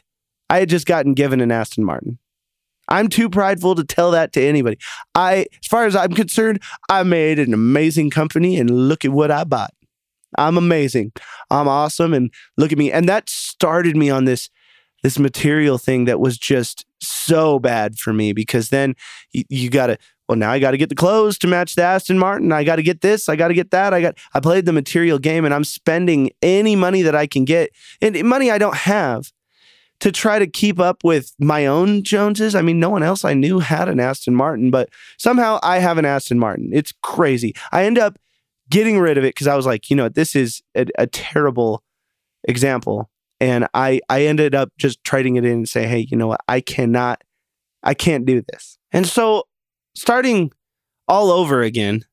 I 0.50 0.60
had 0.60 0.68
just 0.68 0.86
gotten 0.86 1.14
given 1.14 1.40
an 1.40 1.52
Aston 1.52 1.84
Martin. 1.84 2.18
I'm 2.88 3.08
too 3.08 3.28
prideful 3.28 3.74
to 3.74 3.84
tell 3.84 4.10
that 4.12 4.32
to 4.32 4.42
anybody. 4.42 4.78
I 5.14 5.46
as 5.62 5.66
far 5.68 5.84
as 5.86 5.94
I'm 5.94 6.14
concerned, 6.14 6.62
I 6.88 7.02
made 7.02 7.38
an 7.38 7.52
amazing 7.52 8.10
company 8.10 8.58
and 8.58 8.88
look 8.88 9.04
at 9.04 9.12
what 9.12 9.30
I 9.30 9.44
bought. 9.44 9.74
I'm 10.36 10.56
amazing. 10.56 11.12
I'm 11.50 11.68
awesome 11.68 12.12
and 12.12 12.32
look 12.56 12.72
at 12.72 12.78
me. 12.78 12.92
And 12.92 13.08
that 13.08 13.28
started 13.28 13.96
me 13.96 14.10
on 14.10 14.24
this 14.24 14.50
this 15.02 15.18
material 15.18 15.78
thing 15.78 16.04
that 16.06 16.20
was 16.20 16.38
just 16.38 16.84
so 17.00 17.58
bad 17.58 17.98
for 17.98 18.12
me 18.12 18.32
because 18.32 18.70
then 18.70 18.94
you, 19.32 19.44
you 19.48 19.70
got 19.70 19.86
to 19.88 19.98
well 20.28 20.36
now 20.36 20.50
I 20.50 20.58
got 20.58 20.72
to 20.72 20.76
get 20.76 20.88
the 20.88 20.94
clothes 20.94 21.38
to 21.38 21.46
match 21.46 21.74
the 21.74 21.82
Aston 21.82 22.18
Martin. 22.18 22.52
I 22.52 22.64
got 22.64 22.76
to 22.76 22.82
get 22.82 23.00
this, 23.00 23.28
I 23.28 23.36
got 23.36 23.48
to 23.48 23.54
get 23.54 23.70
that. 23.70 23.94
I 23.94 24.00
got 24.00 24.18
I 24.34 24.40
played 24.40 24.66
the 24.66 24.72
material 24.72 25.18
game 25.18 25.44
and 25.44 25.54
I'm 25.54 25.64
spending 25.64 26.30
any 26.42 26.76
money 26.76 27.02
that 27.02 27.14
I 27.14 27.26
can 27.26 27.44
get 27.44 27.70
and 28.00 28.22
money 28.24 28.50
I 28.50 28.58
don't 28.58 28.76
have 28.76 29.32
to 30.00 30.12
try 30.12 30.38
to 30.38 30.46
keep 30.46 30.78
up 30.78 31.02
with 31.02 31.34
my 31.38 31.66
own 31.66 32.04
Joneses. 32.04 32.54
I 32.54 32.62
mean, 32.62 32.78
no 32.78 32.90
one 32.90 33.02
else 33.02 33.24
I 33.24 33.34
knew 33.34 33.58
had 33.58 33.88
an 33.88 33.98
Aston 33.98 34.34
Martin, 34.34 34.70
but 34.70 34.90
somehow 35.16 35.58
I 35.62 35.80
have 35.80 35.98
an 35.98 36.04
Aston 36.04 36.38
Martin. 36.38 36.70
It's 36.72 36.92
crazy. 37.02 37.54
I 37.72 37.84
end 37.84 37.98
up 37.98 38.16
getting 38.70 39.00
rid 39.00 39.18
of 39.18 39.24
it 39.24 39.34
because 39.34 39.48
I 39.48 39.56
was 39.56 39.66
like, 39.66 39.90
you 39.90 39.96
know, 39.96 40.08
this 40.08 40.36
is 40.36 40.62
a, 40.76 40.86
a 40.98 41.06
terrible 41.06 41.82
example 42.44 43.10
and 43.40 43.66
I 43.74 44.00
I 44.08 44.22
ended 44.22 44.54
up 44.54 44.70
just 44.78 45.02
trading 45.04 45.36
it 45.36 45.44
in 45.44 45.52
and 45.52 45.68
say, 45.68 45.86
hey, 45.86 46.06
you 46.10 46.16
know 46.16 46.26
what? 46.26 46.40
I 46.48 46.60
cannot, 46.60 47.22
I 47.82 47.94
can't 47.94 48.24
do 48.24 48.42
this. 48.52 48.78
And 48.92 49.06
so 49.06 49.44
starting 49.94 50.50
all 51.06 51.30
over 51.30 51.62
again, 51.62 52.04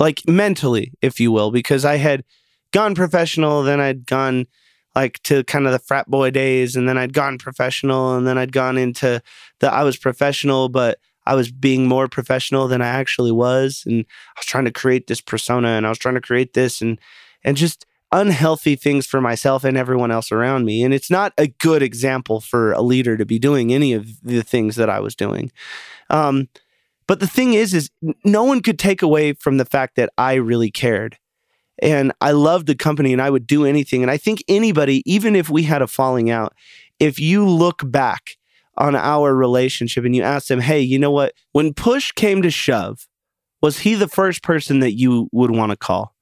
like 0.00 0.22
mentally, 0.26 0.92
if 1.00 1.20
you 1.20 1.32
will, 1.32 1.50
because 1.50 1.84
I 1.84 1.96
had 1.96 2.24
gone 2.72 2.94
professional, 2.94 3.62
then 3.62 3.80
I'd 3.80 4.06
gone 4.06 4.46
like 4.94 5.20
to 5.24 5.42
kind 5.44 5.66
of 5.66 5.72
the 5.72 5.78
frat 5.78 6.08
boy 6.08 6.30
days, 6.30 6.76
and 6.76 6.88
then 6.88 6.96
I'd 6.98 7.12
gone 7.12 7.38
professional, 7.38 8.16
and 8.16 8.26
then 8.26 8.38
I'd 8.38 8.52
gone 8.52 8.78
into 8.78 9.22
the 9.60 9.72
I 9.72 9.82
was 9.82 9.96
professional, 9.96 10.68
but 10.68 10.98
I 11.26 11.34
was 11.34 11.50
being 11.50 11.86
more 11.88 12.06
professional 12.06 12.68
than 12.68 12.82
I 12.82 12.88
actually 12.88 13.32
was, 13.32 13.82
and 13.86 14.04
I 14.36 14.40
was 14.40 14.46
trying 14.46 14.66
to 14.66 14.70
create 14.70 15.06
this 15.06 15.20
persona, 15.20 15.68
and 15.68 15.86
I 15.86 15.88
was 15.88 15.98
trying 15.98 16.14
to 16.14 16.20
create 16.20 16.54
this, 16.54 16.80
and 16.80 16.98
and 17.42 17.56
just 17.56 17.86
unhealthy 18.14 18.76
things 18.76 19.06
for 19.06 19.20
myself 19.20 19.64
and 19.64 19.76
everyone 19.76 20.12
else 20.12 20.30
around 20.30 20.64
me. 20.64 20.84
And 20.84 20.94
it's 20.94 21.10
not 21.10 21.32
a 21.36 21.48
good 21.48 21.82
example 21.82 22.40
for 22.40 22.72
a 22.72 22.80
leader 22.80 23.16
to 23.16 23.26
be 23.26 23.40
doing 23.40 23.74
any 23.74 23.92
of 23.92 24.22
the 24.22 24.42
things 24.42 24.76
that 24.76 24.88
I 24.88 25.00
was 25.00 25.16
doing. 25.16 25.50
Um, 26.10 26.48
but 27.08 27.18
the 27.18 27.26
thing 27.26 27.54
is, 27.54 27.74
is 27.74 27.90
no 28.24 28.44
one 28.44 28.62
could 28.62 28.78
take 28.78 29.02
away 29.02 29.32
from 29.32 29.56
the 29.56 29.64
fact 29.64 29.96
that 29.96 30.10
I 30.16 30.34
really 30.34 30.70
cared. 30.70 31.18
And 31.82 32.12
I 32.20 32.30
loved 32.30 32.68
the 32.68 32.76
company 32.76 33.12
and 33.12 33.20
I 33.20 33.30
would 33.30 33.48
do 33.48 33.64
anything. 33.64 34.02
And 34.02 34.10
I 34.10 34.16
think 34.16 34.44
anybody, 34.46 35.02
even 35.04 35.34
if 35.34 35.50
we 35.50 35.64
had 35.64 35.82
a 35.82 35.88
falling 35.88 36.30
out, 36.30 36.54
if 37.00 37.18
you 37.18 37.46
look 37.46 37.82
back 37.84 38.36
on 38.76 38.94
our 38.94 39.34
relationship 39.34 40.04
and 40.04 40.14
you 40.14 40.22
ask 40.22 40.46
them, 40.46 40.60
hey, 40.60 40.80
you 40.80 41.00
know 41.00 41.10
what? 41.10 41.34
When 41.50 41.74
push 41.74 42.12
came 42.12 42.42
to 42.42 42.50
shove, 42.50 43.08
was 43.60 43.80
he 43.80 43.96
the 43.96 44.08
first 44.08 44.44
person 44.44 44.78
that 44.80 44.92
you 44.92 45.28
would 45.32 45.50
want 45.50 45.70
to 45.70 45.76
call? 45.76 46.13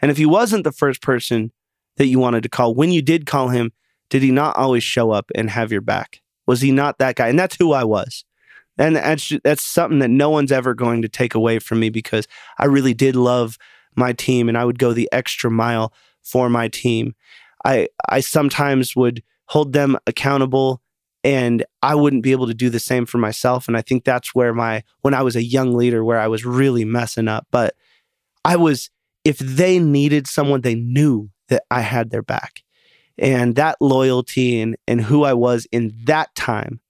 And 0.00 0.10
if 0.10 0.16
he 0.16 0.26
wasn't 0.26 0.64
the 0.64 0.72
first 0.72 1.02
person, 1.02 1.52
that 1.96 2.06
you 2.06 2.18
wanted 2.18 2.42
to 2.42 2.48
call. 2.48 2.74
When 2.74 2.92
you 2.92 3.02
did 3.02 3.26
call 3.26 3.48
him, 3.48 3.72
did 4.10 4.22
he 4.22 4.30
not 4.30 4.56
always 4.56 4.82
show 4.82 5.10
up 5.10 5.30
and 5.34 5.50
have 5.50 5.72
your 5.72 5.80
back? 5.80 6.20
Was 6.46 6.60
he 6.60 6.70
not 6.70 6.98
that 6.98 7.16
guy? 7.16 7.28
And 7.28 7.38
that's 7.38 7.56
who 7.56 7.72
I 7.72 7.84
was. 7.84 8.24
And 8.78 8.96
that's 8.96 9.32
that's 9.42 9.62
something 9.62 10.00
that 10.00 10.10
no 10.10 10.28
one's 10.28 10.52
ever 10.52 10.74
going 10.74 11.02
to 11.02 11.08
take 11.08 11.34
away 11.34 11.58
from 11.58 11.80
me 11.80 11.88
because 11.88 12.28
I 12.58 12.66
really 12.66 12.92
did 12.92 13.16
love 13.16 13.56
my 13.96 14.12
team 14.12 14.48
and 14.48 14.58
I 14.58 14.64
would 14.66 14.78
go 14.78 14.92
the 14.92 15.08
extra 15.12 15.50
mile 15.50 15.94
for 16.22 16.50
my 16.50 16.68
team. 16.68 17.14
I 17.64 17.88
I 18.08 18.20
sometimes 18.20 18.94
would 18.94 19.22
hold 19.46 19.72
them 19.72 19.96
accountable 20.06 20.82
and 21.24 21.64
I 21.82 21.94
wouldn't 21.94 22.22
be 22.22 22.32
able 22.32 22.46
to 22.48 22.54
do 22.54 22.68
the 22.68 22.78
same 22.78 23.06
for 23.06 23.16
myself 23.16 23.66
and 23.66 23.78
I 23.78 23.82
think 23.82 24.04
that's 24.04 24.34
where 24.34 24.52
my 24.52 24.82
when 25.00 25.14
I 25.14 25.22
was 25.22 25.36
a 25.36 25.42
young 25.42 25.74
leader 25.74 26.04
where 26.04 26.20
I 26.20 26.28
was 26.28 26.44
really 26.44 26.84
messing 26.84 27.28
up 27.28 27.46
but 27.50 27.74
I 28.44 28.56
was 28.56 28.90
if 29.26 29.38
they 29.38 29.78
needed 29.78 30.26
someone 30.26 30.60
they 30.60 30.74
knew 30.74 31.30
that 31.48 31.64
I 31.70 31.80
had 31.80 32.10
their 32.10 32.22
back 32.22 32.62
and 33.18 33.54
that 33.56 33.76
loyalty 33.80 34.60
and 34.60 34.76
and 34.86 35.00
who 35.00 35.24
I 35.24 35.34
was 35.34 35.66
in 35.72 35.92
that 36.04 36.34
time 36.34 36.80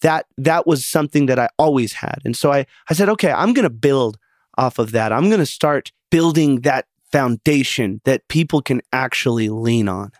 that 0.00 0.26
that 0.36 0.66
was 0.66 0.84
something 0.84 1.26
that 1.26 1.38
I 1.38 1.48
always 1.58 1.92
had 1.92 2.20
and 2.24 2.36
so 2.36 2.52
I 2.52 2.66
I 2.88 2.94
said 2.94 3.08
okay 3.10 3.32
I'm 3.32 3.52
to 3.64 3.70
build 3.70 4.18
off 4.58 4.78
of 4.78 4.92
that 4.92 5.12
I'm 5.12 5.28
to 5.40 5.46
start 5.46 5.92
building 6.10 6.60
that 6.60 6.86
foundation 7.12 8.00
that 8.04 8.26
people 8.28 8.62
can 8.62 8.80
actually 8.92 9.50
lean 9.50 9.88
on. 9.88 10.10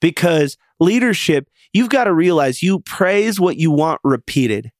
Because 0.00 0.56
leadership, 0.78 1.48
you've 1.72 1.88
got 1.88 2.04
to 2.04 2.12
realize 2.12 2.62
you 2.62 2.80
praise 2.80 3.40
what 3.40 3.56
you 3.56 3.70
want 3.70 4.00
repeated. 4.04 4.70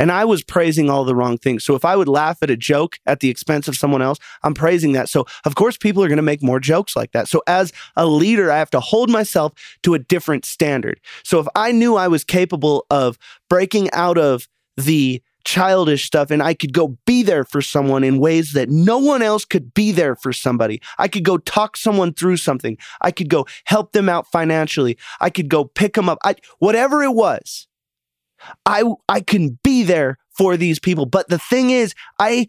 And 0.00 0.10
I 0.10 0.24
was 0.24 0.42
praising 0.42 0.88
all 0.88 1.04
the 1.04 1.14
wrong 1.14 1.36
things. 1.36 1.62
So 1.62 1.74
if 1.74 1.84
I 1.84 1.94
would 1.94 2.08
laugh 2.08 2.38
at 2.42 2.50
a 2.50 2.56
joke 2.56 2.98
at 3.06 3.20
the 3.20 3.28
expense 3.28 3.68
of 3.68 3.76
someone 3.76 4.00
else, 4.00 4.18
I'm 4.42 4.54
praising 4.54 4.92
that. 4.92 5.10
So 5.10 5.26
of 5.44 5.54
course, 5.54 5.76
people 5.76 6.02
are 6.02 6.08
going 6.08 6.16
to 6.16 6.22
make 6.22 6.42
more 6.42 6.58
jokes 6.58 6.96
like 6.96 7.12
that. 7.12 7.28
So 7.28 7.42
as 7.46 7.72
a 7.96 8.06
leader, 8.06 8.50
I 8.50 8.58
have 8.58 8.70
to 8.70 8.80
hold 8.80 9.10
myself 9.10 9.52
to 9.82 9.92
a 9.92 9.98
different 9.98 10.46
standard. 10.46 11.00
So 11.22 11.38
if 11.38 11.46
I 11.54 11.70
knew 11.70 11.96
I 11.96 12.08
was 12.08 12.24
capable 12.24 12.86
of 12.90 13.18
breaking 13.50 13.90
out 13.92 14.16
of 14.16 14.48
the 14.76 15.22
childish 15.44 16.04
stuff 16.04 16.30
and 16.30 16.42
I 16.42 16.54
could 16.54 16.72
go 16.72 16.98
be 17.06 17.22
there 17.22 17.44
for 17.44 17.60
someone 17.60 18.04
in 18.04 18.18
ways 18.18 18.52
that 18.52 18.68
no 18.68 18.98
one 18.98 19.22
else 19.22 19.44
could 19.44 19.74
be 19.74 19.92
there 19.92 20.14
for 20.16 20.32
somebody. 20.32 20.80
I 20.98 21.08
could 21.08 21.24
go 21.24 21.38
talk 21.38 21.76
someone 21.76 22.14
through 22.14 22.38
something. 22.38 22.78
I 23.00 23.10
could 23.10 23.28
go 23.28 23.46
help 23.64 23.92
them 23.92 24.08
out 24.08 24.26
financially. 24.26 24.96
I 25.20 25.30
could 25.30 25.48
go 25.48 25.64
pick 25.64 25.94
them 25.94 26.08
up. 26.08 26.18
I, 26.24 26.36
whatever 26.58 27.02
it 27.02 27.12
was. 27.14 27.66
I 28.66 28.84
I 29.08 29.20
can 29.20 29.58
be 29.62 29.82
there 29.82 30.18
for 30.30 30.56
these 30.56 30.78
people. 30.78 31.06
But 31.06 31.28
the 31.28 31.38
thing 31.38 31.70
is, 31.70 31.94
I 32.18 32.48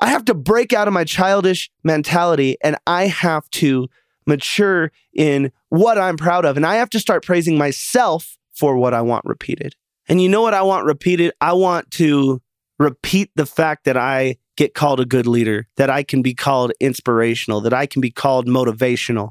I 0.00 0.08
have 0.08 0.24
to 0.26 0.34
break 0.34 0.72
out 0.72 0.88
of 0.88 0.94
my 0.94 1.04
childish 1.04 1.70
mentality 1.84 2.56
and 2.62 2.76
I 2.86 3.06
have 3.06 3.48
to 3.50 3.88
mature 4.26 4.90
in 5.14 5.52
what 5.68 5.98
I'm 5.98 6.16
proud 6.16 6.44
of 6.44 6.56
and 6.56 6.66
I 6.66 6.76
have 6.76 6.90
to 6.90 7.00
start 7.00 7.24
praising 7.24 7.56
myself 7.56 8.36
for 8.52 8.76
what 8.76 8.94
I 8.94 9.00
want 9.00 9.24
repeated. 9.24 9.74
And 10.08 10.20
you 10.20 10.28
know 10.28 10.42
what 10.42 10.54
I 10.54 10.62
want 10.62 10.86
repeated? 10.86 11.32
I 11.40 11.52
want 11.52 11.90
to 11.92 12.42
repeat 12.78 13.30
the 13.36 13.46
fact 13.46 13.84
that 13.84 13.96
I 13.96 14.36
get 14.56 14.74
called 14.74 15.00
a 15.00 15.06
good 15.06 15.26
leader, 15.26 15.68
that 15.76 15.88
I 15.88 16.02
can 16.02 16.22
be 16.22 16.34
called 16.34 16.72
inspirational, 16.80 17.60
that 17.62 17.72
I 17.72 17.86
can 17.86 18.00
be 18.00 18.10
called 18.10 18.46
motivational. 18.46 19.30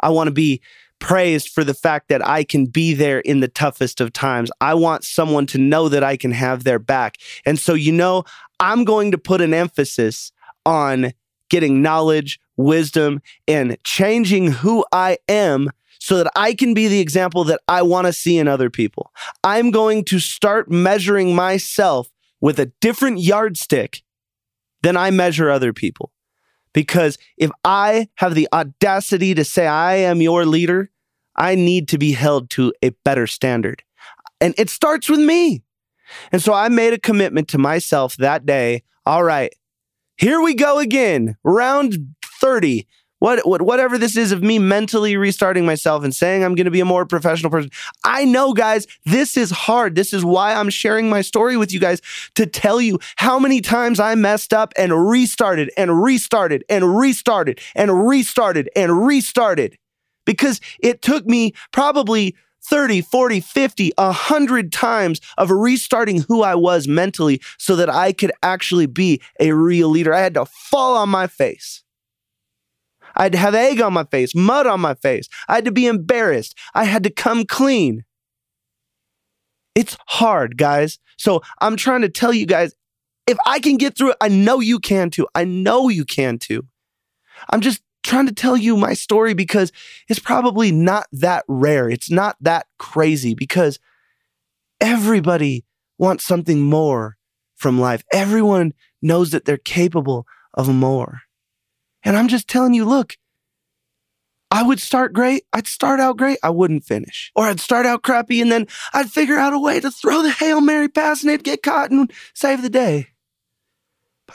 I 0.00 0.10
want 0.10 0.28
to 0.28 0.32
be 0.32 0.60
praised 1.00 1.48
for 1.48 1.64
the 1.64 1.74
fact 1.74 2.08
that 2.08 2.26
I 2.26 2.44
can 2.44 2.66
be 2.66 2.94
there 2.94 3.18
in 3.20 3.40
the 3.40 3.48
toughest 3.48 4.00
of 4.00 4.12
times. 4.12 4.50
I 4.60 4.74
want 4.74 5.04
someone 5.04 5.46
to 5.46 5.58
know 5.58 5.88
that 5.88 6.04
I 6.04 6.16
can 6.16 6.30
have 6.30 6.62
their 6.62 6.78
back. 6.78 7.16
And 7.44 7.58
so, 7.58 7.74
you 7.74 7.92
know, 7.92 8.24
I'm 8.60 8.84
going 8.84 9.10
to 9.10 9.18
put 9.18 9.40
an 9.40 9.52
emphasis 9.52 10.30
on 10.64 11.12
getting 11.48 11.82
knowledge, 11.82 12.38
wisdom, 12.56 13.20
and 13.48 13.76
changing 13.82 14.52
who 14.52 14.84
I 14.92 15.18
am 15.28 15.70
so 15.98 16.16
that 16.16 16.32
I 16.36 16.54
can 16.54 16.74
be 16.74 16.88
the 16.88 17.00
example 17.00 17.44
that 17.44 17.60
I 17.68 17.82
want 17.82 18.06
to 18.06 18.12
see 18.12 18.38
in 18.38 18.48
other 18.48 18.70
people. 18.70 19.12
I'm 19.44 19.70
going 19.70 20.04
to 20.06 20.18
start 20.18 20.70
measuring 20.70 21.34
myself 21.34 22.10
with 22.40 22.58
a 22.58 22.72
different 22.80 23.20
yardstick 23.20 24.02
than 24.82 24.96
I 24.96 25.10
measure 25.10 25.50
other 25.50 25.72
people. 25.72 26.12
Because 26.72 27.18
if 27.36 27.50
I 27.64 28.08
have 28.16 28.34
the 28.34 28.48
audacity 28.52 29.34
to 29.34 29.44
say 29.44 29.66
I 29.66 29.96
am 29.96 30.20
your 30.20 30.46
leader, 30.46 30.90
I 31.36 31.54
need 31.54 31.88
to 31.88 31.98
be 31.98 32.12
held 32.12 32.50
to 32.50 32.72
a 32.82 32.90
better 33.04 33.26
standard. 33.26 33.82
And 34.40 34.54
it 34.56 34.70
starts 34.70 35.08
with 35.08 35.20
me. 35.20 35.62
And 36.32 36.42
so 36.42 36.52
I 36.52 36.68
made 36.68 36.92
a 36.92 36.98
commitment 36.98 37.48
to 37.48 37.58
myself 37.58 38.16
that 38.16 38.46
day. 38.46 38.82
All 39.06 39.22
right, 39.22 39.52
here 40.16 40.40
we 40.40 40.54
go 40.54 40.78
again, 40.78 41.36
round 41.44 42.14
30 42.40 42.86
what, 43.20 43.46
what 43.46 43.62
whatever 43.62 43.96
this 43.96 44.16
is 44.16 44.32
of 44.32 44.42
me 44.42 44.58
mentally 44.58 45.16
restarting 45.16 45.64
myself 45.64 46.02
and 46.02 46.14
saying 46.14 46.42
I'm 46.42 46.56
going 46.56 46.64
to 46.64 46.70
be 46.70 46.80
a 46.80 46.84
more 46.84 47.06
professional 47.06 47.50
person. 47.50 47.70
I 48.02 48.24
know 48.24 48.52
guys, 48.52 48.86
this 49.04 49.36
is 49.36 49.50
hard. 49.50 49.94
This 49.94 50.12
is 50.12 50.24
why 50.24 50.54
I'm 50.54 50.70
sharing 50.70 51.08
my 51.08 51.20
story 51.20 51.56
with 51.56 51.72
you 51.72 51.78
guys 51.78 52.00
to 52.34 52.46
tell 52.46 52.80
you 52.80 52.98
how 53.16 53.38
many 53.38 53.60
times 53.60 54.00
I 54.00 54.16
messed 54.16 54.52
up 54.52 54.72
and 54.76 55.08
restarted 55.08 55.70
and 55.76 56.02
restarted 56.02 56.64
and 56.68 56.98
restarted 56.98 57.60
and 57.76 58.08
restarted 58.08 58.68
and 58.74 59.06
restarted 59.06 59.78
because 60.24 60.60
it 60.80 61.02
took 61.02 61.26
me 61.26 61.54
probably 61.72 62.34
30, 62.62 63.00
40, 63.00 63.40
50, 63.40 63.92
100 63.96 64.72
times 64.72 65.20
of 65.38 65.50
restarting 65.50 66.22
who 66.22 66.42
I 66.42 66.54
was 66.54 66.86
mentally 66.86 67.40
so 67.58 67.76
that 67.76 67.88
I 67.88 68.12
could 68.12 68.32
actually 68.42 68.86
be 68.86 69.20
a 69.38 69.52
real 69.52 69.88
leader. 69.88 70.12
I 70.12 70.20
had 70.20 70.34
to 70.34 70.44
fall 70.44 70.96
on 70.96 71.08
my 71.08 71.26
face. 71.26 71.82
I 73.20 73.24
had 73.24 73.32
to 73.32 73.38
have 73.38 73.54
egg 73.54 73.82
on 73.82 73.92
my 73.92 74.04
face, 74.04 74.34
mud 74.34 74.66
on 74.66 74.80
my 74.80 74.94
face. 74.94 75.28
I 75.46 75.56
had 75.56 75.66
to 75.66 75.72
be 75.72 75.86
embarrassed. 75.86 76.56
I 76.72 76.84
had 76.84 77.02
to 77.02 77.10
come 77.10 77.44
clean. 77.44 78.04
It's 79.74 79.94
hard, 80.08 80.56
guys. 80.56 80.98
So 81.18 81.42
I'm 81.60 81.76
trying 81.76 82.00
to 82.00 82.08
tell 82.08 82.32
you 82.32 82.46
guys 82.46 82.74
if 83.26 83.36
I 83.44 83.60
can 83.60 83.76
get 83.76 83.94
through 83.94 84.12
it, 84.12 84.16
I 84.22 84.28
know 84.28 84.60
you 84.60 84.78
can 84.78 85.10
too. 85.10 85.28
I 85.34 85.44
know 85.44 85.90
you 85.90 86.06
can 86.06 86.38
too. 86.38 86.66
I'm 87.50 87.60
just 87.60 87.82
trying 88.02 88.26
to 88.26 88.32
tell 88.32 88.56
you 88.56 88.74
my 88.78 88.94
story 88.94 89.34
because 89.34 89.70
it's 90.08 90.18
probably 90.18 90.72
not 90.72 91.06
that 91.12 91.44
rare. 91.46 91.90
It's 91.90 92.10
not 92.10 92.36
that 92.40 92.68
crazy 92.78 93.34
because 93.34 93.78
everybody 94.80 95.66
wants 95.98 96.24
something 96.24 96.62
more 96.62 97.18
from 97.54 97.78
life. 97.78 98.02
Everyone 98.14 98.72
knows 99.02 99.30
that 99.32 99.44
they're 99.44 99.58
capable 99.58 100.26
of 100.54 100.70
more. 100.70 101.20
And 102.02 102.16
I'm 102.16 102.28
just 102.28 102.48
telling 102.48 102.74
you, 102.74 102.84
look, 102.84 103.16
I 104.50 104.62
would 104.62 104.80
start 104.80 105.12
great. 105.12 105.44
I'd 105.52 105.66
start 105.66 106.00
out 106.00 106.16
great. 106.16 106.38
I 106.42 106.50
wouldn't 106.50 106.84
finish. 106.84 107.30
Or 107.36 107.44
I'd 107.44 107.60
start 107.60 107.86
out 107.86 108.02
crappy 108.02 108.40
and 108.40 108.50
then 108.50 108.66
I'd 108.92 109.10
figure 109.10 109.38
out 109.38 109.52
a 109.52 109.58
way 109.58 109.78
to 109.78 109.90
throw 109.90 110.22
the 110.22 110.30
Hail 110.30 110.60
Mary 110.60 110.88
pass 110.88 111.22
and 111.22 111.30
it'd 111.30 111.44
get 111.44 111.62
caught 111.62 111.90
and 111.90 112.12
save 112.34 112.62
the 112.62 112.70
day. 112.70 113.08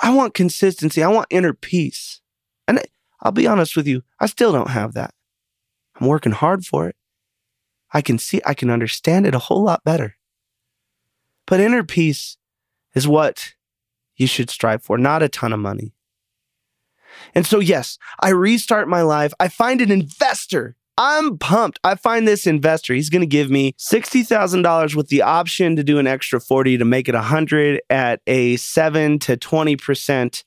I 0.02 0.14
want 0.14 0.34
consistency. 0.34 1.04
I 1.04 1.10
want 1.10 1.28
inner 1.30 1.54
peace. 1.54 2.22
And 2.68 2.82
I'll 3.22 3.32
be 3.32 3.48
honest 3.48 3.76
with 3.76 3.88
you, 3.88 4.04
I 4.20 4.28
still 4.28 4.52
don't 4.52 4.70
have 4.70 4.94
that. 4.94 5.14
I'm 6.00 6.08
working 6.08 6.34
hard 6.34 6.66
for 6.66 6.88
it. 6.88 6.96
I 7.94 8.02
can 8.02 8.20
see, 8.20 8.42
I 8.46 8.54
can 8.54 8.70
understand 8.70 9.26
it 9.26 9.36
a 9.36 9.40
whole 9.40 9.64
lot 9.64 9.84
better. 9.84 10.16
But 11.46 11.60
inner 11.60 11.84
peace 11.84 12.38
is 12.94 13.08
what 13.08 13.54
you 14.16 14.28
should 14.28 14.50
strive 14.50 14.84
for, 14.84 14.98
not 14.98 15.24
a 15.24 15.30
ton 15.30 15.54
of 15.54 15.60
money. 15.60 15.95
And 17.34 17.46
so, 17.46 17.60
yes, 17.60 17.98
I 18.20 18.30
restart 18.30 18.88
my 18.88 19.02
life. 19.02 19.34
I 19.40 19.48
find 19.48 19.82
an 19.82 19.92
investor. 19.92 20.76
I'm 20.98 21.38
pumped. 21.38 21.80
I 21.84 21.96
find 21.96 22.28
this 22.28 22.48
investor. 22.48 22.94
He's 22.94 23.10
going 23.10 23.22
to 23.22 23.28
give 23.28 23.50
me 23.50 23.74
$60,000 23.74 24.96
with 24.96 25.10
the 25.10 25.22
option 25.22 25.76
to 25.76 25.84
do 25.84 26.00
an 26.00 26.08
extra 26.08 26.40
40 26.40 26.78
to 26.78 26.86
make 26.86 27.10
it 27.10 27.16
100 27.16 27.82
at 27.90 28.22
a 28.28 28.56
7 28.56 29.20
to 29.20 29.36
20% 29.36 30.44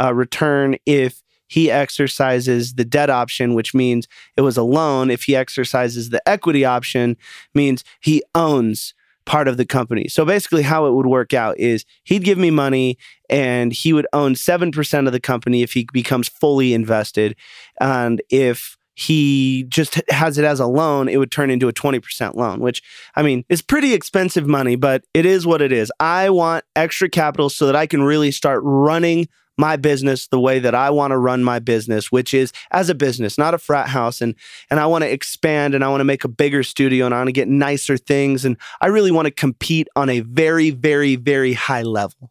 uh, 0.00 0.14
return 0.14 0.76
if 0.86 1.22
he 1.48 1.70
exercises 1.70 2.74
the 2.74 2.84
debt 2.84 3.10
option, 3.10 3.54
which 3.54 3.74
means 3.74 4.06
it 4.36 4.42
was 4.42 4.56
a 4.56 4.62
loan. 4.62 5.10
If 5.10 5.24
he 5.24 5.34
exercises 5.34 6.10
the 6.10 6.26
equity 6.28 6.64
option, 6.64 7.16
means 7.54 7.82
he 8.00 8.22
owns 8.34 8.94
part 9.28 9.46
of 9.46 9.58
the 9.58 9.66
company. 9.66 10.08
So 10.08 10.24
basically, 10.24 10.62
how 10.62 10.86
it 10.86 10.92
would 10.92 11.06
work 11.06 11.34
out 11.34 11.58
is 11.60 11.84
he'd 12.04 12.24
give 12.24 12.38
me 12.38 12.50
money 12.50 12.96
and 13.28 13.74
he 13.74 13.92
would 13.92 14.06
own 14.14 14.32
7% 14.32 15.06
of 15.06 15.12
the 15.12 15.20
company 15.20 15.62
if 15.62 15.74
he 15.74 15.86
becomes 15.92 16.28
fully 16.28 16.72
invested. 16.72 17.36
And 17.78 18.22
if 18.30 18.78
he 18.94 19.66
just 19.68 20.00
has 20.10 20.38
it 20.38 20.44
as 20.44 20.60
a 20.60 20.66
loan, 20.66 21.08
it 21.08 21.18
would 21.18 21.30
turn 21.30 21.50
into 21.50 21.68
a 21.68 21.72
20% 21.74 22.34
loan, 22.34 22.60
which 22.60 22.82
I 23.14 23.22
mean 23.22 23.44
is 23.50 23.60
pretty 23.60 23.92
expensive 23.92 24.46
money, 24.46 24.76
but 24.76 25.04
it 25.12 25.26
is 25.26 25.46
what 25.46 25.60
it 25.60 25.72
is. 25.72 25.92
I 26.00 26.30
want 26.30 26.64
extra 26.74 27.10
capital 27.10 27.50
so 27.50 27.66
that 27.66 27.76
I 27.76 27.86
can 27.86 28.02
really 28.02 28.30
start 28.30 28.62
running 28.64 29.28
my 29.58 29.76
business 29.76 30.28
the 30.28 30.40
way 30.40 30.60
that 30.60 30.74
I 30.74 30.90
want 30.90 31.10
to 31.10 31.18
run 31.18 31.42
my 31.42 31.58
business, 31.58 32.12
which 32.12 32.32
is 32.32 32.52
as 32.70 32.88
a 32.88 32.94
business, 32.94 33.36
not 33.36 33.54
a 33.54 33.58
frat 33.58 33.88
house. 33.88 34.20
And 34.20 34.34
and 34.70 34.80
I 34.80 34.86
want 34.86 35.02
to 35.02 35.10
expand 35.10 35.74
and 35.74 35.84
I 35.84 35.88
want 35.88 36.00
to 36.00 36.04
make 36.04 36.24
a 36.24 36.28
bigger 36.28 36.62
studio 36.62 37.04
and 37.04 37.14
I 37.14 37.18
want 37.18 37.28
to 37.28 37.32
get 37.32 37.48
nicer 37.48 37.96
things. 37.96 38.44
And 38.44 38.56
I 38.80 38.86
really 38.86 39.10
want 39.10 39.26
to 39.26 39.32
compete 39.32 39.88
on 39.96 40.08
a 40.08 40.20
very, 40.20 40.70
very, 40.70 41.16
very 41.16 41.52
high 41.52 41.82
level. 41.82 42.30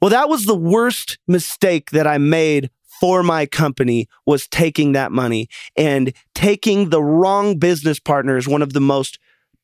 Well, 0.00 0.10
that 0.10 0.28
was 0.28 0.44
the 0.44 0.56
worst 0.56 1.18
mistake 1.26 1.90
that 1.90 2.06
I 2.06 2.18
made 2.18 2.70
for 3.00 3.22
my 3.22 3.46
company 3.46 4.08
was 4.24 4.46
taking 4.48 4.92
that 4.92 5.12
money 5.12 5.48
and 5.76 6.12
taking 6.34 6.90
the 6.90 7.02
wrong 7.02 7.58
business 7.58 7.98
partner 7.98 8.36
is 8.36 8.48
one 8.48 8.62
of 8.62 8.72
the 8.72 8.80
most 8.80 9.18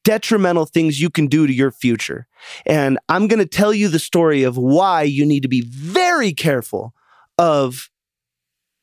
detrimental 0.04 0.66
things 0.66 1.00
you 1.00 1.10
can 1.10 1.26
do 1.26 1.46
to 1.46 1.52
your 1.52 1.70
future. 1.70 2.26
And 2.66 2.98
I'm 3.08 3.28
going 3.28 3.38
to 3.38 3.46
tell 3.46 3.72
you 3.72 3.88
the 3.88 3.98
story 3.98 4.42
of 4.42 4.56
why 4.56 5.02
you 5.02 5.24
need 5.24 5.42
to 5.42 5.48
be 5.48 5.62
very 5.62 6.32
careful 6.32 6.92
of 7.38 7.90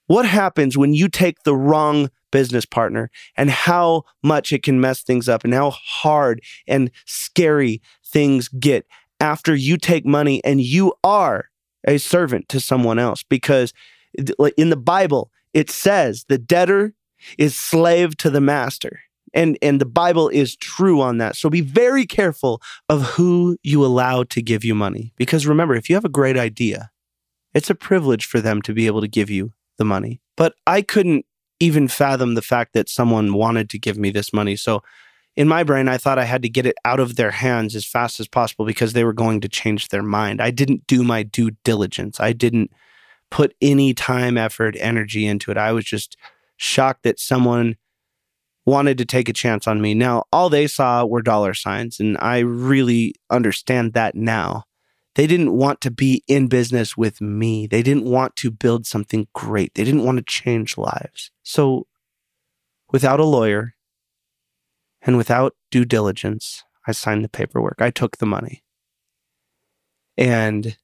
what 0.07 0.26
happens 0.26 0.78
when 0.78 0.93
you 0.93 1.07
take 1.07 1.43
the 1.43 1.55
wrong 1.55 2.09
business 2.32 2.65
partner 2.65 3.09
and 3.38 3.49
how 3.49 4.03
much 4.24 4.53
it 4.53 4.63
can 4.63 4.80
mess 4.80 5.01
things 5.01 5.28
up 5.28 5.43
and 5.43 5.53
how 5.53 5.72
hard 5.72 6.41
and 6.67 6.91
scary 7.05 7.82
things 8.05 8.47
get 8.47 8.86
after 9.20 9.55
you 9.55 9.78
take 9.78 10.05
money 10.05 10.43
and 10.43 10.61
you 10.61 10.93
are 11.03 11.49
a 11.88 11.97
servant 11.97 12.47
to 12.49 12.59
someone 12.59 12.99
else 12.99 13.24
because 13.24 13.74
in 14.57 14.70
the 14.70 14.78
Bible 14.78 15.32
it 15.53 15.70
says 15.70 16.26
the 16.28 16.38
debtor 16.38 16.93
is 17.38 17.55
slave 17.55 18.15
to 18.17 18.30
the 18.30 18.41
master 18.41 19.01
and 19.34 19.58
and 19.62 19.80
the 19.80 19.86
bible 19.86 20.30
is 20.30 20.56
true 20.56 21.02
on 21.02 21.18
that. 21.18 21.36
So 21.36 21.50
be 21.50 21.62
very 21.62 22.06
careful 22.06 22.62
of 22.88 23.02
who 23.04 23.58
you 23.64 23.86
allow 23.86 24.24
to 24.24 24.42
give 24.42 24.64
you 24.64 24.76
money. 24.76 25.14
Because 25.16 25.48
remember 25.48 25.76
if 25.76 25.90
you 25.90 25.96
have 25.96 26.06
a 26.06 26.10
great 26.10 26.38
idea 26.38 26.92
it's 27.56 27.70
a 27.70 27.76
privilege 27.76 28.26
for 28.26 28.40
them 28.40 28.62
to 28.62 28.74
be 28.74 28.86
able 28.86 29.02
to 29.02 29.08
give 29.08 29.30
you 29.30 29.54
the 29.78 29.86
money. 29.86 30.22
But 30.38 30.56
i 30.68 30.82
couldn't 30.82 31.26
even 31.60 31.88
fathom 31.88 32.36
the 32.36 32.42
fact 32.42 32.74
that 32.74 32.90
someone 32.90 33.34
wanted 33.34 33.70
to 33.72 33.80
give 33.80 33.98
me 33.98 34.12
this 34.12 34.32
money. 34.32 34.56
So 34.56 34.82
in 35.36 35.48
my 35.48 35.64
brain 35.64 35.88
i 35.88 35.98
thought 35.98 36.20
i 36.20 36.26
had 36.26 36.42
to 36.42 36.50
get 36.50 36.66
it 36.66 36.76
out 36.84 37.00
of 37.00 37.16
their 37.16 37.32
hands 37.32 37.76
as 37.76 37.86
fast 37.86 38.20
as 38.20 38.28
possible 38.28 38.66
because 38.66 38.94
they 38.94 39.04
were 39.04 39.14
going 39.14 39.42
to 39.42 39.50
change 39.50 39.88
their 39.88 40.04
mind. 40.04 40.42
I 40.42 40.52
didn't 40.52 40.88
do 40.88 41.04
my 41.04 41.24
due 41.24 41.52
diligence. 41.64 42.20
I 42.20 42.34
didn't 42.34 42.72
put 43.30 43.56
any 43.62 43.94
time 43.94 44.38
effort 44.38 44.76
energy 44.80 45.26
into 45.26 45.52
it. 45.52 45.58
I 45.58 45.72
was 45.72 45.86
just 45.86 46.18
shocked 46.58 47.04
that 47.04 47.20
someone 47.20 47.78
wanted 48.66 48.97
to 48.97 49.05
take 49.05 49.30
a 49.30 49.34
chance 49.34 49.68
on 49.68 49.82
me. 49.82 49.93
Now, 49.93 50.24
all 50.32 50.49
they 50.49 50.68
saw 50.68 51.05
were 51.05 51.22
dollar 51.22 51.53
signs, 51.53 51.99
and 51.99 52.18
I 52.20 52.39
really 52.39 53.16
understand 53.30 53.93
that 53.93 54.16
now. 54.16 54.66
They 55.16 55.28
didn't 55.28 55.53
want 55.53 55.82
to 55.82 55.91
be 55.91 56.24
in 56.28 56.47
business 56.47 56.95
with 56.95 57.20
me. 57.20 57.68
They 57.68 57.82
didn't 57.82 58.05
want 58.05 58.36
to 58.38 58.51
build 58.51 58.86
something 58.86 59.28
great. 59.34 59.74
They 59.74 59.84
didn't 59.84 60.05
want 60.05 60.18
to 60.18 60.24
change 60.24 60.78
lives. 60.78 61.32
So, 61.43 61.88
without 62.91 63.20
a 63.20 63.26
lawyer 63.26 63.74
and 65.01 65.18
without 65.18 65.55
due 65.72 65.86
diligence, 65.86 66.64
I 66.88 66.91
signed 66.91 67.24
the 67.24 67.30
paperwork. 67.30 67.78
I 67.80 67.89
took 67.89 68.18
the 68.18 68.26
money. 68.26 68.64
And 70.18 70.78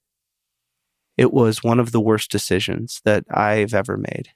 it 1.18 1.32
was 1.32 1.64
one 1.64 1.80
of 1.80 1.92
the 1.92 2.02
worst 2.02 2.32
decisions 2.32 3.02
that 3.06 3.26
I've 3.30 3.74
ever 3.74 3.98
made. 3.98 4.30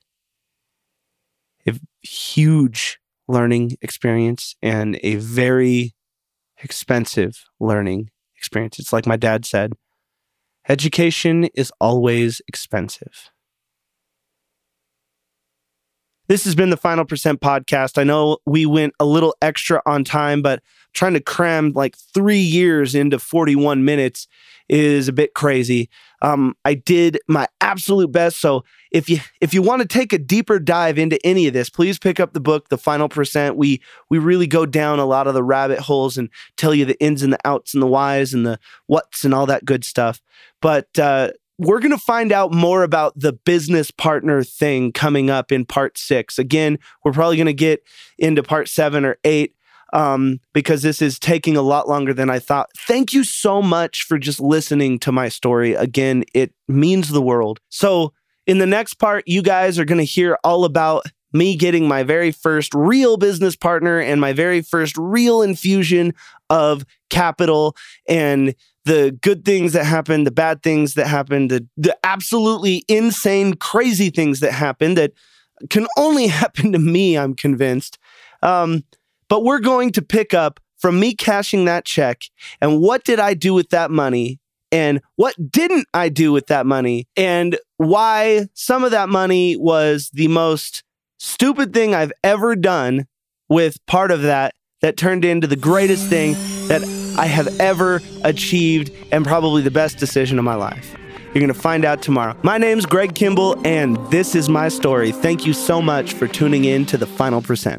A 1.68 1.74
huge 2.02 2.99
learning 3.30 3.78
experience 3.82 4.56
and 4.64 5.00
a 5.04 5.16
very 5.18 5.94
expensive 6.64 7.46
learning 7.60 8.10
experience. 8.38 8.80
It's 8.80 8.94
like 8.94 9.08
my 9.08 9.18
dad 9.18 9.46
said 9.46 9.74
education 10.68 11.46
is 11.56 11.72
always 11.80 12.42
expensive. 12.48 13.30
This 16.30 16.44
has 16.44 16.54
been 16.54 16.70
the 16.70 16.78
Final 16.78 17.06
Percent 17.06 17.42
podcast. 17.42 17.98
I 17.98 18.04
know 18.04 18.38
we 18.46 18.68
went 18.68 18.94
a 19.00 19.06
little 19.06 19.36
extra 19.42 19.82
on 19.88 20.04
time, 20.04 20.44
but 20.44 20.62
trying 20.94 21.16
to 21.16 21.20
cram 21.20 21.72
like 21.74 21.98
three 21.98 22.38
years 22.38 22.94
into 22.94 23.18
41 23.18 23.84
minutes 23.84 24.28
is 24.70 25.08
a 25.08 25.12
bit 25.12 25.34
crazy. 25.34 25.90
Um, 26.22 26.56
I 26.64 26.76
did 26.76 27.18
my 27.28 27.48
absolute 27.62 28.12
best. 28.12 28.40
So 28.40 28.64
if 28.92 29.10
you 29.10 29.22
if 29.42 29.56
you 29.56 29.64
want 29.64 29.82
to 29.82 29.88
take 29.88 30.14
a 30.14 30.20
deeper 30.20 30.60
dive 30.60 31.00
into 31.00 31.18
any 31.26 31.48
of 31.48 31.54
this, 31.54 31.68
please 31.68 31.98
pick 31.98 32.20
up 32.20 32.34
the 32.34 32.40
book, 32.40 32.70
The 32.70 32.78
Final 32.78 33.10
Percent. 33.10 33.58
We 33.58 33.82
we 34.10 34.20
really 34.20 34.46
go 34.46 34.68
down 34.68 35.00
a 35.00 35.06
lot 35.06 35.26
of 35.26 35.34
the 35.34 35.44
rabbit 35.44 35.80
holes 35.80 36.16
and 36.16 36.30
tell 36.58 36.76
you 36.76 36.86
the 36.86 37.02
ins 37.04 37.24
and 37.24 37.34
the 37.34 37.40
outs 37.44 37.74
and 37.74 37.82
the 37.82 37.88
whys 37.88 38.36
and 38.36 38.46
the 38.46 38.60
whats 38.86 39.26
and 39.26 39.34
all 39.34 39.48
that 39.48 39.66
good 39.66 39.84
stuff. 39.84 40.22
But 40.62 41.00
uh, 41.00 41.32
we're 41.60 41.80
going 41.80 41.92
to 41.92 41.98
find 41.98 42.32
out 42.32 42.54
more 42.54 42.84
about 42.84 43.14
the 43.20 43.34
business 43.34 43.92
partner 43.92 44.44
thing 44.44 44.94
coming 44.94 45.30
up 45.30 45.52
in 45.52 45.66
part 45.66 45.98
six. 45.98 46.40
Again, 46.40 46.80
we're 47.04 47.12
probably 47.12 47.36
going 47.36 47.48
to 47.48 47.54
get 47.54 47.84
into 48.18 48.42
part 48.42 48.70
seven 48.70 49.04
or 49.04 49.18
eight 49.26 49.56
um, 49.92 50.40
because 50.54 50.84
this 50.84 51.02
is 51.02 51.20
taking 51.20 51.58
a 51.58 51.62
lot 51.62 51.90
longer 51.90 52.14
than 52.14 52.30
I 52.30 52.40
thought. 52.40 52.70
Thank 52.78 53.12
you 53.12 53.26
so 53.26 53.62
much 53.62 54.04
for 54.04 54.18
just 54.18 54.40
listening 54.40 55.00
to 55.00 55.12
my 55.12 55.28
story. 55.28 55.74
Again, 55.74 56.24
it 56.34 56.54
means 56.70 57.10
the 57.10 57.22
world. 57.22 57.60
So, 57.68 58.14
in 58.48 58.58
the 58.58 58.66
next 58.66 58.96
part, 58.96 59.28
you 59.28 59.44
guys 59.44 59.78
are 59.78 59.86
going 59.86 60.00
to 60.00 60.06
hear 60.06 60.38
all 60.44 60.66
about 60.66 61.04
me 61.34 61.56
getting 61.56 61.88
my 61.88 62.04
very 62.04 62.32
first 62.32 62.74
real 62.74 63.18
business 63.18 63.56
partner 63.56 64.00
and 64.00 64.20
my 64.20 64.34
very 64.34 64.62
first 64.62 64.98
real 64.98 65.42
infusion 65.44 66.14
of 66.50 66.84
capital 67.10 67.76
and 68.08 68.56
the 68.86 69.18
good 69.22 69.46
things 69.46 69.74
that 69.74 69.86
happened, 69.86 70.26
the 70.26 70.32
bad 70.32 70.64
things 70.64 70.94
that 70.96 71.08
happened, 71.08 71.52
the, 71.52 71.68
the 71.78 71.98
absolutely 72.04 72.84
insane, 72.88 73.54
crazy 73.56 74.10
things 74.10 74.40
that 74.40 74.54
happened 74.54 74.98
that 74.98 75.14
can 75.70 75.88
only 75.98 76.28
happen 76.42 76.72
to 76.72 76.80
me, 76.80 77.18
I'm 77.18 77.36
convinced. 77.36 77.98
Um, 78.42 78.84
but 79.28 79.44
we're 79.44 79.60
going 79.60 79.92
to 79.94 80.02
pick 80.02 80.34
up 80.34 80.60
from 80.78 81.00
me 81.00 81.14
cashing 81.14 81.66
that 81.66 81.86
check 81.86 82.24
and 82.62 82.80
what 82.80 83.04
did 83.04 83.20
I 83.20 83.34
do 83.34 83.54
with 83.54 83.70
that 83.70 83.92
money 83.92 84.40
and 84.72 85.02
what 85.18 85.36
didn't 85.52 85.88
I 85.94 86.10
do 86.10 86.32
with 86.32 86.48
that 86.48 86.66
money 86.66 87.08
and 87.18 87.58
why 87.78 88.48
some 88.54 88.84
of 88.84 88.92
that 88.92 89.10
money 89.10 89.58
was 89.58 90.10
the 90.14 90.30
most 90.30 90.84
stupid 91.18 91.74
thing 91.74 91.94
I've 91.94 92.14
ever 92.24 92.56
done 92.56 93.08
with 93.50 93.86
part 93.88 94.12
of 94.12 94.22
that 94.22 94.54
that 94.82 94.96
turned 94.96 95.26
into 95.26 95.48
the 95.48 95.56
greatest 95.56 96.08
thing 96.08 96.34
that 96.68 96.82
I 97.20 97.26
have 97.26 97.60
ever 97.60 98.02
achieved 98.24 98.92
and 99.12 99.26
probably 99.26 99.62
the 99.62 99.70
best 99.70 99.98
decision 99.98 100.40
of 100.40 100.46
my 100.46 100.56
life. 100.56 100.96
You're 101.34 101.42
going 101.42 101.50
to 101.50 101.54
find 101.54 101.84
out 101.84 102.02
tomorrow. 102.02 102.38
My 102.44 102.58
name's 102.58 102.86
Greg 102.86 103.14
Kimball, 103.14 103.60
and 103.68 103.98
this 104.10 104.36
is 104.36 104.48
my 104.48 104.70
story. 104.70 105.12
Thank 105.12 105.46
you 105.46 105.52
so 105.52 105.82
much 105.82 106.14
for 106.14 106.30
tuning 106.30 106.64
in 106.64 106.86
to 106.86 106.98
the 106.98 107.06
final 107.06 107.42
percent. 107.42 107.78